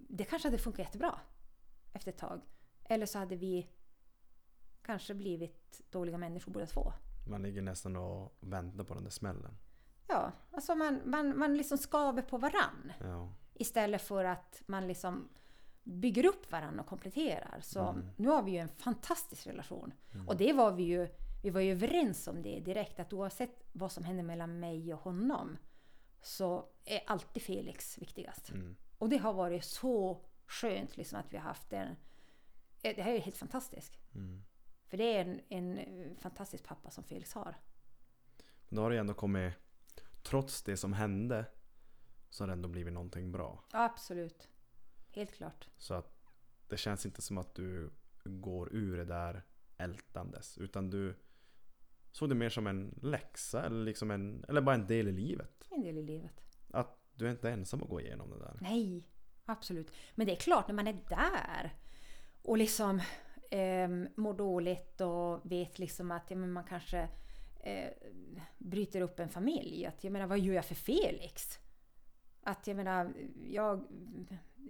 [0.09, 1.19] det kanske hade funkat jättebra
[1.93, 2.41] efter ett tag.
[2.83, 3.69] Eller så hade vi
[4.81, 6.93] kanske blivit dåliga människor båda två.
[7.29, 9.57] Man ligger nästan och väntar på den där smällen.
[10.07, 12.93] Ja, alltså man, man, man liksom skaver på varann.
[12.99, 13.33] Ja.
[13.53, 15.29] Istället för att man liksom
[15.83, 17.59] bygger upp varandra och kompletterar.
[17.61, 18.09] Så Mm.
[18.17, 19.93] nu har vi ju en fantastisk relation.
[20.13, 20.27] Mm.
[20.27, 21.07] Och det var vi ju,
[21.41, 22.99] vi var ju överens om det direkt.
[22.99, 25.57] Att oavsett vad som händer mellan mig och honom
[26.21, 28.49] så är alltid Felix viktigast.
[28.49, 28.75] Mm.
[28.97, 31.87] Och det har varit så skönt liksom att vi har haft den.
[32.83, 33.97] eh, Det här är helt fantastiskt.
[34.15, 34.43] Mm.
[34.87, 37.55] För det är en, en eh, fantastisk pappa som Felix har.
[38.69, 39.53] Då har det ändå kommit,
[40.23, 41.45] trots det som hände,
[42.29, 43.63] så har det ändå blivit någonting bra.
[43.71, 44.49] Absolut.
[45.11, 45.67] Helt klart.
[45.77, 46.13] Så att
[46.67, 47.91] det känns inte som att du
[48.23, 49.43] går ur det där
[49.77, 50.57] ältandes.
[50.57, 51.15] Utan du
[52.11, 55.67] såg det mer som en läxa eller, liksom en, eller bara en del i livet.
[55.69, 56.41] En del i livet.
[56.71, 58.57] Att du är inte ensam att gå igenom det där.
[58.61, 59.07] Nej,
[59.45, 59.91] absolut.
[60.15, 61.75] Men det är klart när man är där
[62.41, 63.01] och liksom
[63.51, 67.09] eh, mår dåligt och vet liksom att ja, man kanske
[67.59, 67.89] eh,
[68.57, 69.85] bryter upp en familj.
[69.85, 71.59] Att, jag menar, vad gör jag för Felix?
[72.43, 73.13] Att jag menar,
[73.43, 73.87] jag,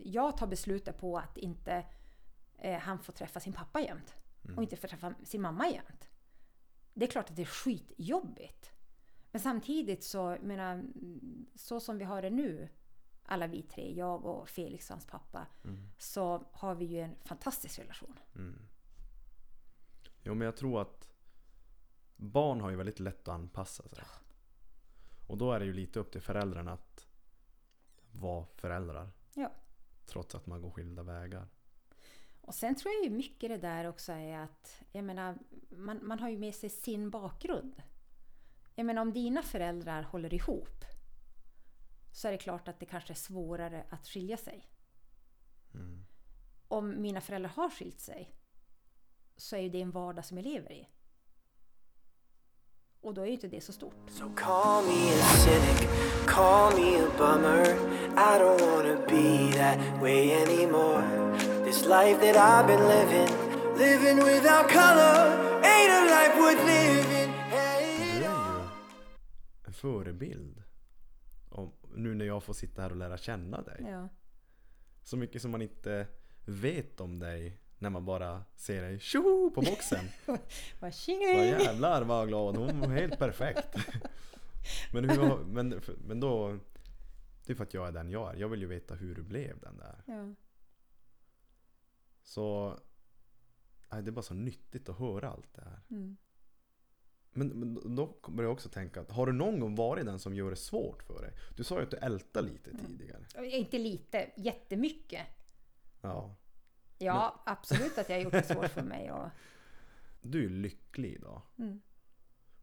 [0.03, 1.85] jag tar beslutet på att inte
[2.57, 4.15] eh, han får träffa sin pappa jämt.
[4.55, 6.10] Och inte får träffa sin mamma jämt.
[6.93, 8.71] Det är klart att det är skitjobbigt.
[9.31, 10.83] Men samtidigt så, menar,
[11.55, 12.69] så som vi har det nu,
[13.23, 15.47] alla vi tre, jag och Felix och hans pappa,
[15.97, 18.19] så har vi ju en fantastisk relation.
[18.35, 18.59] Mm.
[20.23, 21.09] Jo men jag tror att
[22.15, 24.03] barn har ju väldigt lätt att anpassa sig.
[25.27, 27.07] Och då är det ju lite upp till föräldrarna att
[28.11, 29.11] vara föräldrar.
[29.33, 29.51] Ja.
[30.05, 31.47] Trots att man går skilda vägar.
[32.41, 35.37] Och sen tror jag ju mycket det där också är att, jag menar,
[35.69, 37.81] man, man har ju med sig sin bakgrund.
[38.75, 40.85] Jag menar om dina föräldrar håller ihop
[42.11, 44.69] så är det klart att det kanske är svårare att skilja sig.
[45.73, 46.05] Mm.
[46.67, 48.35] Om mina föräldrar har skilt sig
[49.37, 50.87] så är ju det en vardag som jag lever i.
[53.01, 54.09] Och då är ju inte det så stort.
[54.09, 55.89] So call me a cynic,
[56.27, 57.65] call me a bummer.
[58.15, 61.50] I don't wanna be that way anymore.
[61.71, 63.29] This life that I've been living,
[63.77, 67.33] living without color, ain't a life worth living.
[67.33, 68.67] Hey, Du är ju
[69.65, 70.63] en förebild.
[71.49, 73.85] Om, nu när jag får sitta här och lära känna dig.
[73.89, 74.09] Ja.
[75.03, 76.07] Så mycket som man inte
[76.45, 80.05] vet om dig när man bara ser dig tjoho på boxen.
[80.79, 83.75] Vad jävlar vad glad hon var helt perfekt.
[84.93, 86.57] Men, hur, men, men då
[87.45, 88.39] Det är för att jag är den jag är.
[88.39, 90.03] Jag vill ju veta hur du blev den där.
[90.05, 90.35] Ja.
[92.31, 92.79] Så
[93.91, 95.79] nej, det är bara så nyttigt att höra allt det här.
[95.89, 96.17] Mm.
[97.31, 100.35] Men, men då börjar jag också tänka att har du någon gång varit den som
[100.35, 101.33] gör det svårt för dig?
[101.57, 103.47] Du sa ju att du ältade lite tidigare.
[103.47, 105.27] Inte lite, jättemycket.
[106.01, 106.35] Ja.
[106.97, 109.11] Ja, absolut att jag har gjort det svårt för mig.
[109.11, 109.29] Och,
[110.21, 111.41] Du är lycklig idag.
[111.57, 111.81] Mm.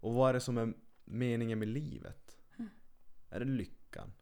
[0.01, 0.75] Och vad är det som är
[1.05, 2.39] meningen med livet?
[3.31, 4.13] Är det lyckan?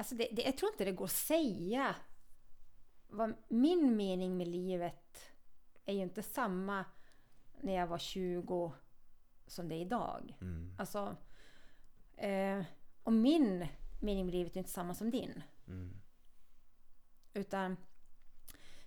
[0.00, 1.96] Alltså det, det, jag tror inte det går att säga.
[3.08, 5.32] Vad min mening med livet
[5.84, 6.84] är ju inte samma
[7.60, 8.72] när jag var 20
[9.46, 10.36] som det är idag.
[10.40, 10.74] Mm.
[10.78, 11.16] Alltså,
[12.16, 12.64] eh,
[13.02, 13.68] och min
[14.00, 15.42] mening med livet är inte samma som din.
[15.66, 16.00] Mm.
[17.32, 17.76] Utan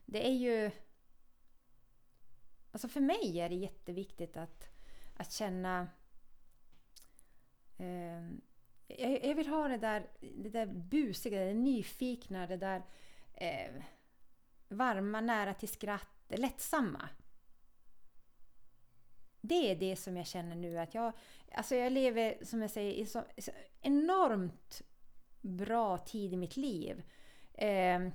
[0.05, 0.71] det är ju...
[2.71, 4.67] Alltså för mig är det jätteviktigt att,
[5.15, 5.87] att känna...
[7.77, 8.29] Eh,
[8.99, 12.83] jag, jag vill ha det där, det där busiga, det nyfikna, det där
[13.33, 13.71] eh,
[14.67, 17.09] varma, nära till skratt, det lättsamma.
[19.41, 21.13] Det är det som jag känner nu att jag...
[21.51, 23.51] Alltså jag lever, som jag säger, i så, så
[23.81, 24.81] enormt
[25.41, 27.03] bra tid i mitt liv.
[27.53, 28.07] Eh,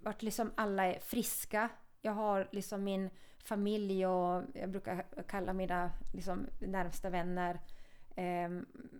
[0.00, 1.68] vart liksom alla är friska.
[2.00, 7.60] Jag har liksom min familj och jag brukar kalla mina liksom närmsta vänner.
[8.14, 8.50] Eh,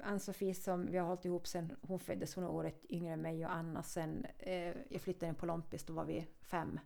[0.03, 3.45] Ann-Sofie som vi har hållit ihop sen hon föddes, hon är året yngre än mig
[3.45, 6.81] och Anna sen eh, jag flyttade in på Lompis, då var vi fem.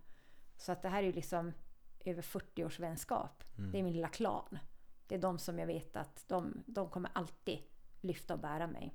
[0.57, 1.53] Så att det här är ju liksom
[2.05, 3.45] över 40 års vänskap.
[3.73, 4.59] Det är min lilla klan.
[5.07, 7.59] Det är de som jag vet att de, de kommer alltid
[8.01, 8.95] lyfta och bära mig.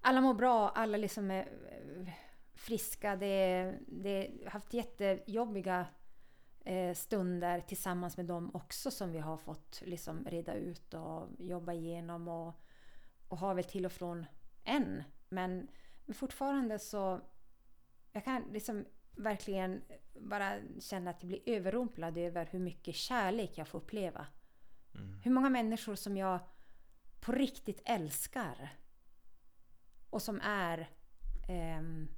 [0.00, 2.12] Alla mår bra, alla liksom är eh,
[2.54, 3.16] friska.
[3.16, 5.86] Det, det har haft jättejobbiga
[6.94, 12.28] stunder tillsammans med dem också som vi har fått liksom reda ut och jobba igenom
[12.28, 12.54] och,
[13.28, 14.26] och har väl till och från
[14.64, 15.02] än.
[15.28, 15.68] Men,
[16.06, 17.20] men fortfarande så
[18.12, 18.84] jag kan liksom
[19.16, 19.82] verkligen
[20.20, 24.26] bara känna att jag blir överrumplad över hur mycket kärlek jag får uppleva.
[25.22, 26.40] Hur många människor som jag
[27.20, 28.78] på riktigt älskar.
[30.10, 30.90] Och som är
[31.48, 32.08] ehm,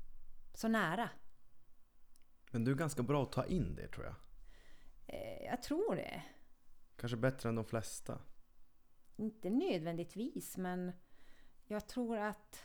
[0.54, 1.10] så nära.
[2.50, 4.14] Men du är ganska bra att ta in det tror jag.
[5.12, 6.22] Eh, jag tror det.
[6.96, 8.18] Kanske bättre än de flesta.
[9.16, 10.92] Inte nödvändigtvis men
[11.66, 12.64] jag tror att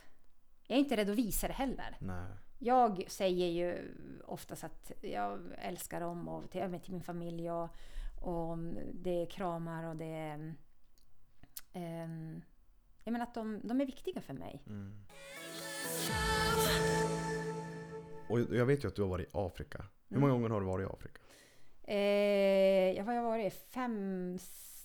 [0.66, 1.96] jag är inte rädd att visa det heller.
[2.00, 2.32] Nej.
[2.58, 3.94] Jag säger ju
[4.24, 7.70] oftast att jag älskar dem och till, till min familj och,
[8.22, 8.58] och
[8.92, 10.54] det är kramar och det är...
[11.72, 12.42] ehm,
[13.04, 14.62] jag menar att de, de är viktiga för mig.
[14.66, 15.04] Mm.
[18.28, 19.84] Och jag vet ju att du har varit i Afrika.
[20.08, 21.20] Hur många gånger har du varit i Afrika?
[21.86, 24.38] Eh, jag har varit fem,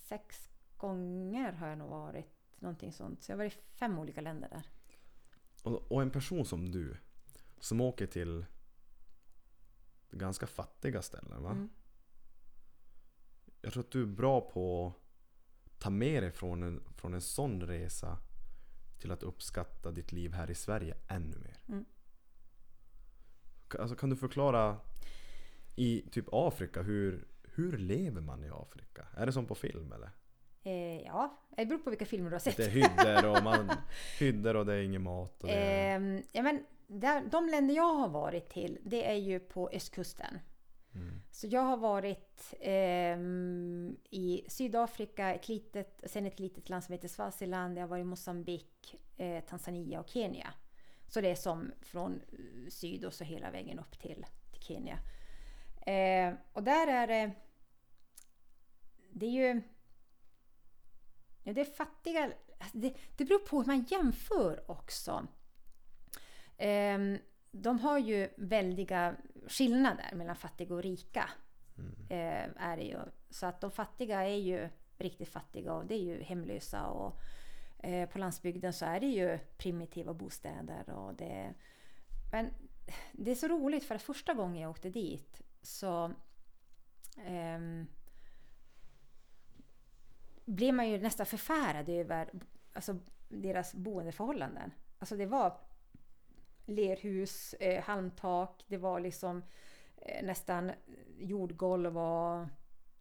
[0.08, 2.26] sex gånger har jag nog varit.
[2.60, 3.24] Någonting sånt.
[3.24, 4.64] Så jag har varit i fem olika länder där.
[5.64, 6.98] Och, och en person som du,
[7.60, 8.46] som åker till
[10.12, 11.52] ganska fattiga ställen va?
[11.52, 11.70] Mm.
[13.62, 14.88] Jag tror att du är bra på
[15.66, 18.18] att ta med dig från en, från en sån resa
[19.00, 21.60] till att uppskatta ditt liv här i Sverige ännu mer.
[21.68, 21.86] Mm.
[23.80, 24.80] Alltså, kan du förklara
[25.76, 29.08] i typ Afrika, hur, hur lever man i Afrika?
[29.18, 30.10] Är det som på film eller?
[30.64, 32.58] Eh, ja, det beror på vilka filmer du har sett.
[32.58, 33.72] Det är hyddor och, man,
[34.20, 35.44] hyddor och det är ingen mat.
[35.44, 39.40] Och det Ehm, ja, men där, de länder jag har varit till, det är ju
[39.40, 40.40] på östkusten.
[40.96, 46.94] mm, Så jag har varit ehm, i Sydafrika, ett litet, sen ett litet land som
[46.94, 50.54] heter Swaziland, jag har varit i Mosambik, eh, Tanzania och Kenya.
[51.08, 55.00] Så det är som från eh, syd och så hela vägen upp till, till Kenya.
[55.86, 57.32] Eh, och där är det...
[59.14, 59.62] Det är ju...
[61.44, 62.32] Ja, det är fattiga...
[62.58, 65.28] alltså Det, det beror på hur man jämför också.
[66.58, 67.18] Ehm,
[67.52, 69.16] de har ju väldiga
[69.48, 71.30] skillnader mellan fattiga och rika.
[71.78, 73.00] mm, Eh, är det ju.
[73.30, 76.86] Så att de fattiga är ju riktigt fattiga och det är ju hemlösa.
[76.88, 77.20] Och,
[77.84, 80.90] eh, på landsbygden så är det ju primitiva bostäder.
[80.90, 81.54] Och det,
[82.32, 82.50] men
[83.12, 86.14] det är så roligt för att första gången jag åkte dit så
[87.18, 87.88] ehm,
[90.46, 92.30] blev man ju nästan förfärad över
[92.74, 92.98] alltså,
[93.30, 94.72] deras boendeförhållanden.
[95.00, 95.58] Alltså det var
[96.66, 99.44] lerhus, eh, halmtak, det var liksom
[99.98, 100.72] eh, nästan
[101.18, 102.42] jordgolv och,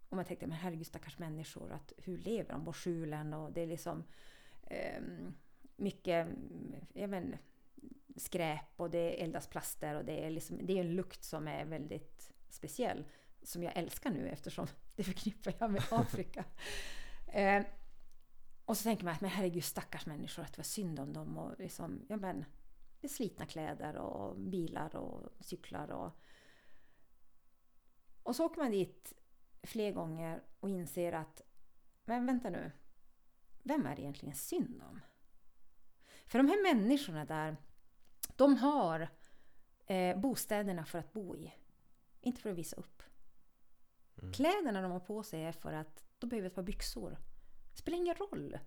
[0.09, 3.61] och man tänkte men herregud stackars människor, att hur lever de på skjulen och det
[3.61, 4.05] är liksom
[4.63, 5.03] eh,
[5.77, 6.29] mycket
[6.93, 7.37] jag men,
[8.17, 11.65] skräp och det eldas plaster och det är, liksom, det är en lukt som är
[11.65, 13.05] väldigt speciell
[13.43, 14.67] som jag älskar nu eftersom
[14.97, 16.45] det förknippar jag med Afrika.
[17.27, 17.65] eh,
[18.65, 21.39] och så tänker man att men herregud stackars människor, att det var synd om dem
[21.39, 22.45] och liksom, ja men
[23.01, 26.13] det är slitna kläder och bilar och cyklar och
[28.23, 29.13] och så åker man dit
[29.63, 31.43] fler gånger och inser att
[32.05, 32.73] men vänta nu,
[33.63, 35.01] vem är det egentligen synd om?
[36.27, 37.57] För de här människorna där,
[38.37, 39.09] de har
[39.87, 41.53] eh, bostäderna för att bo i,
[42.21, 43.03] inte för att visa upp.
[44.19, 44.33] Mm.
[44.33, 47.19] Kläderna de har på sig är för att de behöver ett par byxor.
[47.73, 48.59] Det spelar ingen roll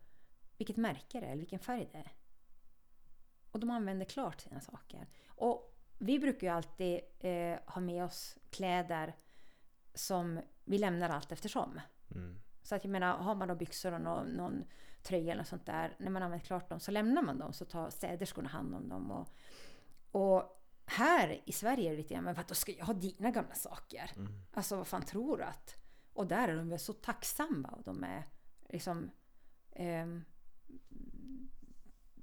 [0.58, 2.12] vilket märke det är eller vilken färg det är.
[3.52, 5.08] Och de använder klart sina saker.
[5.28, 9.16] Och vi brukar ju alltid eh, ha med oss kläder
[9.94, 11.80] som vi lämnar allt eftersom.
[12.16, 14.64] mm, Så att jag menar, har man då byxor och någon, någon
[15.04, 17.90] tröja eller sånt där, när man använt klart dem så lämnar man dem så tar
[17.90, 19.12] städerskorna hand om dem.
[19.12, 19.28] Och,
[20.12, 23.56] och här i Sverige är det lite grann, men vadå ska jag ha dina gamla
[23.56, 24.12] saker?
[24.16, 25.76] mm, Alltså vad fan tror du att?
[26.14, 28.24] Och där är de väl så tacksamma och de är
[28.70, 29.12] liksom
[29.72, 30.24] ehm,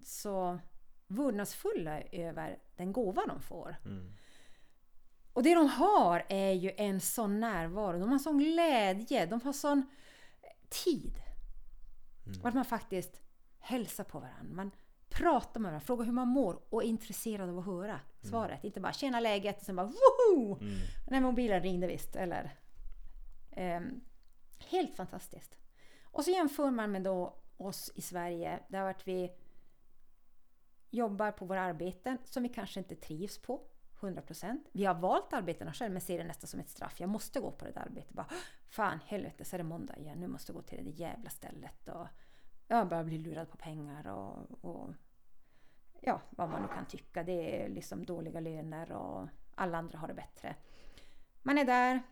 [0.03, 0.59] så
[1.07, 3.77] vördnadsfulla över den gåva de får.
[3.85, 4.13] mm,
[5.33, 9.53] Och det de har är ju en sån närvaro, de har sån glädje, de har
[9.53, 9.87] sån
[10.69, 11.23] tid.
[12.27, 12.41] Mm.
[12.41, 13.21] Och att man faktiskt
[13.59, 14.55] hälsar på varandra.
[14.55, 14.71] Man
[15.11, 18.65] pratar med varandra, frågar hur man mår och är intresserad av att höra svaret.
[18.65, 20.79] Inte bara “tjena läget” och sen bara “woho!” mm.
[21.11, 22.17] Nej, mobilen ringde visst.
[22.17, 22.57] Eller,
[23.53, 24.01] Ehm,
[24.59, 25.57] helt fantastiskt.
[26.05, 29.33] Och så jämför man med då oss i Sverige där vart vi
[30.91, 33.67] jobbar på våra arbeten som vi kanske inte trivs på
[34.01, 34.65] 100%.
[34.73, 37.01] Vi har valt arbetena själv men ser det nästan som ett straff.
[37.01, 38.13] Jag måste gå på det där arbetet.
[38.13, 38.27] Bara,
[38.69, 40.19] Fan helvete så är det måndag igen.
[40.21, 41.89] Nu måste jag gå till det där jävla stället.
[41.89, 42.07] Och
[42.77, 44.95] jag börjar bli lurad på pengar och, och
[46.01, 47.23] ja, vad man nu kan tycka.
[47.23, 50.57] Det är liksom dåliga löner och alla andra har det bättre.
[51.43, 52.03] Man är där,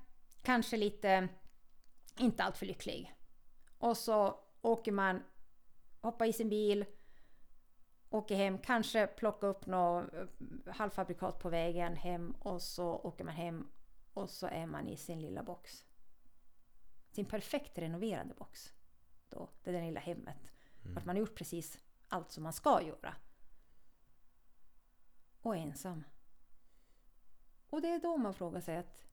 [0.42, 1.28] kanske lite
[2.18, 3.14] inte alltför lycklig.
[3.78, 5.22] Och så åker man,
[6.00, 6.84] hoppar i sin bil,
[8.10, 13.34] åker hem, kanske plockar upp något eh, halvfabrikat på vägen hem och så åker man
[13.34, 13.68] hem
[14.14, 15.84] och så är man i sin lilla box.
[17.10, 18.72] Sin perfekt renoverade box.
[19.28, 20.50] Då, det där lilla hemmet.
[20.96, 21.78] Att man har gjort precis
[22.08, 23.14] allt som man ska göra.
[25.40, 26.04] Och ensam.
[27.70, 29.04] Och det är då man frågar sig att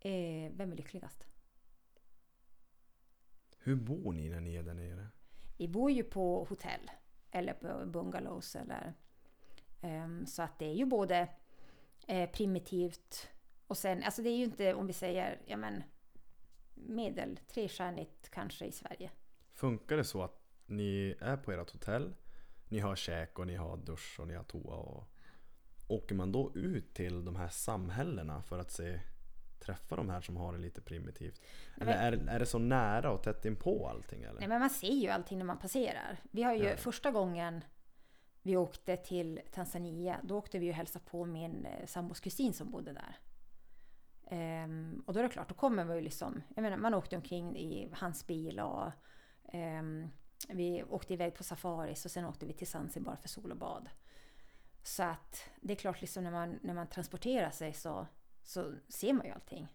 [0.00, 1.26] eh, vem är lyckligast?
[3.58, 5.08] Hur bor ni när ni är där nere?
[5.56, 6.90] Vi bor ju på hotell
[7.30, 8.94] eller på bungalows eller
[9.80, 11.28] ehm, så att det är ju både
[12.06, 13.28] eh, primitivt
[13.66, 15.82] och sen, alltså det är ju inte om vi säger, ja men
[16.86, 19.10] medel, trestjärnigt kanske i Sverige.
[19.52, 22.14] Funkar det så att ni är på ert hotell,
[22.68, 25.04] ni har käk och ni har dusch och ni har toa och
[25.90, 29.00] Åker man då ut till de här samhällena för att se
[29.60, 31.40] träffa de här som har det lite primitivt?
[31.80, 34.38] Eller är, är det så nära och tätt inpå allting eller?
[34.40, 36.20] Nej men man ser ju allting när man passerar.
[36.30, 36.76] Vi har ju Ja.
[36.76, 37.64] första gången
[38.42, 42.70] vi åkte till Tanzania, då åkte vi ju hälsa på min eh, sambos kusin som
[42.70, 43.16] bodde där.
[44.30, 47.16] Ehm, och då är det klart, då kommer man ju liksom, jag menar man åkte
[47.16, 48.90] omkring i hans bil och
[49.52, 50.08] ehm,
[50.48, 53.88] vi åkte iväg på safaris och sen åkte vi till Zanzibar för sol och bad.
[54.82, 58.06] Så att det är klart liksom när man, när man transporterar sig så,
[58.44, 59.68] så ser man ju allting.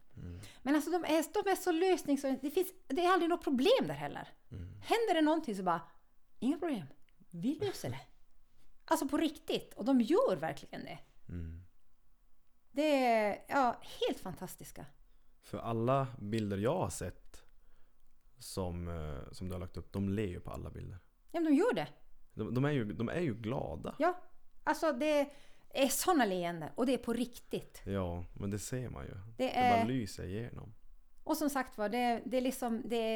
[0.62, 2.48] Men alltså de är, de är så lösningsorienterade.
[2.48, 4.28] Det, finns, det är aldrig något problem där heller.
[4.82, 5.82] Händer det någonting så bara,
[6.40, 6.86] inga problem.
[7.30, 8.00] Vi löser det.
[8.86, 9.74] Alltså på riktigt.
[9.74, 11.00] Och de gör verkligen det.
[11.30, 11.63] Mm.
[12.76, 14.86] Det är ja, helt fantastiska.
[15.42, 17.44] För alla bilder jag har sett
[18.40, 20.98] som, eh, som du har lagt upp, de ler ju på alla bilder.
[21.32, 21.88] Ja, men de gör det.
[22.34, 23.96] De, de, är, ju, de är ju glada.
[24.00, 24.22] Ja,
[24.64, 25.30] alltså det
[25.70, 26.70] är sådana leenden.
[26.76, 27.82] Och det är på riktigt.
[27.86, 29.12] Ja, men det ser man ju.
[29.38, 30.74] Det Det bara är, lyser igenom.
[31.24, 32.96] och som sagt var, det, det är liksom det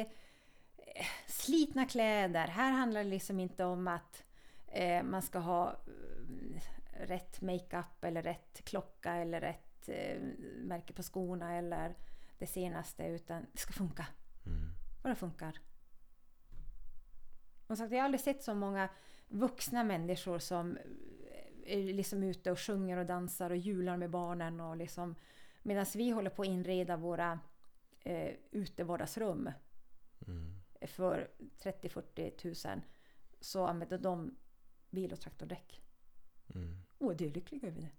[0.76, 2.46] eh, slitna kläder.
[2.46, 4.24] Här handlar det liksom inte om att
[4.66, 6.62] eh, man ska ha eh,
[7.00, 10.20] rätt makeup eller rätt klocka eller rätt eh,
[10.56, 11.96] märke på skorna eller
[12.38, 13.04] det senaste.
[13.04, 14.06] Utan det ska funka.
[14.46, 14.70] Mm.
[15.02, 15.60] Bara funkar.
[17.66, 18.88] Och sagt, jag har aldrig sett så många
[19.28, 20.78] vuxna människor som
[21.66, 24.60] är liksom ute och sjunger och dansar och jular med barnen.
[24.60, 25.14] Och liksom,
[25.62, 27.40] Medan vi håller på att inreda våra
[28.04, 29.50] eh, utevardagsrum
[30.26, 30.60] Mm.
[30.86, 31.30] för
[31.62, 32.82] 30-40 tusen
[33.40, 34.36] så använder de
[34.90, 35.82] bil och traktordäck.
[36.54, 36.82] Mm.
[36.98, 37.90] Och är lyckliga över det.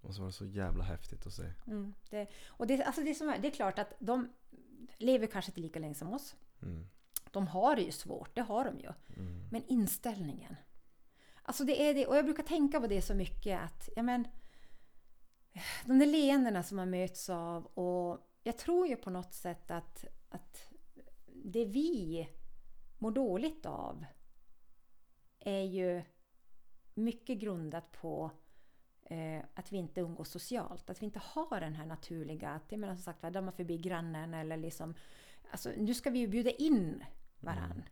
[0.00, 1.52] Och så var det så jävla häftigt att se.
[1.66, 4.28] Mm, det och det, alltså det, som är, det är klart att de
[4.96, 6.36] lever kanske inte lika länge som oss.
[6.62, 6.86] Mm.
[7.30, 8.92] De har det ju svårt, det har de ju.
[9.16, 9.48] Mm.
[9.50, 10.56] Men inställningen.
[11.42, 14.28] Alltså det är det, och jag brukar tänka på det så mycket att, ja men,
[15.84, 20.04] de där leendena som man möts av och jag tror ju på något sätt att,
[20.28, 20.68] att
[21.26, 22.28] det vi
[22.98, 24.04] mår dåligt av
[25.38, 26.02] är ju
[26.94, 28.30] mycket grundat på
[29.02, 30.90] eh, att vi inte umgås socialt.
[30.90, 33.78] Att vi inte har den här naturliga, att jag menar som sagt, där man förbi
[33.78, 34.94] grannen eller liksom,
[35.50, 37.04] alltså nu ska vi ju bjuda in
[37.40, 37.82] varann.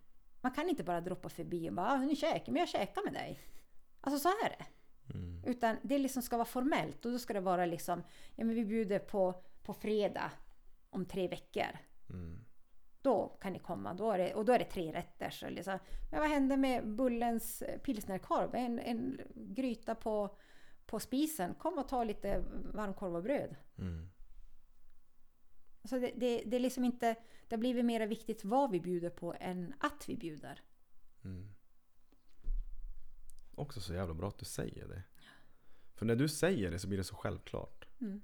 [0.41, 3.13] Man kan inte bara droppa förbi och bara ah, nu käkar men jag käkar med
[3.13, 3.41] dig.
[4.01, 4.67] Alltså så är det.
[5.15, 5.45] Mm.
[5.45, 8.03] Utan det liksom ska vara formellt och då ska det vara liksom,
[8.35, 10.31] ja men vi bjuder på, på fredag
[10.91, 11.79] om tre veckor.
[12.11, 12.45] Mm.
[13.03, 15.31] Då kan ni komma, då är det, och då är det tre rätter.
[15.31, 15.79] Så liksom.
[16.11, 18.55] Men vad händer med Bullens pilsnerkorv?
[18.55, 20.37] En, en gryta på,
[20.87, 21.55] på spisen.
[21.55, 22.45] Kom och ta lite
[22.75, 23.57] varmkorv och bröd.
[23.79, 24.11] Mm.
[25.83, 27.15] Alltså det, det, det är liksom inte,
[27.49, 30.63] det har blivit mer viktigt vad vi bjuder på än att vi bjuder.
[31.25, 31.49] Mm.
[33.55, 35.03] Också så jävla bra att du säger det.
[35.95, 37.89] För när du säger det så blir det så självklart.
[38.01, 38.23] Mm.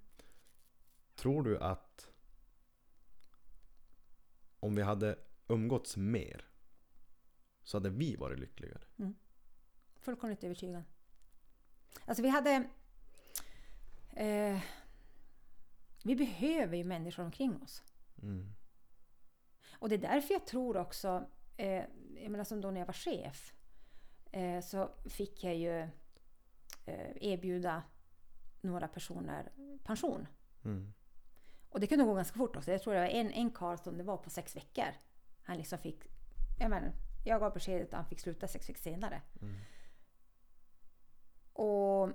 [1.15, 1.84] Tror du att
[4.65, 5.19] om vi hade
[5.49, 6.49] umgåtts mer
[7.63, 8.83] så hade vi varit lyckligare?
[9.97, 10.83] Fullkomligt övertygad.
[12.05, 12.69] Alltså vi hade...
[14.11, 14.61] Eh,
[16.05, 17.83] vi behöver ju människor omkring oss.
[18.23, 18.55] Mm.
[19.79, 21.27] Och det är därför jag tror också,
[21.57, 21.85] eh,
[22.15, 23.55] jag menar som då när jag var chef,
[24.33, 25.79] eh, så fick jag ju
[26.85, 27.83] eh, erbjuda
[28.61, 29.53] några personer
[29.85, 30.27] pension.
[30.65, 30.93] Mm.
[31.75, 32.71] Och det kunde gå ganska fort också.
[32.71, 34.95] Jag tror det var en, en karl som det var på sex veckor.
[35.43, 36.05] Han liksom fick,
[36.59, 36.93] jag menar,
[37.25, 39.23] jag gav beskedet att han fick sluta sex veckor senare.
[39.41, 39.55] Mm.
[41.53, 42.11] Och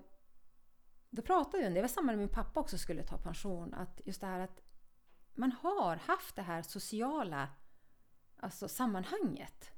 [1.10, 3.73] då pratade vi om det, det var samma när min pappa också skulle ta pension,
[3.73, 4.61] att just det här att
[5.34, 7.49] man har haft det här sociala
[8.38, 9.72] alltså sammanhanget.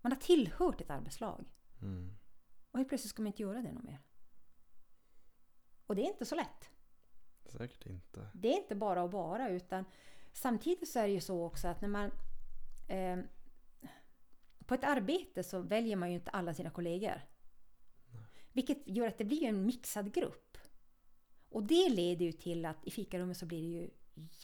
[0.00, 1.44] Man har tillhört ett arbetslag.
[1.82, 2.16] Mm.
[2.70, 4.00] Och helt plötsligt ska man inte göra det något mer.
[5.86, 6.70] Och det är inte så lätt.
[7.48, 8.28] Säkert inte.
[8.32, 9.84] Det är inte bara att vara utan
[10.32, 12.10] samtidigt så är det ju så också att när man
[12.88, 13.18] eh,
[14.66, 17.22] på ett arbete så väljer man ju inte alla sina kollegor.
[18.52, 20.58] Vilket gör att det blir en mixad grupp.
[21.48, 23.90] Och det leder ju till att i fikarummet så blir det ju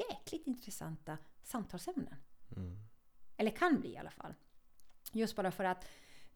[0.09, 2.16] jäkligt intressanta samtalsämnen.
[2.56, 2.76] Mm.
[3.36, 4.35] Eller kan bli i alla fall.
[5.12, 5.85] Just bara för att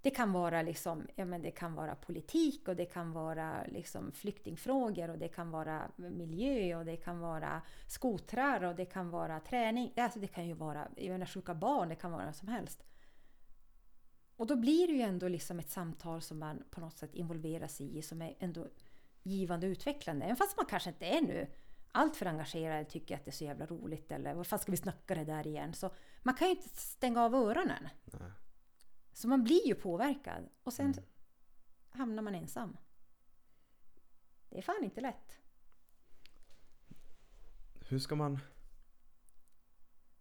[0.03, 4.13] det kan vara liksom, ja men det kan vara politik och det kan vara liksom
[4.13, 9.41] flyktingfrågor och det kan vara miljö och det kan vara skotrar och det kan vara
[9.41, 9.93] träning.
[9.97, 12.85] Alltså det kan ju vara, jag menar sjuka barn, det kan vara vad som helst.
[14.37, 17.67] Och då blir det ju ändå liksom ett samtal som man på något sätt involverar
[17.67, 18.67] sig i som är ändå
[19.23, 20.25] givande och utvecklande.
[20.25, 21.47] Även fast man kanske inte är nu
[21.93, 24.77] allt för engagerad tycker att det är så jävla roligt eller vad fan ska vi
[24.77, 25.75] snacka det där igen?
[25.75, 25.91] Så
[26.23, 27.89] man kan ju inte stänga av öronen.
[28.05, 28.31] Nej.
[29.19, 30.95] Så man blir ju påverkad och sen
[31.89, 32.77] hamnar man ensam.
[34.49, 35.39] Det är fan inte lätt.
[37.89, 38.39] Hur ska man...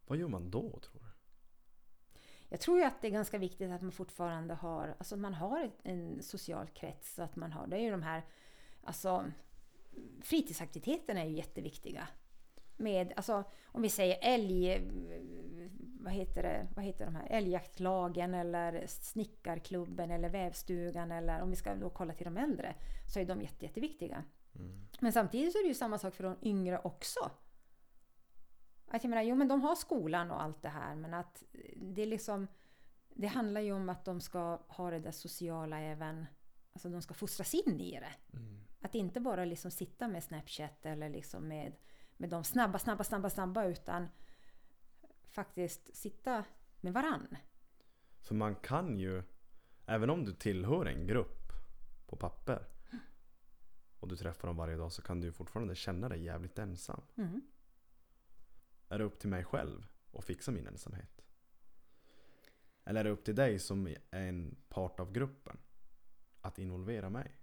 [0.06, 1.08] Vad gör man då tror du?
[2.50, 5.72] Jag tror ju att det är ganska viktigt att man fortfarande har, alltså man har
[5.84, 7.16] en social krets.
[7.16, 8.26] Så att man har, det är ju de här,
[8.84, 9.32] alltså
[10.22, 12.08] fritidsaktiviteterna är ju jätteviktiga.
[12.78, 14.82] Med, alltså om vi säger älg,
[16.00, 21.56] vad heter det, vad heter de här, älgjaktlagen eller snickarklubben eller vävstugan eller om vi
[21.56, 22.76] ska då kolla till de äldre
[23.14, 24.24] så är de jätte, jätteviktiga.
[25.00, 27.32] Men samtidigt så är det ju samma sak för de yngre också.
[28.88, 31.44] Att jag menar, jo men de har skolan och allt det här men att
[31.76, 32.48] det är liksom
[33.10, 36.26] Det handlar ju om att de ska ha det där sociala även
[36.74, 38.38] Alltså de ska fostras in i det.
[38.82, 41.74] Att inte bara liksom sitta med Snapchat eller liksom med,
[42.18, 44.08] med de snabba, snabba, snabba, snabba utan
[45.38, 46.44] faktiskt sitta
[46.82, 47.38] med varann.
[48.22, 49.24] För man kan ju,
[49.86, 51.52] även om du tillhör en grupp
[52.08, 52.68] på papper
[54.00, 57.02] och du träffar dem varje dag så kan du fortfarande känna dig jävligt ensam.
[57.18, 57.42] Mm.
[58.90, 61.26] Är det upp till mig själv att fixa min ensamhet?
[62.84, 65.58] Eller är det upp till dig som är en part av gruppen
[66.42, 67.38] att involvera mig?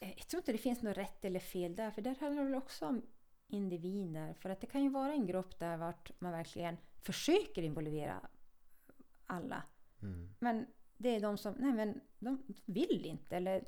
[0.00, 2.56] Eh, Jag tror inte det finns något rätt eller fel där, för där handlar det
[2.56, 3.02] också om
[3.46, 4.34] individer.
[4.34, 8.20] För att det kan ju vara en grupp där vart man verkligen försöker involvera
[9.26, 9.62] alla.
[10.02, 10.34] Mm.
[10.38, 10.66] Men
[10.96, 13.64] det är de som, nej men de vill inte eller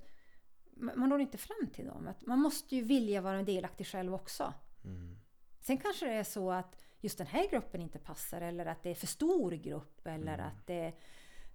[0.74, 2.09] man når inte fram till dem.
[2.09, 4.55] Att man måste ju vilja vara delaktig själv också.
[4.85, 5.19] Mm.
[5.61, 8.90] Sen kanske det är så att just den här gruppen inte passar eller att det
[8.90, 10.93] är för stor grupp eller att det,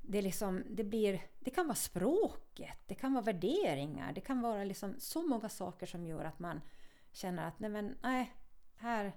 [0.01, 4.63] det, liksom, det, blir, det kan vara språket, det kan vara värderingar, det kan vara
[4.63, 6.61] liksom så många saker som gör att man
[7.11, 8.33] känner att nej, men, nej
[8.75, 9.13] här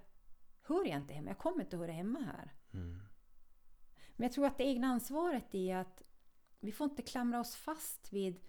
[0.69, 2.53] hör jag inte hemma, jag kommer inte höra hemma här.
[2.73, 2.99] Mm.
[4.17, 6.03] Men jag tror att det egna ansvaret är att
[6.61, 8.41] vi får inte klamra oss fast vid,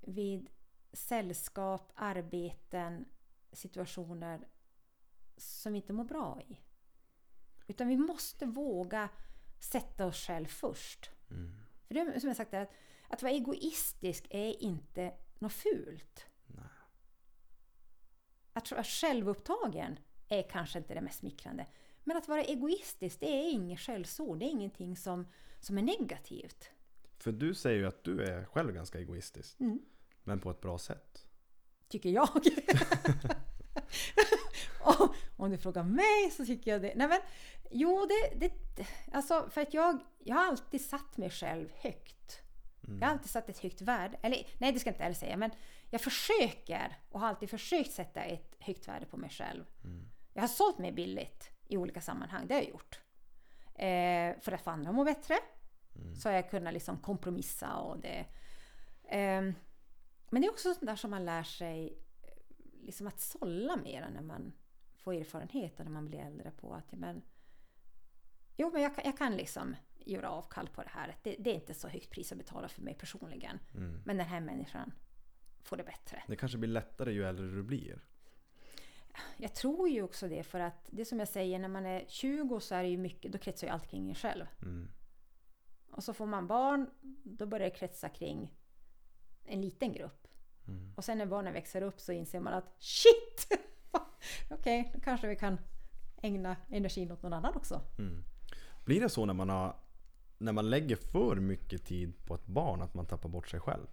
[0.00, 0.50] vid
[0.92, 3.04] sällskap, arbeten,
[3.52, 4.48] situationer
[5.36, 6.60] som vi inte mår bra i.
[7.66, 9.08] Utan vi måste våga
[9.60, 11.10] sätta oss själv först.
[11.30, 11.52] Mm.
[11.86, 12.72] För det är som jag sagt, att,
[13.08, 16.26] att vara egoistisk är inte något fult.
[16.46, 16.64] Nej.
[18.52, 19.98] Att vara självupptagen
[20.28, 21.66] är kanske inte det mest smickrande.
[22.04, 24.38] Men att vara egoistisk, det är inget skällsord.
[24.38, 25.26] Det är ingenting som,
[25.60, 26.70] som är negativt.
[27.18, 29.60] För du säger ju att du är själv ganska egoistisk.
[29.60, 29.78] Mm.
[30.24, 31.26] Men på ett bra sätt.
[31.88, 32.28] Tycker jag.
[34.80, 36.92] Och om du frågar mig så tycker jag det.
[36.96, 37.20] Nej men,
[37.70, 38.52] jo, det, det,
[39.12, 42.40] alltså för att jag, jag har alltid satt mig själv högt.
[43.00, 44.18] Jag har alltid satt ett högt värde.
[44.22, 45.36] Eller nej, det ska jag inte alls säga.
[45.36, 45.50] Men
[45.90, 49.64] jag försöker och har alltid försökt sätta ett högt värde på mig själv.
[50.38, 52.46] Jag har sålt mig billigt i olika sammanhang.
[52.46, 53.00] Det har jag gjort.
[53.74, 55.34] Eh, för att få andra att må bättre.
[56.16, 58.26] Så har jag kunnat liksom kompromissa och det.
[59.08, 59.54] ehm,
[60.30, 62.28] men det är också sånt där som man lär sig eh,
[62.86, 64.52] liksom att sålla mer när man
[64.96, 67.22] får erfarenhet och när man blir äldre på att men,
[68.56, 71.16] jo, men jag, kan- jag kan liksom göra avkall på det här.
[71.22, 73.58] Det, det är inte så högt pris att betala för mig personligen.
[73.74, 74.02] Mm.
[74.06, 74.92] Men den här människan
[75.62, 76.22] får det bättre.
[76.26, 78.04] Det kanske blir lättare ju äldre du blir.
[79.40, 82.60] Jag tror ju också det för att det som jag säger när man är 20
[82.60, 84.44] så är det ju mycket, då kretsar ju allt kring en själv.
[84.62, 84.88] Mm.
[85.90, 86.90] Och så får man barn,
[87.24, 88.54] då börjar det kretsa kring
[89.44, 90.28] en liten grupp.
[90.68, 90.92] Mm.
[90.96, 93.48] Och sen när barnen växer upp så inser man att shit!
[94.50, 95.58] Okej, då kanske vi kan
[96.22, 97.80] ägna energin åt någon annan också.
[97.98, 98.24] Mm.
[98.84, 99.76] Blir det så när man, har,
[100.38, 103.86] när man lägger för mycket tid på ett barn att man tappar bort sig själv?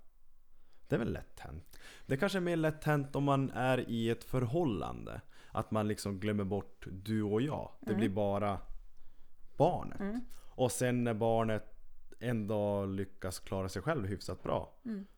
[0.88, 1.77] Det är väl lätt hänt.
[2.05, 5.22] Det kanske är mer lätt hänt om man är i ett förhållande.
[5.56, 7.72] Att man liksom glömmer bort du och jag.
[7.80, 8.60] Det blir bara
[9.57, 10.23] barnet.
[10.56, 11.72] Och sen när barnet
[12.19, 14.73] en dag lyckas klara sig själv hyfsat bra.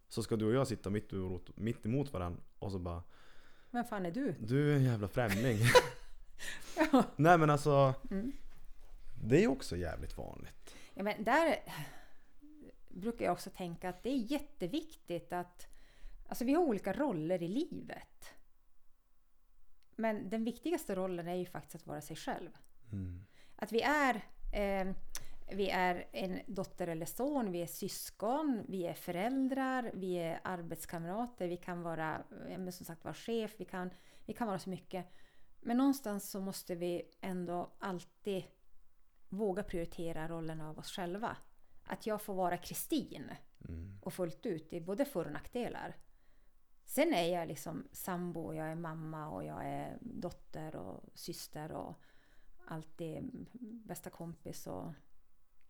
[0.08, 3.04] Så ska du och jag sitta mitt emot, mitt emot varandra och så bara
[3.72, 4.36] Vem fan är du?
[4.40, 5.58] Du är en jävla främling.
[7.16, 7.94] Nej men alltså.
[9.24, 10.76] Det är också jävligt vanligt.
[10.94, 11.56] Ja, men där
[12.90, 15.68] brukar jag också tänka att det är jätteviktigt att
[16.28, 18.34] alltså vi har olika roller i livet.
[19.98, 22.49] Men den viktigaste rollen är ju faktiskt att vara sig själv.
[22.91, 23.26] Mm.
[23.56, 24.15] Att vi är,
[24.53, 24.94] eh,
[25.52, 31.48] vi är en dotter eller son, vi är syskon, vi är föräldrar, vi är arbetskamrater,
[31.48, 33.90] vi kan vara ja, men som sagt vara chef, vi kan,
[34.26, 35.06] vi kan vara så mycket.
[35.61, 38.44] Men någonstans så måste vi ändå alltid
[39.30, 41.38] våga prioritera rollen av oss själva.
[41.84, 43.32] Att jag får vara Kristin
[43.69, 43.98] Mm.
[44.02, 45.95] och fullt ut, det är både för och nackdelar.
[46.88, 51.96] Sen är jag liksom sambo, jag är mamma och jag är dotter och syster och
[52.68, 53.48] alltid
[53.86, 54.94] bästa kompis och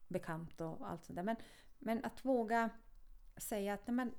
[0.07, 1.23] bekant och allt sånt där.
[1.23, 1.35] Men,
[1.79, 2.69] Men att våga
[3.37, 4.11] säga att nej, men,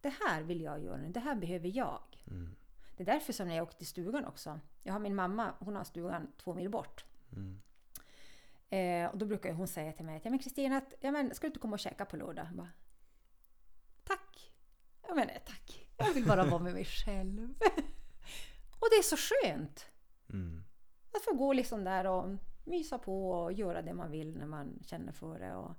[0.00, 2.24] det här vill jag göra nu, det här behöver jag.
[2.26, 2.56] Mm.
[2.96, 4.60] Det är därför som när jag åkte till stugan också.
[4.82, 7.04] Jag har min mamma, hon har stugan två mil bort.
[7.32, 7.60] Mm.
[8.68, 11.34] Eh, och då brukar hon säga till mig att ja men Kristina, att, ja, men,
[11.34, 12.46] ska du inte komma och käka på lördag?
[12.46, 12.70] Jag Bara,
[14.04, 14.52] tack!
[15.08, 15.87] Ja men tack.
[15.98, 17.54] Jag vill bara vara med mig själv.
[18.80, 19.86] och det är så skönt!
[20.32, 20.62] Mm.
[21.12, 24.78] Att få gå liksom där och mysa på och göra det man vill när man
[24.86, 25.54] känner för det.
[25.54, 25.74] Och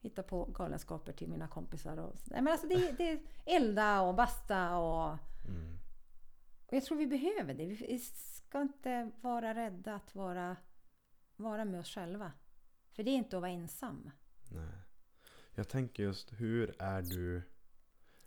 [0.00, 1.96] hitta på galenskaper till mina kompisar.
[1.96, 5.18] Och, nej, men alltså det, det är elda och basta och,
[5.48, 5.78] Mm.
[6.66, 7.66] och jag tror vi behöver det.
[7.66, 10.56] Vi ska inte vara rädda att vara,
[11.36, 12.32] vara med oss själva.
[12.90, 14.10] För det är inte att vara ensam.
[14.50, 14.72] Nej.
[15.54, 17.42] Jag tänker just, hur är du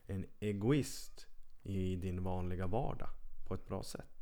[0.08, 1.28] en egoist
[1.64, 3.10] i din vanliga vardag
[3.48, 4.16] på ett bra sätt?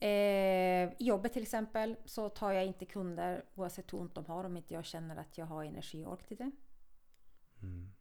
[0.00, 4.56] Eh, jobbet till exempel så tar jag inte kunder oavsett hur ont de har om
[4.56, 6.50] inte jag känner att jag har energi och ork till det.
[7.62, 7.92] Mm.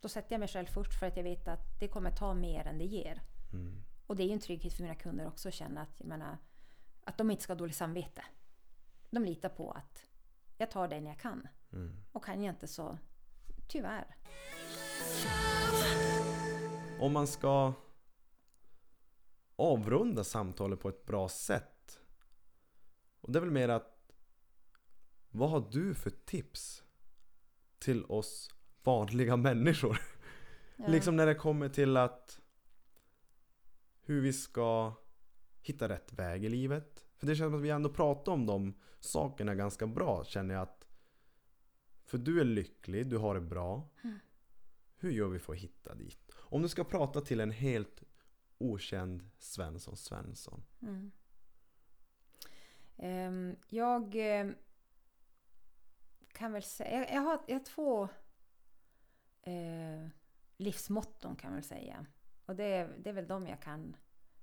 [0.00, 2.66] Då sätter jag mig själv först för att jag vet att det kommer ta mer
[2.66, 3.22] än det ger.
[3.52, 3.82] Mm.
[4.06, 6.38] Och det är ju en trygghet för mina kunder också att känna att, jag menar,
[7.04, 8.24] att de inte ska ha dåligt samvete.
[9.10, 10.06] De litar på att
[10.58, 11.48] jag tar det när jag kan.
[11.72, 11.96] Mm.
[12.12, 12.98] Och kan jag inte så
[13.68, 14.16] tyvärr.
[17.00, 17.72] Om man ska
[19.56, 22.00] avrunda samtalet på ett bra sätt.
[23.20, 24.12] Och det är väl mer att
[25.30, 26.82] vad har du för tips
[27.78, 28.50] till oss
[28.82, 30.00] vanliga människor?
[30.76, 30.88] Ja.
[30.88, 32.40] Liksom när det kommer till att
[34.02, 34.94] hur vi ska
[35.62, 37.04] hitta rätt väg i livet.
[37.16, 40.62] För det känns som att vi ändå pratar om de sakerna ganska bra känner jag
[40.62, 40.86] att
[42.04, 43.90] för du är lycklig, du har det bra.
[45.02, 46.32] Hur gör vi för att hitta dit?
[46.34, 48.02] Om du ska prata till en helt
[48.58, 50.64] okänd Svensson Svensson.
[50.82, 51.12] Mm.
[52.96, 54.54] Ehm, jag ehm,
[56.32, 58.08] kan väl säga, jag, jag, har, jag har två
[59.42, 60.08] eh,
[60.56, 62.06] livsmotton kan man väl säga.
[62.46, 63.96] Och det är, det är väl de jag kan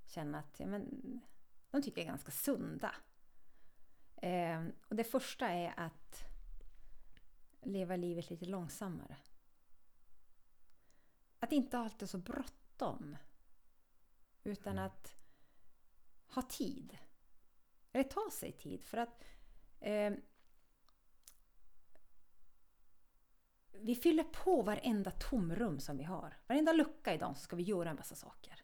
[0.05, 1.21] känna att ja, men,
[1.71, 2.95] de tycker jag är ganska sunda.
[4.15, 6.23] Ehm, och det första är att
[7.61, 9.17] leva livet lite långsammare.
[11.49, 13.17] Att inte alltid så bråttom.
[14.43, 15.15] Utan att
[16.27, 16.97] ha tid.
[17.91, 18.83] Eller ta sig tid.
[18.83, 19.23] För att
[19.79, 20.13] eh,
[23.71, 26.37] vi fyller på varenda tomrum som vi har.
[26.47, 28.63] Varenda lucka i dagen så ska vi göra en massa saker.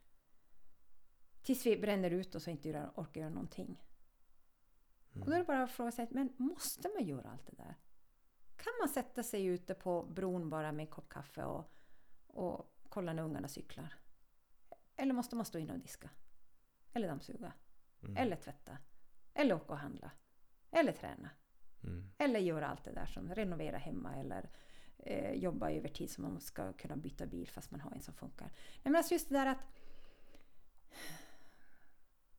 [1.42, 3.84] Tills vi bränner ut oss och inte gör, orkar göra någonting.
[5.20, 7.76] Och då är det bara att fråga sig, men måste man göra allt det där?
[8.56, 11.72] Kan man sätta sig ute på bron bara med en kopp kaffe och,
[12.28, 13.94] och kolla när ungarna cyklar?
[14.96, 16.10] Eller måste man stå inne och diska?
[16.94, 17.54] Eller dammsuga?
[18.04, 18.18] Mm.
[18.18, 18.78] Eller tvätta?
[19.34, 20.12] Eller åka och handla?
[20.72, 21.30] Eller träna?
[21.84, 22.12] Mm.
[22.18, 24.50] Eller göra allt det där som renovera hemma eller
[24.98, 28.48] eh, jobba övertid så man ska kunna byta bil fast man har en som funkar.
[28.48, 29.60] Nej, men alltså just det där att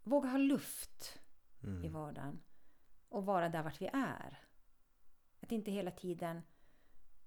[0.03, 1.19] våga ha luft
[1.61, 1.93] i Mm.
[1.93, 2.43] vardagen
[3.09, 4.39] och vara där vart vi är.
[5.41, 6.43] Att inte hela tiden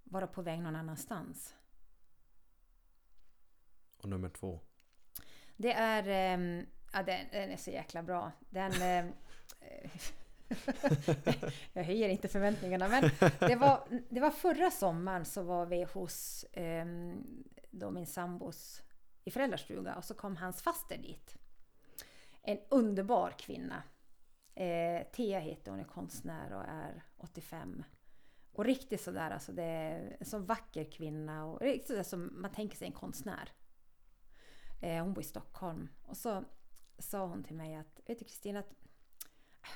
[0.04, 1.56] vara på väg någon annanstans.
[4.02, 4.60] Och nummer två.
[5.58, 6.08] Det är...
[6.08, 6.64] Eh,
[6.94, 8.32] ja, den, den är så jäkla bra.
[8.50, 8.72] Den...
[8.82, 9.06] Eh,
[11.74, 13.04] jag höjer inte förväntningarna men
[13.40, 16.86] det var, det var förra sommaren så var vi hos eh,
[17.72, 18.82] då min sambos
[19.24, 21.36] i föräldrastuga och så kom hans faster dit.
[22.42, 23.84] En underbar kvinna.
[24.56, 27.84] Eh, Thea heter hon, är konstnär och är 85.
[28.52, 32.52] Och riktigt sådär, alltså det är en så vacker kvinna och riktigt sådär som man
[32.52, 33.52] tänker sig en konstnär.
[34.82, 35.90] Eh, hon bor i Stockholm.
[36.06, 36.44] Och så
[36.98, 38.72] sa hon till mig att, vet du Kristina, att
[39.62, 39.70] äh,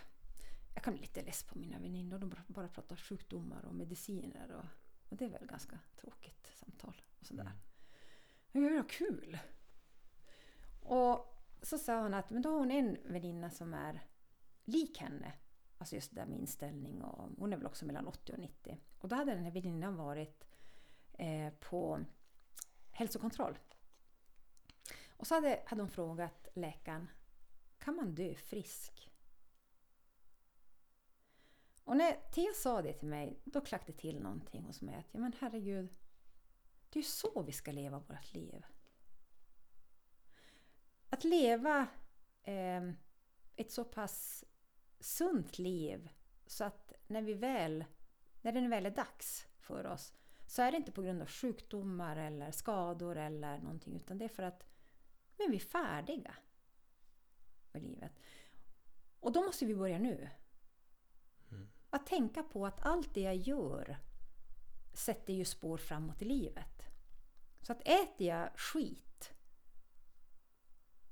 [0.73, 2.19] jag kan bli lite less på mina väninnor.
[2.19, 4.51] De bara- pratar sjukdomar och mediciner.
[4.51, 4.65] Och,
[5.09, 7.01] och det är väl ganska tråkigt samtal.
[7.19, 7.51] Och sådär.
[8.51, 9.37] Men jag vill ha kul.
[10.81, 14.01] Och så sa hon att men då har hon en väninna som är
[14.63, 15.33] lik henne.
[15.77, 18.77] Alltså just det där med inställning och hon är väl också mellan 80 och 90.
[18.99, 20.47] Och då hade den här väninnan varit
[21.13, 22.05] eh, på
[22.91, 23.57] hälsokontroll.
[25.23, 27.09] Och så hade, hade hon frågat läkaren,
[27.79, 29.11] kan man dö frisk?
[31.83, 34.95] Och när Thea sa det till mig, då klack det till någonting hos mig.
[34.95, 35.89] Att, ja men herregud,
[36.89, 38.65] det är ju så vi ska leva vårt liv.
[41.09, 41.87] Att leva
[42.43, 42.83] eh,
[43.55, 44.45] ett så pass
[44.99, 46.09] sunt liv
[46.47, 47.85] så att när vi väl,
[48.41, 50.13] när det väl är dags för oss
[50.47, 54.29] så är det inte på grund av sjukdomar eller skador eller någonting utan det är
[54.29, 54.72] för att
[55.37, 56.35] men vi är färdiga
[57.71, 58.11] med livet.
[59.19, 60.29] Och då måste vi börja nu.
[61.89, 63.97] Att tänka på att allt det jag gör
[64.93, 66.83] sätter ju spår framåt i livet.
[67.61, 69.33] Så att äter jag skit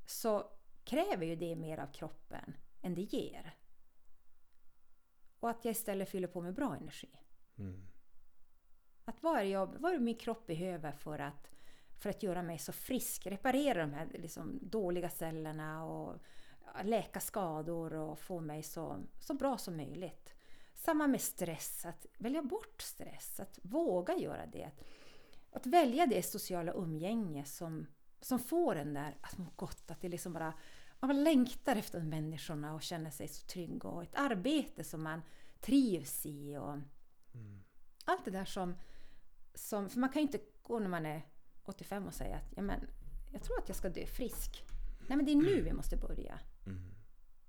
[0.06, 0.52] så
[0.84, 3.56] kräver ju det mer av kroppen än det ger.
[5.40, 7.10] Och att jag istället fyller på med bra energi.
[7.58, 7.88] Mm.
[9.06, 11.52] Att vad är, jag, vad är min kropp behöver för att,
[12.02, 13.28] för att göra mig så frisk?
[13.28, 16.20] Reparera de här liksom, dåliga cellerna och
[16.84, 20.34] läka skador och få mig så, så bra som möjligt.
[20.74, 24.64] Samma med stress, att välja bort stress, att våga göra det.
[24.64, 24.82] Att,
[25.52, 27.88] att välja det sociala umgänge som,
[28.22, 30.54] som får en där att må gott, att det liksom bara
[31.00, 35.22] man längtar efter människorna och känner sig så trygg och ett arbete som man
[35.60, 36.78] trivs i och
[37.34, 37.64] Mm.
[38.06, 38.76] allt det där som,
[39.54, 39.90] som...
[39.90, 41.22] För man kan ju inte gå när man är
[41.64, 42.88] 85 och säga att ja, men,
[43.32, 44.64] jag tror att jag ska dö frisk.
[45.08, 46.40] Nej men det är nu vi måste börja.
[46.66, 46.92] Mm.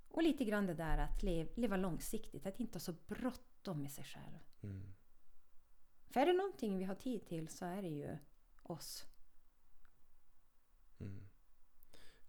[0.07, 3.91] Och lite grann det där att lev, leva långsiktigt, att inte ha så bråttom med
[3.91, 4.39] sig själv.
[4.61, 4.93] Mm.
[6.09, 8.17] För är det någonting vi har tid till så är det ju
[8.63, 9.05] oss.
[10.99, 11.27] Mm.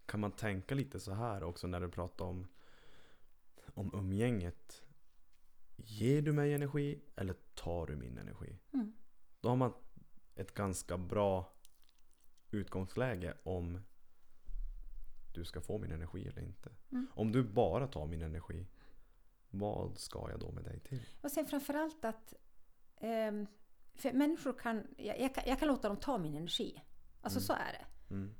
[0.05, 2.47] Kan man tänka lite så här också när du pratar om,
[3.73, 4.83] om umgänget?
[5.75, 8.59] Ger du mig energi eller tar du min energi?
[8.73, 8.93] Mm.
[9.41, 9.73] Då har man
[10.35, 11.54] ett ganska bra
[12.55, 13.81] utgångsläge om
[15.33, 16.71] du ska få min energi eller inte.
[16.91, 17.07] Mm.
[17.13, 18.67] Om du bara tar min energi,
[19.49, 21.05] vad ska jag då med dig till?
[21.21, 22.33] Och sen framförallt att...
[22.97, 23.47] ehm,
[23.93, 25.43] för människor kan jag, jag kan...
[25.47, 26.81] jag kan låta dem ta min energi.
[27.21, 27.45] Alltså Mm.
[27.47, 28.13] så är det.
[28.13, 28.35] Mm.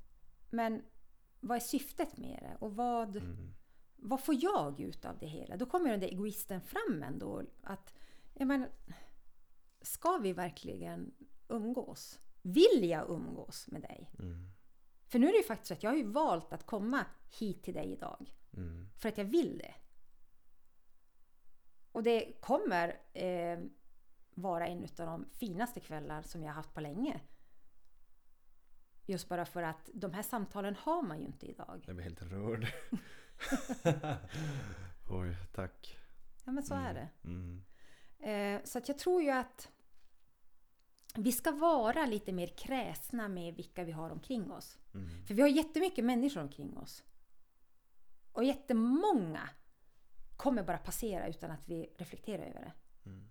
[0.49, 0.81] Men
[1.39, 2.57] vad är syftet med det?
[2.59, 3.15] Och vad...
[3.15, 3.53] Mm.
[3.95, 5.57] vad får jag ut av det hela?
[5.57, 7.43] Då kommer den där egoisten fram ändå.
[7.63, 7.93] Att,
[8.33, 8.69] jag menar,
[9.81, 11.13] ska vi verkligen
[11.47, 12.19] umgås?
[12.45, 14.11] Vill jag umgås med dig?
[14.19, 14.51] Mm.
[15.07, 17.05] För nu är det ju faktiskt så att jag har ju valt att komma
[17.39, 18.35] hit till dig idag.
[18.53, 18.89] Mm.
[18.97, 19.73] För att jag vill det.
[21.91, 23.59] Och det kommer eh,
[24.33, 27.19] vara en av de finaste kvällar som jag har haft på länge.
[29.05, 31.83] Just bara för att de här samtalen har man ju inte idag.
[31.87, 32.67] Jag blir helt rörd.
[35.09, 35.97] Oj, tack.
[36.43, 37.09] Ja men så är det.
[37.23, 37.63] Mm.
[38.19, 39.71] Eh, så att jag tror ju att
[41.17, 44.77] vi ska vara lite mer kräsna med vilka vi har omkring oss.
[44.93, 45.25] Mm.
[45.25, 47.03] För vi har jättemycket människor omkring oss.
[48.31, 49.49] Och jättemånga
[50.37, 52.73] kommer bara passera utan att vi reflekterar över det.
[53.09, 53.29] Mm.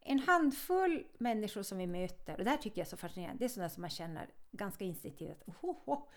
[0.00, 3.44] En handfull människor som vi möter, och det här tycker jag är så fascinerande, det
[3.44, 6.08] är sådana som man känner ganska instinktivt att oh, oh, oh,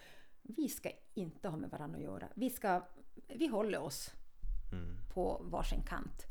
[0.41, 2.27] vi ska inte ha med varandra att göra.
[2.35, 2.87] Vi, ska,
[3.27, 4.11] vi håller oss
[4.71, 4.97] Mm.
[5.13, 6.23] på varsin kant.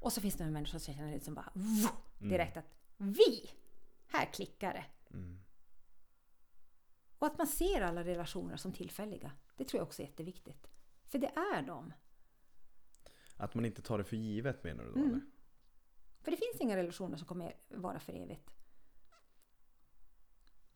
[0.00, 2.64] Och så finns det människor som känner liksom bara "Vuh!" direkt att
[3.02, 3.50] vi,
[4.06, 4.84] här klickar det.
[5.16, 5.38] Mm.
[7.18, 9.32] Och att man ser alla relationer som tillfälliga.
[9.56, 10.70] Det tror jag också är jätteviktigt.
[11.08, 11.92] För det är de.
[13.36, 14.96] Att man inte tar det för givet menar du då?
[14.96, 15.10] Mm.
[15.10, 15.20] Eller?
[16.20, 18.50] För det finns inga relationer som kommer vara för evigt.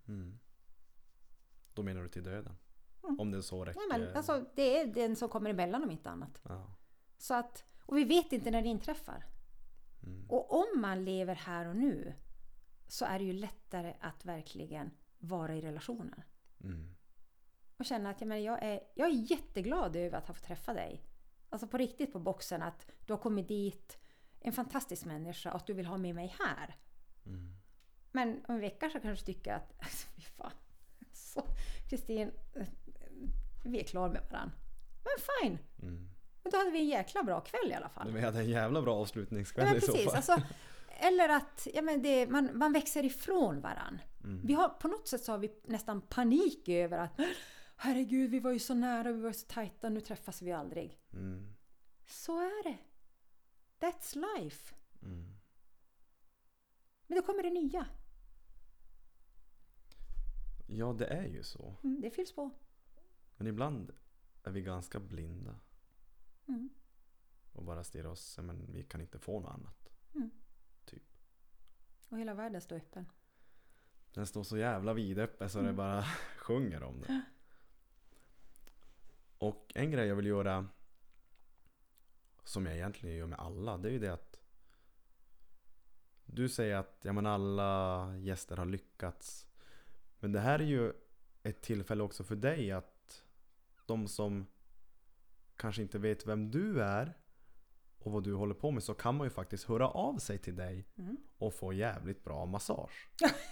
[0.08, 0.38] Mm.
[1.74, 2.56] Då menar du till döden?
[3.04, 3.20] Mm.
[3.20, 3.80] Om det så räcker?
[3.88, 6.40] Nej, men, alltså, det är den som kommer emellan om inte annat.
[6.42, 6.74] ja.
[7.18, 9.24] Så att, och vi vet inte när det inträffar.
[10.02, 10.31] Mm.
[10.31, 12.14] Och om man lever här och nu
[12.86, 16.27] så är det ju lättare att verkligen vara i relationer.
[16.60, 16.97] Mm.
[17.77, 20.74] Och känna att jag, menar, jag, är, jag är jätteglad över att ha fått träffa
[20.74, 21.02] dig.
[21.51, 23.98] Alltså på riktigt på boxen att du har kommit dit,
[24.40, 26.77] en fantastisk människa och att du vill ha med mig här.
[27.27, 27.56] Mm.
[28.12, 30.52] Men om en vecka så kanske du tycker att, alltså, fy fan.
[31.89, 32.66] Kristin, eh,
[33.64, 34.56] vi är klara med varandra.
[35.05, 36.09] Men fine, Mm.
[36.47, 38.12] Men då hade vi en jäkla bra kväll i alla fall.
[38.12, 40.16] Vi hade en jävla bra avslutningskväll Ja, men i så fall.
[40.16, 40.43] Alltså,
[41.01, 43.98] eller att ja, men det, man, man växer ifrån varann.
[44.24, 44.47] Mm.
[44.47, 47.20] Vi har, på något sätt så har vi nästan panik över att
[47.77, 50.98] herregud, vi var ju så nära, vi var så tajta, nu träffas vi aldrig.
[51.12, 51.55] Mm.
[52.06, 52.78] Så är det.
[53.86, 54.74] That's life.
[55.02, 55.36] Mm.
[57.06, 57.86] Men då kommer det nya.
[60.66, 61.74] Ja, det är ju så.
[61.85, 62.51] Mm, det fylls på.
[63.36, 63.93] Men ibland
[64.43, 65.55] är vi ganska blinda
[66.48, 66.68] Mm.
[67.52, 69.93] och bara stirrar oss, men vi kan inte få något annat.
[72.09, 73.06] Och hela världen står öppen.
[74.14, 75.77] Den står så jävla vidöppen så det Mm.
[75.77, 76.02] bara
[76.39, 77.23] sjunger om det.
[79.39, 80.68] Och en grej jag vill göra
[82.44, 84.40] som jag egentligen gör med alla, det är ju det att
[86.24, 89.47] du säger att ja, men alla gäster har lyckats.
[90.18, 90.93] Men det här är ju
[91.43, 93.23] ett tillfälle också för dig att
[93.86, 94.47] de som
[95.56, 97.12] kanske inte vet vem du är
[97.98, 100.56] och vad du håller på med så kan man ju faktiskt höra av sig till
[100.56, 101.16] dig Mm.
[101.38, 103.08] och få jävligt bra massage.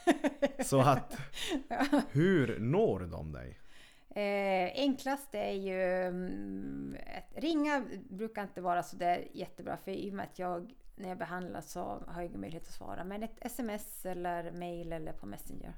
[0.65, 1.17] Så att
[2.11, 3.61] hur når de dig?
[4.11, 5.83] Eh, enklast är ju...
[5.83, 10.75] mm, Ett, ringa brukar inte vara så där jättebra för i och med att jag
[10.97, 13.05] när jag behandlas så har jag ingen möjlighet att svara.
[13.05, 15.75] Men ett sms eller mail eller på Messenger.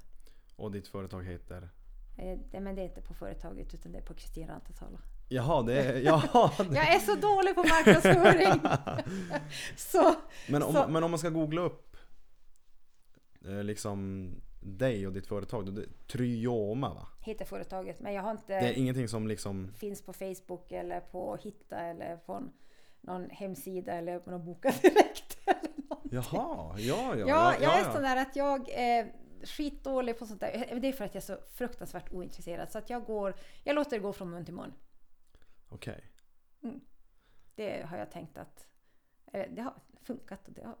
[0.55, 1.69] Och ditt företag heter?
[2.17, 4.97] Eh, det, men det är inte på företaget utan det är på Kristina Rantatalo.
[5.29, 5.99] Jaha, det är...
[5.99, 8.61] Jaha, Jag är så dålig på marknadsföring!
[9.77, 10.15] så,
[10.49, 11.97] men, om, så- men om man ska googla upp
[13.45, 14.29] eh, liksom
[14.59, 17.07] dig och ditt företag, det, Tryoma va?
[17.21, 17.99] heter företaget.
[17.99, 18.59] Men jag har inte...
[18.59, 19.71] Det är ingenting som liksom...
[19.77, 22.43] finns på Facebook eller på Hitta eller på
[23.01, 25.37] någon hemsida eller på någon boka direkt.
[25.45, 26.11] eller någonting.
[26.31, 27.27] Jaha, ja ja.
[27.27, 29.11] Ja, jag är sån där att jag är
[29.43, 30.79] skitdålig på sånt där.
[30.81, 32.71] Det är för att jag är så fruktansvärt ointresserad.
[32.71, 34.73] Så att jag går, jag låter det gå från mun till mun.
[35.69, 36.11] Okej.
[37.55, 38.67] Det har jag tänkt att
[39.31, 39.73] det har
[40.03, 40.77] funkat och det har,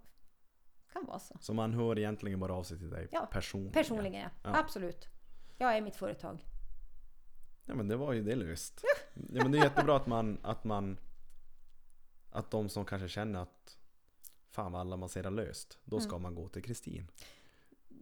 [0.93, 1.37] kan vara så.
[1.39, 3.73] Så man hör egentligen bara av sig till dig Ja, personligen?
[3.73, 4.29] Personligen ja.
[4.43, 4.59] Ja.
[4.59, 5.07] Absolut.
[5.57, 6.45] Jag är mitt företag.
[7.65, 8.81] Ja men det var ju det löst.
[9.13, 10.99] Ja men det är jättebra att man, att man
[12.29, 13.77] Att de som kanske känner att
[14.49, 15.79] Fan vad alla masserar löst.
[15.83, 16.21] Då ska Mm.
[16.21, 17.11] man gå till Kristin.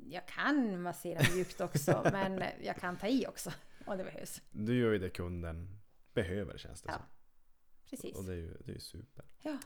[0.10, 3.52] Jag kan massera mjukt också men jag kan ta i också
[3.86, 4.42] om det behövs.
[4.52, 5.80] Du gör ju det kunden
[6.16, 6.98] behöver känns det Ja.
[6.98, 7.06] som.
[7.90, 8.18] Precis.
[8.18, 9.26] Och det är ju det är ju super.
[9.42, 9.58] Ja.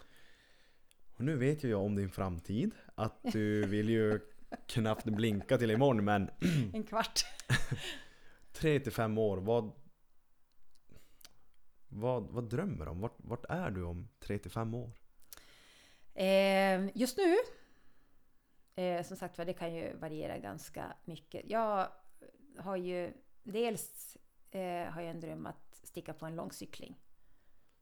[1.16, 2.72] Och nu vet ju jag om din framtid.
[2.96, 4.20] Att du vill ju
[4.68, 6.30] knappt blinka till imorgon men
[6.74, 7.20] En kvart.
[8.52, 9.72] tre till fem år, vad
[11.92, 13.02] vad, vad drömmer du om?
[13.02, 14.92] Vart, vart är du om tre till fem år?
[16.14, 17.36] Eh, just nu,
[18.84, 21.50] eh, som sagt det kan ju variera ganska mycket.
[21.50, 21.88] Jag
[22.58, 23.14] har ju
[23.44, 24.18] dels
[24.52, 25.69] eh, har jag en dröm att
[26.00, 27.00] sticka på en lång cykling.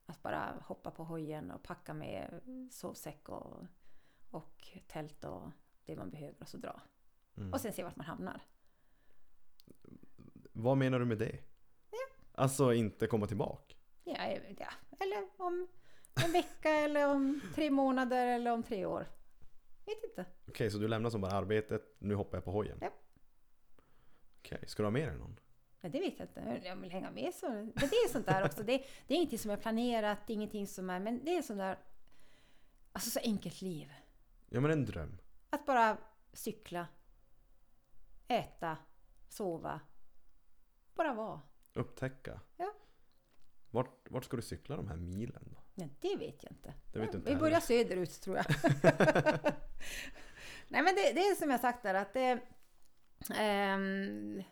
[0.05, 2.41] Att bara hoppa på hojen och packa med
[2.71, 3.65] sovsäck och,
[4.31, 5.51] och tält och
[5.85, 6.81] det man behöver och så dra.
[7.37, 7.53] Mm.
[7.53, 8.41] Och sen se vart man hamnar.
[10.53, 11.39] Vad menar du med det?
[12.31, 13.75] Alltså inte komma tillbaka?
[14.03, 14.69] Ja, ja,
[14.99, 15.67] eller om
[16.25, 19.07] en vecka eller om tre månader eller om tre år.
[19.85, 20.25] Vet inte.
[20.47, 22.77] Okej, så du lämnar som bara arbetet, nu hoppar jag på hojen?
[22.81, 22.89] Ja.
[24.39, 25.39] Okej, ska du ha med dig någon?
[25.81, 26.67] Nej, det vet jag inte.
[26.67, 27.49] Jag vill hänga med så.
[27.49, 28.63] Men det är sånt där också.
[28.63, 30.99] Det, det är ingenting som är planerat, det är ingenting som är...
[30.99, 31.77] Men det är sånt där...
[32.91, 33.93] Alltså så enkelt liv.
[34.49, 35.17] Ja men en dröm.
[35.49, 35.97] Att bara
[36.33, 36.87] cykla,
[38.27, 38.77] äta,
[39.29, 39.79] sova.
[40.95, 41.41] Bara vara.
[41.73, 42.39] Upptäcka.
[42.57, 42.73] Ja.
[43.69, 45.61] Vart, vart ska du cykla de här milen då?
[45.73, 46.73] Nej, det vet jag inte.
[46.93, 47.45] Det vet du inte Vi heller.
[47.45, 48.45] börjar söderut tror jag.
[50.67, 52.39] Nej men det, det är som jag sagt där att det,
[53.35, 54.43] ehm,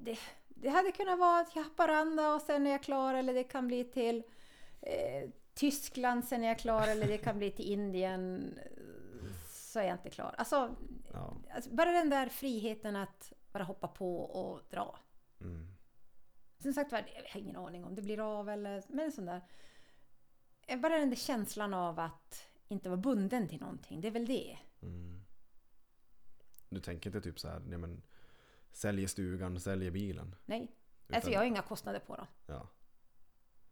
[0.00, 0.18] det...
[0.48, 3.84] Det hade kunnat vara till Haparanda och sen är jag klar eller det kan bli
[3.84, 4.22] till
[4.80, 8.54] eh, Tyskland sen är jag klar eller det kan bli till Indien.
[9.48, 10.34] Så är jag inte klar.
[10.38, 10.76] Alltså,
[11.12, 11.36] Ja.
[11.54, 14.98] alltså bara den där friheten att bara hoppa på och dra.
[15.40, 15.66] Mm.
[16.58, 18.82] Som sagt var, jag har ingen aning om det blir av eller...
[18.88, 19.40] Men sån där...
[20.66, 24.00] eh, Bara den där känslan av att inte vara bunden till någonting.
[24.00, 24.58] Det är väl det.
[24.82, 25.20] Mm.
[26.68, 28.02] Du tänker inte typ så här, nej men
[28.74, 30.34] Säljer stugan, säljer bilen?
[30.46, 30.62] Nej.
[30.62, 32.26] Utan- Alltså jag har inga kostnader på dem.
[32.46, 32.68] Ja.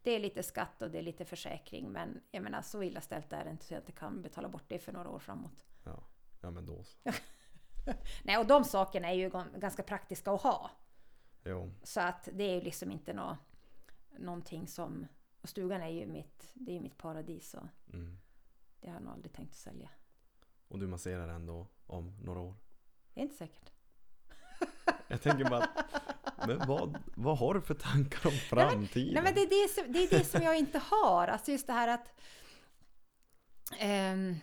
[0.01, 1.91] Det är lite skatt och det är lite försäkring.
[1.91, 4.63] Men jag menar så illa ställt är det inte så jag inte kan betala bort
[4.67, 5.65] det för några år framåt.
[5.83, 6.03] Ja,
[6.41, 6.97] ja men då så.
[8.23, 10.71] Nej, och de sakerna är ju gan- ganska praktiska att ha.
[11.43, 11.71] Jo.
[11.83, 13.37] Så att det är ju liksom inte nå,
[14.19, 15.07] någonting som...
[15.41, 18.19] Och stugan är ju mitt, det är ju mitt paradis och Mm.
[18.79, 19.89] det har jag nog aldrig tänkt att sälja.
[20.67, 22.55] Och du masserar ändå om några år?
[23.13, 23.72] Det är inte säkert.
[25.07, 25.69] Jag tänker bara,
[26.47, 29.13] men vad, vad har du för tankar om framtiden?
[29.13, 31.27] Nej men det är det, som, det är det som jag inte har.
[31.27, 32.13] Alltså just det här att...
[33.79, 34.35] ehm,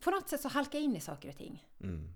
[0.00, 1.68] på något sätt så halkar jag in i saker och ting.
[1.80, 2.14] Mm.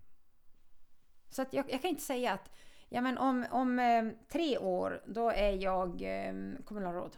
[1.30, 2.50] Så att jag, jag kan inte säga att
[2.88, 7.16] ja, men om, om eh, tre år då är jag eh, kommunalråd.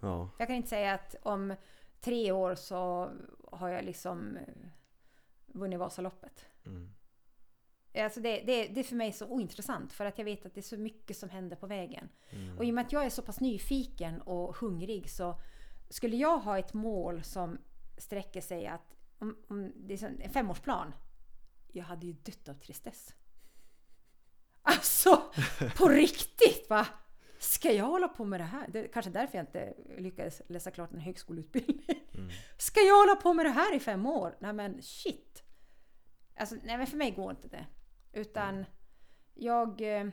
[0.00, 0.30] Ja.
[0.38, 1.54] Jag kan inte säga att om
[2.00, 3.10] tre år så
[3.52, 4.68] har jag liksom eh,
[5.46, 6.46] vunnit Vasaloppet.
[6.66, 6.93] Mm.
[7.94, 10.60] Alltså det, det, det är för mig så ointressant för att jag vet att det
[10.60, 12.08] är så mycket som händer på vägen.
[12.30, 12.58] Mm.
[12.58, 15.40] Och i och med att jag är så pass nyfiken och hungrig så
[15.90, 17.58] skulle jag ha ett mål som
[17.98, 20.94] sträcker sig att om, om det är en femårsplan.
[21.72, 23.14] Jag hade ju dött av tristess.
[24.62, 25.22] Alltså,
[25.76, 26.86] på riktigt va!
[27.38, 28.68] Ska jag hålla på med det här?
[28.68, 32.00] Det är kanske därför jag inte lyckades läsa klart en högskoleutbildning.
[32.14, 32.30] Mm.
[32.58, 34.36] Ska jag hålla på med det här i fem år?
[34.40, 35.42] Nej men shit!
[36.36, 37.66] Alltså, nej men för mig går inte det.
[38.14, 38.64] Utan
[39.34, 39.80] jag...
[39.80, 40.08] Eh,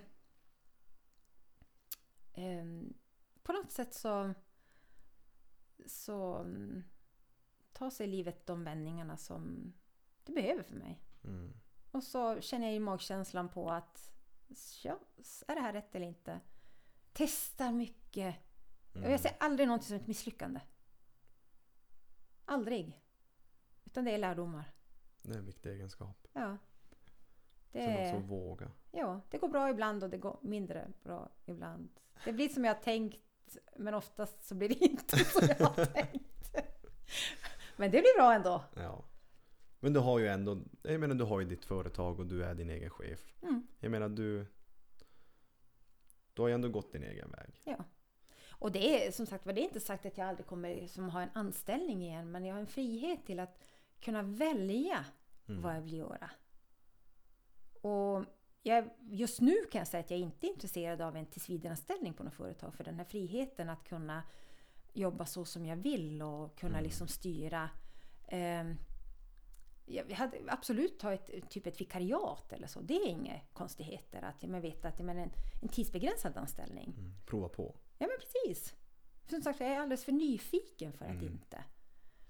[2.34, 2.94] ehm,
[3.44, 4.34] på något sätt så...
[5.86, 6.84] Så mm,
[7.74, 9.74] tar sig livet de vändningarna som
[10.26, 11.02] det behöver för mig.
[11.24, 11.54] Mm.
[11.92, 14.12] Och så känner jag ju magkänslan på att
[14.84, 15.00] ja,
[15.48, 16.40] är det här rätt eller inte?
[17.14, 18.36] Testar mycket.
[18.90, 19.12] Och Mm.
[19.12, 20.62] jag ser aldrig någonting som ett misslyckande.
[22.46, 23.02] Aldrig.
[23.86, 24.72] Utan det är lärdomar.
[25.22, 26.28] Det är en viktig egenskap.
[26.34, 26.58] Ja.
[27.72, 28.72] Det, Sen också våga.
[28.92, 31.90] ja, det går bra ibland och det går mindre bra ibland.
[32.26, 33.22] Det blir som jag tänkt,
[33.76, 36.56] men oftast så blir det inte som jag har tänkt.
[37.78, 38.64] Men det blir bra ändå.
[38.76, 39.04] Ja.
[39.80, 42.56] Men du har ju ändå, jag menar du har ju ditt företag och du är
[42.56, 43.34] din egen chef.
[43.42, 43.68] Mm.
[43.80, 44.46] Jag menar du,
[46.34, 47.62] du har ju ändå gått din egen väg.
[47.64, 47.84] Ja.
[48.52, 51.10] Och det är som sagt var, det är inte sagt att jag aldrig kommer som
[51.10, 53.58] ha en anställning igen, men jag har en frihet till att
[54.00, 55.06] kunna välja
[55.48, 55.62] Mm.
[55.64, 56.30] vad jag vill göra.
[57.82, 58.26] Och
[58.64, 62.24] jag, just nu kan jag säga att jag inte är intresserad av en tillsvidareanställning på
[62.24, 64.24] något företag, för den här friheten att kunna
[64.94, 66.84] jobba så som jag vill och kunna Mm.
[66.84, 67.70] liksom styra.
[68.28, 68.64] Eh,
[69.86, 72.82] jag hade absolut ta ett, typ ett vikariat eller så.
[72.82, 74.22] Det är inga konstigheter.
[74.22, 75.32] Att man vet att men en,
[75.62, 76.94] en tidsbegränsad anställning.
[76.98, 77.14] Mm.
[77.26, 77.76] Prova på.
[77.98, 78.76] Ja men precis.
[79.30, 81.26] Som sagt, jag är alldeles för nyfiken för att Mm.
[81.28, 81.64] inte.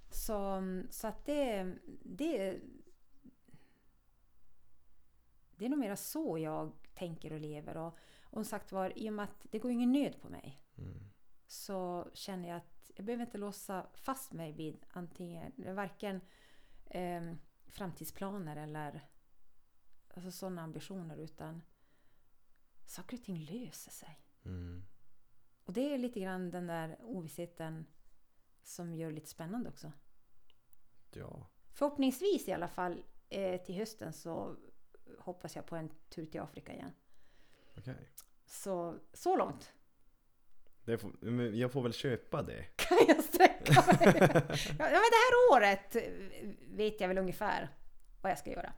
[0.10, 1.74] Så, så att det,
[2.04, 2.60] det...
[5.62, 7.78] Det är nog mera så jag tänker och lever.
[7.78, 10.62] Och, och sagt var, i och med att det går ingen nöd på mig.
[10.78, 11.00] Mm.
[11.48, 16.22] Så känner jag att jag behöver inte låsa fast mig vid antingen, varken
[16.86, 17.34] eh,
[17.68, 19.08] framtidsplaner eller
[20.14, 21.18] alltså sådana ambitioner.
[21.18, 21.62] Utan
[22.86, 24.20] saker och ting löser sig.
[24.46, 24.84] Mm.
[25.66, 27.86] Och det är lite grann den där ovissheten
[28.64, 29.92] som gör det lite spännande också.
[31.14, 31.48] Ja.
[31.72, 34.58] Förhoppningsvis i alla fall eh, till hösten så
[35.20, 36.92] hoppas jag på en tur till Afrika igen.
[37.78, 38.10] Okej.
[38.46, 39.74] Så, så långt
[40.98, 41.12] får,
[41.56, 42.64] jag får väl köpa det.
[42.76, 44.32] kan jag sträcka mig.
[44.80, 45.96] ja, men det här året
[46.68, 47.70] vet jag väl ungefär
[48.22, 48.74] vad jag ska göra.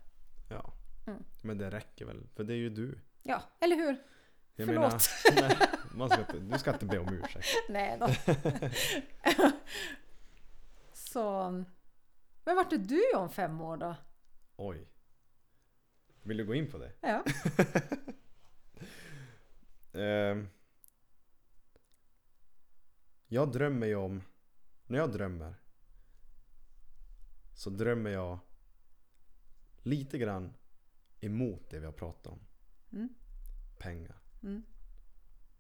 [0.49, 0.73] Ja.
[1.07, 1.23] Mm.
[1.43, 2.99] Men det räcker väl, för det är ju du.
[3.23, 4.03] Ja, eller hur?
[4.55, 5.10] Jag Förlåt.
[5.35, 7.47] Menar, nej, man ska inte, du ska inte be om ursäkt.
[7.69, 8.07] Nej då.
[10.93, 11.49] så...
[12.45, 13.95] Men vart är du om fem år då?
[14.55, 14.88] Oj.
[16.23, 16.91] Vill du gå in på det?
[17.01, 17.23] Ja.
[19.95, 20.47] Ehm.
[23.27, 24.23] jag drömmer ju om,
[24.87, 25.55] när jag drömmer
[27.53, 28.39] så drömmer jag
[29.83, 30.53] lite grann
[31.19, 32.39] emot det vi har pratat om.
[32.91, 33.09] Mm.
[33.79, 34.63] Pengar, Mm.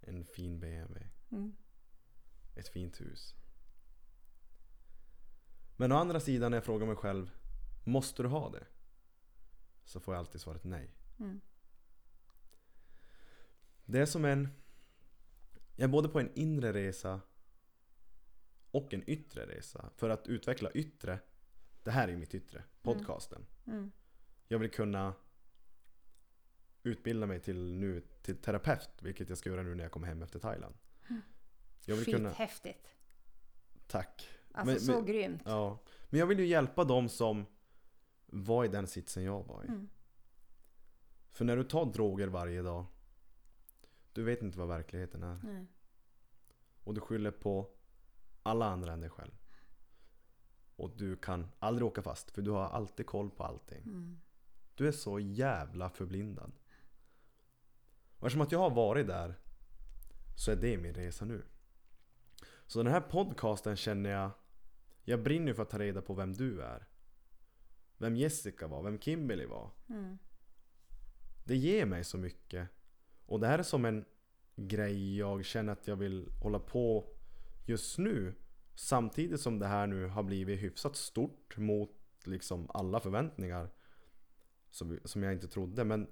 [0.01, 1.55] en fin BMW, Mm.
[2.55, 3.35] ett fint hus.
[5.77, 7.31] Men å andra sidan när jag frågar mig själv,
[7.83, 8.65] måste du ha det?
[9.85, 10.95] Så får jag alltid svaret nej.
[11.19, 11.41] Mm.
[13.85, 14.47] Det är som en...
[15.75, 17.21] Jag är både på en inre resa
[18.71, 19.89] och en yttre resa.
[19.95, 21.19] För att utveckla yttre,
[21.83, 23.45] det här är mitt yttre, podcasten.
[23.67, 23.91] Mm.
[24.47, 25.13] Jag vill kunna
[26.83, 30.21] utbilda mig till nu till terapeut, vilket jag ska göra nu när jag kommer hem
[30.21, 30.75] efter Thailand.
[31.85, 32.29] Jag vill kunna...
[32.29, 32.87] Skithäftigt.
[33.87, 34.29] Tack.
[34.51, 35.41] Alltså Men- så men- grymt.
[35.45, 35.79] Ja.
[36.09, 37.45] Men jag vill ju hjälpa dem som
[38.33, 39.67] var i den sitsen jag var i.
[39.67, 39.89] Mm.
[41.31, 42.85] För när du tar droger varje dag,
[44.13, 45.39] du vet inte vad verkligheten är.
[45.43, 45.65] Nej.
[46.83, 47.69] Och du skyller på
[48.43, 49.31] alla andra än dig själv.
[50.75, 53.83] Och du kan aldrig åka fast för du har alltid koll på allting.
[53.83, 54.19] Mm.
[54.75, 56.51] Du är så jävla förblindad.
[58.19, 59.35] Och eftersom att jag har varit där
[60.35, 61.43] så är det min resa nu.
[62.67, 64.31] Så den här podcasten känner jag
[65.03, 66.87] Jag brinner för att ta reda på vem du är.
[68.03, 69.71] Vem Jessica var, vem Kimberly var.
[69.89, 70.17] Mm.
[71.43, 72.69] Det ger mig så mycket.
[73.25, 74.05] Och det här är som en
[74.55, 77.15] grej jag känner att jag vill hålla på
[77.65, 78.35] just nu.
[78.75, 83.69] Samtidigt som det här nu har blivit hyfsat stort mot liksom alla förväntningar.
[84.69, 85.83] Som, som jag inte trodde.
[85.83, 86.07] Men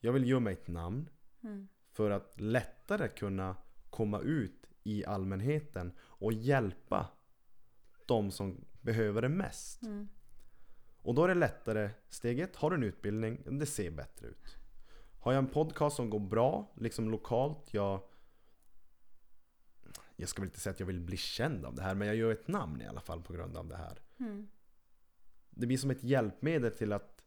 [0.00, 1.08] jag vill göra mig ett namn.
[1.42, 1.68] Mm.
[1.90, 3.56] För att lättare kunna
[3.90, 7.08] komma ut i allmänheten och hjälpa
[8.06, 9.82] de som behöver det mest.
[9.82, 10.08] Mm.
[11.02, 11.90] Och då är det lättare.
[12.08, 14.56] Steg ett, har du en utbildning, det ser bättre ut.
[15.20, 18.00] Har jag en podcast som går bra, liksom lokalt, jag...
[20.16, 22.16] Jag ska väl inte säga att jag vill bli känd av det här, men jag
[22.16, 24.00] gör ett namn i alla fall på grund av det här.
[24.18, 24.48] Mm.
[25.50, 27.24] Det blir som ett hjälpmedel till att,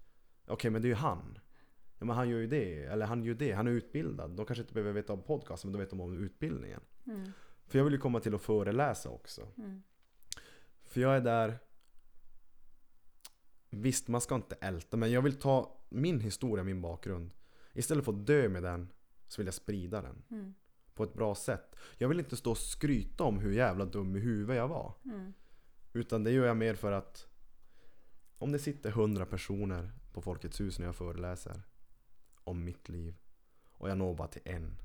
[0.47, 1.39] okej men det är ju han.
[1.97, 4.31] Ja men han gör ju det, eller han gör det, han är utbildad.
[4.31, 6.81] De kanske inte behöver veta om podcasten, men de vet om, om utbildningen.
[7.05, 7.31] Mm.
[7.67, 9.47] För jag vill ju komma till att föreläsa också.
[9.57, 9.83] Mm.
[10.83, 11.57] För jag är där
[13.81, 17.31] Visst, man ska inte älta, men jag vill ta min historia, min bakgrund.
[17.73, 18.91] Istället för att dö med den,
[19.27, 20.23] så vill jag sprida den.
[20.31, 20.53] Mm.
[20.93, 21.75] På ett bra sätt.
[21.97, 24.93] Jag vill inte stå och skryta om hur jävla dum i huvudet jag var.
[25.05, 25.33] Mm.
[25.93, 27.27] Utan det gör jag mer för att
[28.37, 31.61] om det sitter hundra personer på Folkets hus när jag föreläser
[32.43, 33.15] om mitt liv
[33.71, 34.77] och jag når bara till en.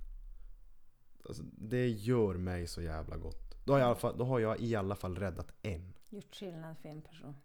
[1.27, 3.65] Alltså, det gör mig så jävla gott.
[3.65, 5.93] Då har, jag i alla fall, då har jag i alla fall räddat en.
[6.09, 7.37] Gjort skillnad för en person.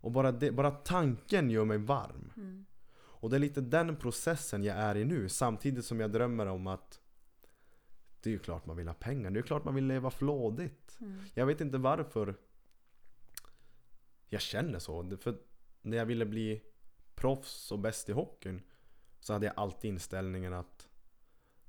[0.00, 2.32] Och bara, det, bara tanken gör mig varm.
[2.36, 2.64] Mm.
[2.92, 5.28] Och det är lite den processen jag är i nu.
[5.28, 7.00] Samtidigt som jag drömmer om att
[8.20, 9.30] det är ju klart man vill ha pengar.
[9.30, 10.96] Det är ju klart man vill leva flådigt.
[11.00, 11.18] Mm.
[11.34, 12.34] Jag vet inte varför
[14.28, 15.16] jag känner så.
[15.16, 15.38] För
[15.82, 16.62] när jag ville bli
[17.14, 18.62] proffs och bäst i hockeyn
[19.20, 20.88] så hade jag alltid inställningen att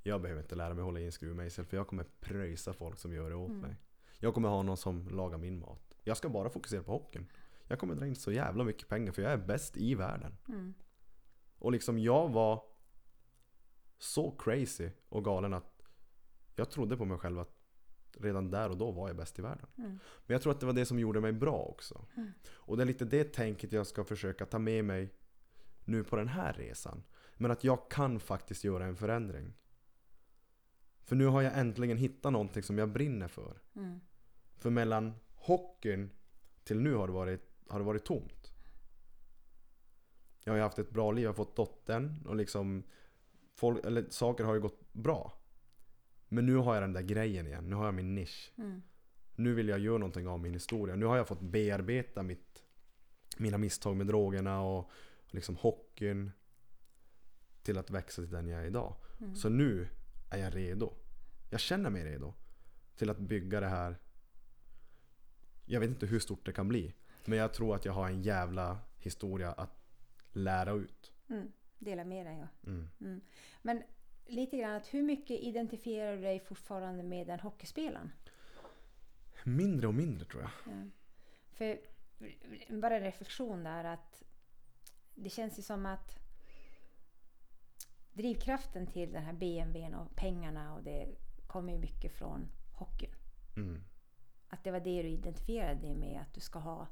[0.03, 3.13] jag behöver inte lära mig hålla i en skruvmejsel för jag kommer pröjsa folk som
[3.13, 3.61] gör det åt Mm.
[3.61, 3.75] mig.
[4.19, 5.97] Jag kommer ha någon som lagar min mat.
[6.03, 7.27] Jag ska bara fokusera på hockeyn.
[7.71, 10.37] Jag kommer dra in så jävla mycket pengar för jag är bäst i världen.
[10.47, 10.73] Mm.
[11.57, 12.63] Och liksom jag var
[13.97, 15.83] så crazy och galen att
[16.55, 17.57] jag trodde på mig själv att
[18.17, 19.67] redan där och då var jag bäst i världen.
[19.77, 19.89] Mm.
[20.25, 22.05] Men jag tror att det var det som gjorde mig bra också.
[22.17, 22.31] Mm.
[22.51, 25.13] Och det är lite det tänket jag ska försöka ta med mig
[25.85, 27.03] nu på den här resan.
[27.37, 29.53] Men att jag kan faktiskt göra en förändring.
[31.03, 33.61] För nu har jag äntligen hittat någonting som jag brinner för.
[33.75, 33.99] Mm.
[34.57, 36.09] För mellan hockeyn
[36.63, 38.51] till nu har det varit, har det varit tomt.
[40.43, 42.83] Jag har ju haft ett bra liv, jag har fått dottern och liksom
[43.55, 45.33] folk, eller, Saker har ju gått bra.
[46.27, 48.53] Men nu har jag den där grejen igen, nu har jag min nisch.
[48.57, 48.81] Mm.
[49.35, 50.95] Nu vill jag göra någonting av min historia.
[50.95, 52.63] Nu har jag fått bearbeta mitt,
[53.37, 54.91] mina misstag med drogerna och
[55.27, 56.31] liksom hockeyn
[57.63, 58.95] till att växa till den jag är idag.
[59.19, 59.35] Mm.
[59.35, 59.87] Så nu
[60.29, 60.93] är jag redo.
[61.49, 62.33] Jag känner mig redo
[62.95, 63.97] till att bygga det här.
[65.65, 66.93] Jag vet inte hur stort det kan bli.
[67.25, 69.81] Men jag tror att jag har en jävla historia att
[70.31, 71.11] lära ut.
[71.29, 71.51] Mm.
[71.79, 72.37] Dela med dig.
[72.37, 72.69] Ja.
[72.69, 72.89] Mm.
[73.01, 73.21] Mm.
[73.61, 73.83] Men
[74.25, 78.11] lite grann, att hur mycket identifierar du dig fortfarande med den hockeyspelaren?
[79.43, 80.51] Mindre och mindre tror jag.
[80.65, 80.89] Ja.
[81.51, 81.79] För
[82.69, 84.23] bara en reflektion där att
[85.15, 86.19] det känns ju som att
[88.13, 91.07] drivkraften till den här BMWn och pengarna och det
[91.47, 93.15] kommer ju mycket från hockeyn.
[93.55, 93.83] Mm.
[94.49, 96.87] Att det var det du identifierade dig med, att du ska ha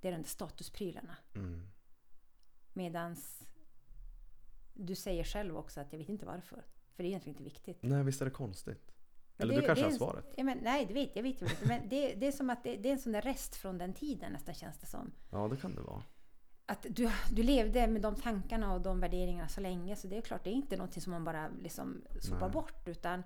[0.00, 1.16] det är de där statusprylarna.
[1.34, 1.68] Mm.
[2.72, 3.42] Medans
[4.74, 6.64] du säger själv också att jag vet inte varför.
[6.94, 7.78] För det är egentligen inte viktigt.
[7.82, 8.92] Nej visst är det konstigt?
[9.38, 10.34] Eller det- du kanske har svaret?
[10.36, 11.66] Ja, men, nej, det vet jag vet inte.
[11.66, 13.94] Men det, det är som att det, det är en sån där rest från den
[13.94, 15.12] tiden nästan känns det som.
[15.30, 16.02] Ja det kan det vara.
[16.66, 20.20] Att du, du levde med de tankarna och de värderingarna så länge så det är
[20.20, 22.50] klart, det är inte någonting som man bara liksom sopar Nej.
[22.50, 23.22] bort utan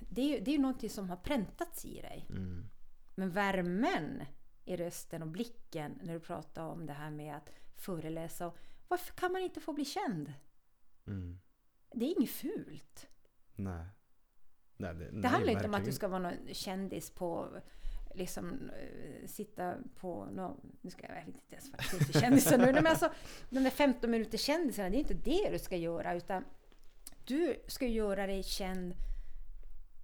[0.00, 2.26] det är ju det är någonting som har präntats i dig.
[2.30, 2.68] Mm.
[3.14, 4.22] Men värmen
[4.68, 8.46] i rösten och blicken när du pratar om det här med att föreläsa.
[8.46, 8.56] Och,
[8.88, 10.32] varför kan man inte få bli känd?
[11.06, 11.40] Mm.
[11.92, 13.08] Det är inget fult.
[13.54, 13.86] Nej.
[14.76, 17.60] Nej, det, Det handlar inte om att du ska vara någon kändis på
[18.14, 22.20] liksom eh, sitta på någon, nu ska jag, jag vet inte ens vad det för
[22.20, 23.12] kändisar nu, Nej, men alltså
[23.50, 26.44] de där 15 minuter kändisarna, det är inte det du ska göra utan
[27.24, 28.94] du ska göra dig känd,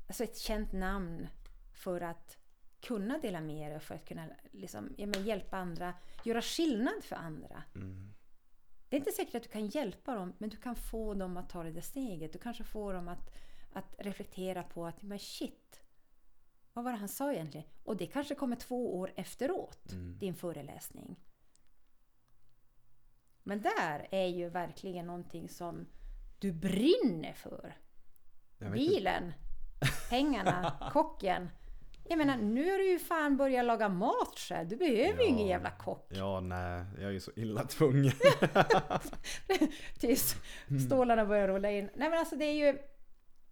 [0.06, 1.28] alltså ett känt namn
[1.72, 2.38] för att
[2.84, 5.94] kunna dela med dig och för att kunna liksom, ja, hjälpa andra,
[6.24, 7.62] göra skillnad för andra.
[7.74, 8.14] Mm.
[8.88, 11.48] Det är inte säkert att du kan hjälpa dem, men du kan få dem att
[11.48, 12.32] ta det där steget.
[12.32, 13.30] Du kanske får dem att,
[13.72, 15.80] att reflektera på att men shit,
[16.72, 17.66] vad var det han sa egentligen?
[17.84, 20.18] Och det kanske kommer två år efteråt, Mm.
[20.18, 21.16] din föreläsning.
[23.42, 25.86] Men där är ju verkligen någonting som
[26.38, 27.76] du brinner för.
[28.72, 29.32] Bilen,
[30.10, 31.48] pengarna, kocken.
[32.08, 34.68] Jag menar, nu har du ju fan börjat laga mat själv.
[34.68, 35.28] Du behöver ju Ja.
[35.28, 36.06] ingen jävla kock.
[36.10, 36.84] Ja, nej.
[36.94, 38.12] Jag är ju så illa tvungen.
[39.98, 40.34] tills
[40.86, 41.90] stålarna börjar rulla in.
[41.94, 42.78] Nej men alltså det är ju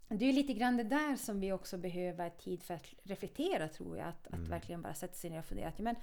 [0.08, 3.96] det är lite grann det där som vi också behöver tid för att reflektera tror
[3.98, 4.08] jag.
[4.08, 5.68] Att, att verkligen bara sätta sig ner och fundera.
[5.68, 5.96] att, Men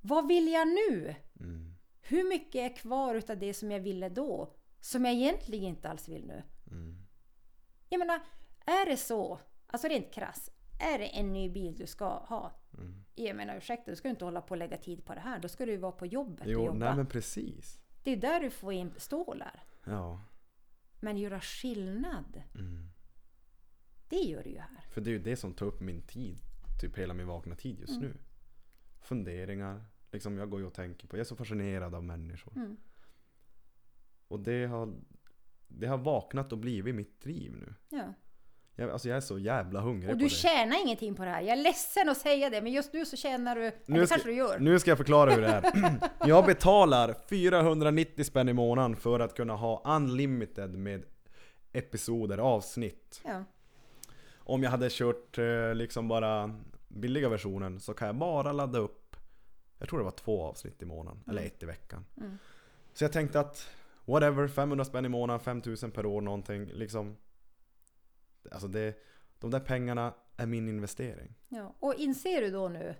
[0.00, 1.14] vad vill jag nu?
[1.40, 1.74] Mm.
[2.02, 4.54] Hur mycket är kvar utav det som jag ville då?
[4.80, 6.42] Som jag egentligen inte alls vill nu.
[6.70, 6.96] Mm.
[7.88, 8.20] Jag menar,
[8.66, 12.52] är det så, alltså rent krass, är det en ny bil du ska ha?
[12.78, 13.04] Mm.
[13.14, 15.38] Jag menar ursäkta, du ska inte hålla på och lägga tid på det här.
[15.38, 16.78] Då ska du ju vara på jobbet och Jo, jobba.
[16.78, 17.80] nej men precis.
[18.02, 19.62] Det är där du får in stålar.
[19.84, 20.20] Ja.
[21.00, 22.88] Men göra skillnad, Mm.
[24.08, 24.84] det gör du ju här.
[24.90, 26.38] För det är ju det som tar upp min tid.
[26.80, 28.02] Typ hela min vakna tid just Mm.
[28.08, 28.16] nu.
[29.00, 29.84] Funderingar.
[30.12, 31.16] Liksom jag går ju och tänker på.
[31.16, 32.56] Jag är så fascinerad av människor.
[32.56, 32.76] Mm.
[34.28, 34.94] Och det har,
[35.68, 37.74] det har vaknat och blivit mitt driv nu.
[37.88, 38.14] Ja.
[38.80, 40.30] Jag, alltså jag är så jävla hungrig Och på du det.
[40.30, 41.40] tjänar ingenting på det här.
[41.40, 43.72] Jag är ledsen att säga det, men just nu så tjänar du...
[43.86, 44.58] Nu det ska- kanske du gör.
[44.58, 45.64] Nu ska jag förklara hur det är.
[46.28, 51.02] Jag betalar 490 spänn i månaden för att kunna ha unlimited med
[51.72, 53.20] episoder, avsnitt.
[53.24, 53.44] Ja.
[54.38, 56.54] Om jag hade kört eh, liksom bara
[56.88, 59.16] billiga versionen så kan jag bara ladda upp
[59.78, 62.04] Jag tror det var två avsnitt i månaden, eller ett i veckan.
[62.16, 62.38] Mm.
[62.94, 63.68] Så jag tänkte att
[64.04, 67.16] whatever, 500 spänn i månaden, 5000 per år någonting liksom.
[68.52, 69.02] Alltså det,
[69.38, 71.34] De där pengarna är min investering.
[71.48, 71.76] Ja.
[71.80, 72.94] Och inser du då nu?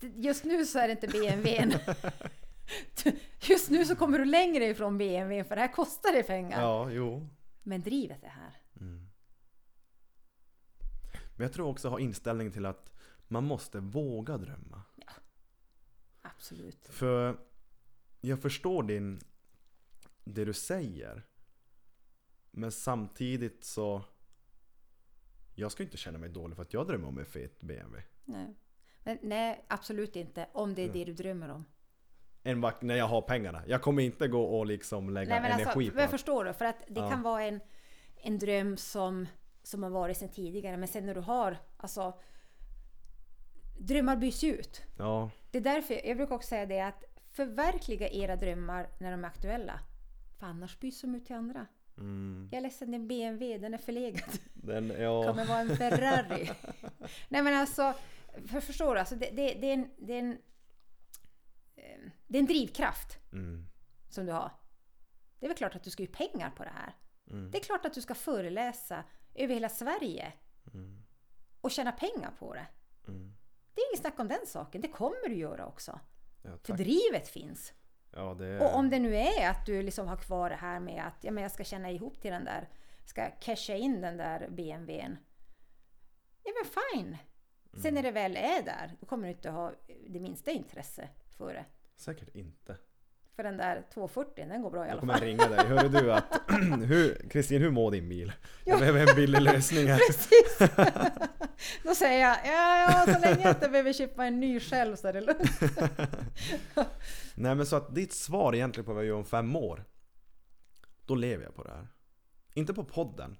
[0.00, 1.72] Just nu så är det inte BMWn.
[3.40, 6.60] Just nu så kommer du längre ifrån BMW för det här kostar dig pengar.
[6.62, 7.28] Ja, jo.
[7.62, 8.60] Men drivet är här.
[8.80, 9.08] Mm.
[11.36, 12.92] Men jag tror också ha inställning till att
[13.28, 14.82] man måste våga drömma.
[16.22, 16.88] Absolut.
[16.90, 17.38] För
[18.20, 19.20] jag förstår din,
[20.24, 21.26] det du säger.
[22.50, 24.02] Men samtidigt så,
[25.54, 28.02] jag ska inte känna mig dålig för att jag drömmer om en fet BMW.
[28.24, 28.54] Nej.
[29.04, 30.46] Men nej, absolut inte.
[30.52, 31.64] Om det är det du drömmer om.
[32.42, 33.62] En vack, när jag har pengarna.
[33.66, 36.44] Jag kommer inte gå och liksom lägga Nej, men energi alltså, på jag att- förstår
[36.44, 36.52] du.
[36.52, 37.10] För att det Ja.
[37.10, 37.60] kan vara en,
[38.16, 39.26] en dröm som,
[39.62, 40.76] som har varit sedan tidigare.
[40.76, 42.18] Men sen när du har, alltså...
[43.80, 44.82] Drömmar byts ut.
[44.98, 49.24] Ja, Det är därför jag brukar också säga det att förverkliga era drömmar när de
[49.24, 49.80] är aktuella.
[50.38, 51.66] För annars byts de ut till andra.
[51.98, 54.30] Mm, Jag är ledsen, en BMW, den är förlegad.
[54.54, 55.22] den, ja.
[55.28, 56.50] kommer vara en Ferrari.
[57.28, 57.94] Nej men alltså,
[58.46, 59.00] för, förstår du?
[59.00, 60.32] Alltså, det, det, det, är en, det, är en,
[61.76, 63.66] eh, det är en drivkraft Mm,
[64.10, 64.52] som du har.
[65.38, 66.94] Det är väl klart att du ska ju pengar på det här.
[67.30, 69.04] mm, Det är klart att du ska föreläsa
[69.34, 70.32] över hela Sverige
[70.74, 71.02] mm,
[71.60, 72.66] och tjäna pengar på det.
[73.08, 73.34] mm.
[73.74, 74.80] Det är inget snack om den saken.
[74.80, 76.00] Det kommer du göra också.
[76.42, 77.72] Ja, För drivet finns.
[78.18, 78.60] Ja, det.
[78.60, 81.30] Och om det nu är att du liksom har kvar det här med att ja,
[81.30, 82.68] men jag ska känna ihop till den där,
[83.04, 85.16] ska casha in den där BMWn.
[86.44, 86.70] Ja men
[87.02, 87.16] fine.
[87.82, 89.72] Sen när det väl är där, då kommer du inte ha
[90.08, 91.08] det minsta intresse
[91.38, 91.64] för det.
[91.96, 92.76] Säkert inte.
[93.36, 95.22] För den där 240, den går bra i Jag alla kommer fall.
[95.22, 95.66] ringa dig.
[95.66, 96.40] Hörru du att...
[96.88, 98.32] hur, Kristin, hur mår din bil?
[98.64, 99.98] Jag behöver en billig lösning här.
[100.08, 100.58] Precis!
[101.82, 105.08] Då säger jag, ja, ja så länge jag inte behöver köpa en ny själv så
[105.08, 105.60] är det lugnt.
[107.40, 109.84] Nej men så att ditt svar egentligen på vad jag gör om fem år.
[111.06, 111.88] Då lever jag på det här.
[112.54, 113.36] Inte på podden.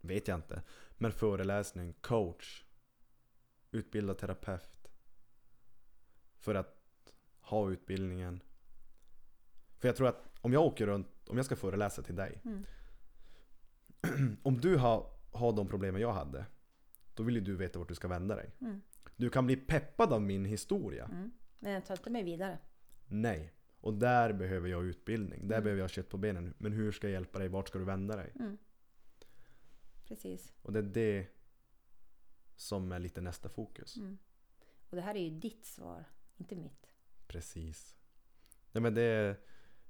[0.00, 0.62] Vet jag inte.
[0.92, 2.64] Men föreläsning, coach.
[3.70, 4.88] Utbildad terapeut.
[6.38, 6.84] För att
[7.40, 8.42] ha utbildningen.
[9.78, 12.42] För jag tror att om jag åker runt, om jag ska föreläsa till dig.
[12.44, 12.66] Mm.
[14.42, 16.46] om du har, har de problemen jag hade.
[17.14, 18.50] Då vill ju du veta vart du ska vända dig.
[18.60, 18.80] Mm.
[19.16, 21.04] Du kan bli peppad av min historia.
[21.04, 21.30] Mm.
[21.60, 22.58] Men jag tar inte mig vidare.
[23.08, 23.52] Nej.
[23.80, 25.48] Och där behöver jag utbildning.
[25.48, 25.64] Där Mm.
[25.64, 26.54] behöver jag kött på benen.
[26.58, 27.48] Men hur ska jag hjälpa dig?
[27.48, 28.32] Vart ska du vända dig?
[28.38, 28.58] Mm.
[30.04, 30.52] Precis.
[30.62, 31.26] Och det är det
[32.56, 33.96] som är lite nästa fokus.
[33.96, 34.18] Mm.
[34.90, 36.04] Och det här är ju ditt svar,
[36.36, 36.86] inte mitt.
[37.26, 37.96] Precis.
[38.72, 39.36] Nej men det är,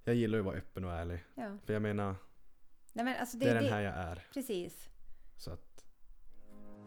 [0.05, 1.25] Jag gillar ju att vara öppen och ärlig.
[1.35, 1.59] Ja.
[1.65, 2.17] För jag menar,
[2.93, 4.27] Nej, men alltså det, det, är den här jag är.
[4.33, 4.89] Precis.
[5.37, 5.70] Så att,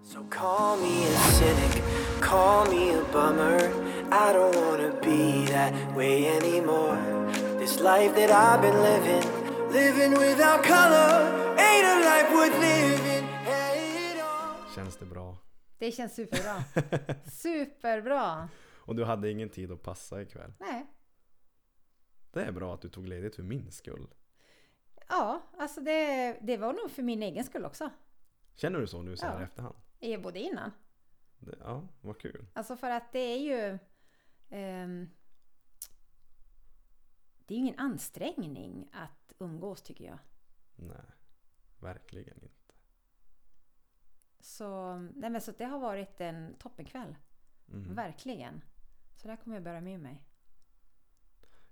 [0.04, 1.84] So call me a cynic,
[2.22, 3.60] call me a bummer.
[4.12, 6.98] I don't wanna be that way anymore.
[7.60, 9.24] This life that I've been living,
[9.72, 11.12] living without color,
[11.58, 13.24] ain't a life worth living
[14.76, 15.38] känns det bra.
[15.78, 16.64] Det känns superbra.
[17.32, 18.50] Superbra!
[18.76, 20.54] Och du hade ingen tid att passa ikväll.
[20.60, 20.86] Nej.
[22.32, 24.08] Det är bra att du tog ledigt för min skull.
[25.10, 27.90] Ja, alltså det, det var nog för min egen skull också.
[28.56, 29.44] Känner du så nu så här Ja.
[29.46, 29.76] efterhand?
[30.04, 30.72] Eh, Både innan.
[31.38, 32.46] Det, ja, vad kul.
[32.54, 33.80] Alltså för att det är ju...
[34.50, 35.10] ehm,
[37.46, 40.20] det är ju ingen ansträngning att umgås tycker jag.
[40.76, 41.06] Nej,
[41.80, 42.74] verkligen inte.
[44.40, 47.16] Så, nej men så det har varit en toppenkväll.
[47.68, 47.96] Mm.
[47.96, 48.62] Verkligen.
[49.16, 50.24] Så där kommer jag bära med mig.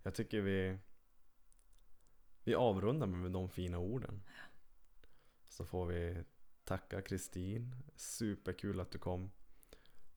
[0.04, 0.78] Jag tycker vi
[2.44, 4.24] Vi avrundar med de fina orden.
[5.48, 6.24] Så får vi
[6.72, 7.76] tacka Kristin.
[7.96, 9.32] Superkul att du kom.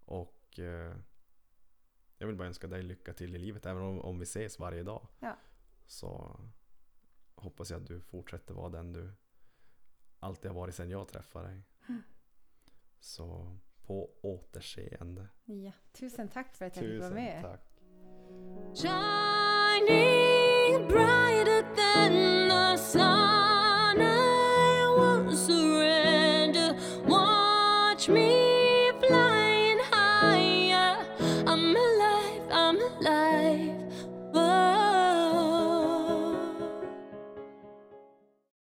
[0.05, 0.97] Och eh,
[2.19, 3.67] jag vill bara önska dig lycka till i livet.
[3.67, 5.07] Även om, om vi ses varje dag.
[5.21, 5.37] Ja.
[5.87, 6.41] Så
[7.35, 9.13] hoppas jag att du fortsätter vara den du
[10.19, 11.63] alltid har varit sedan jag träffade dig.
[13.01, 15.29] Så på återseende.
[15.45, 17.43] Ja, tusen tack för att jag fick vara Tusen med.
[17.43, 17.61] tack.
[18.77, 20.09] shining
[20.89, 22.13] brighter than
[22.49, 23.34] the sun.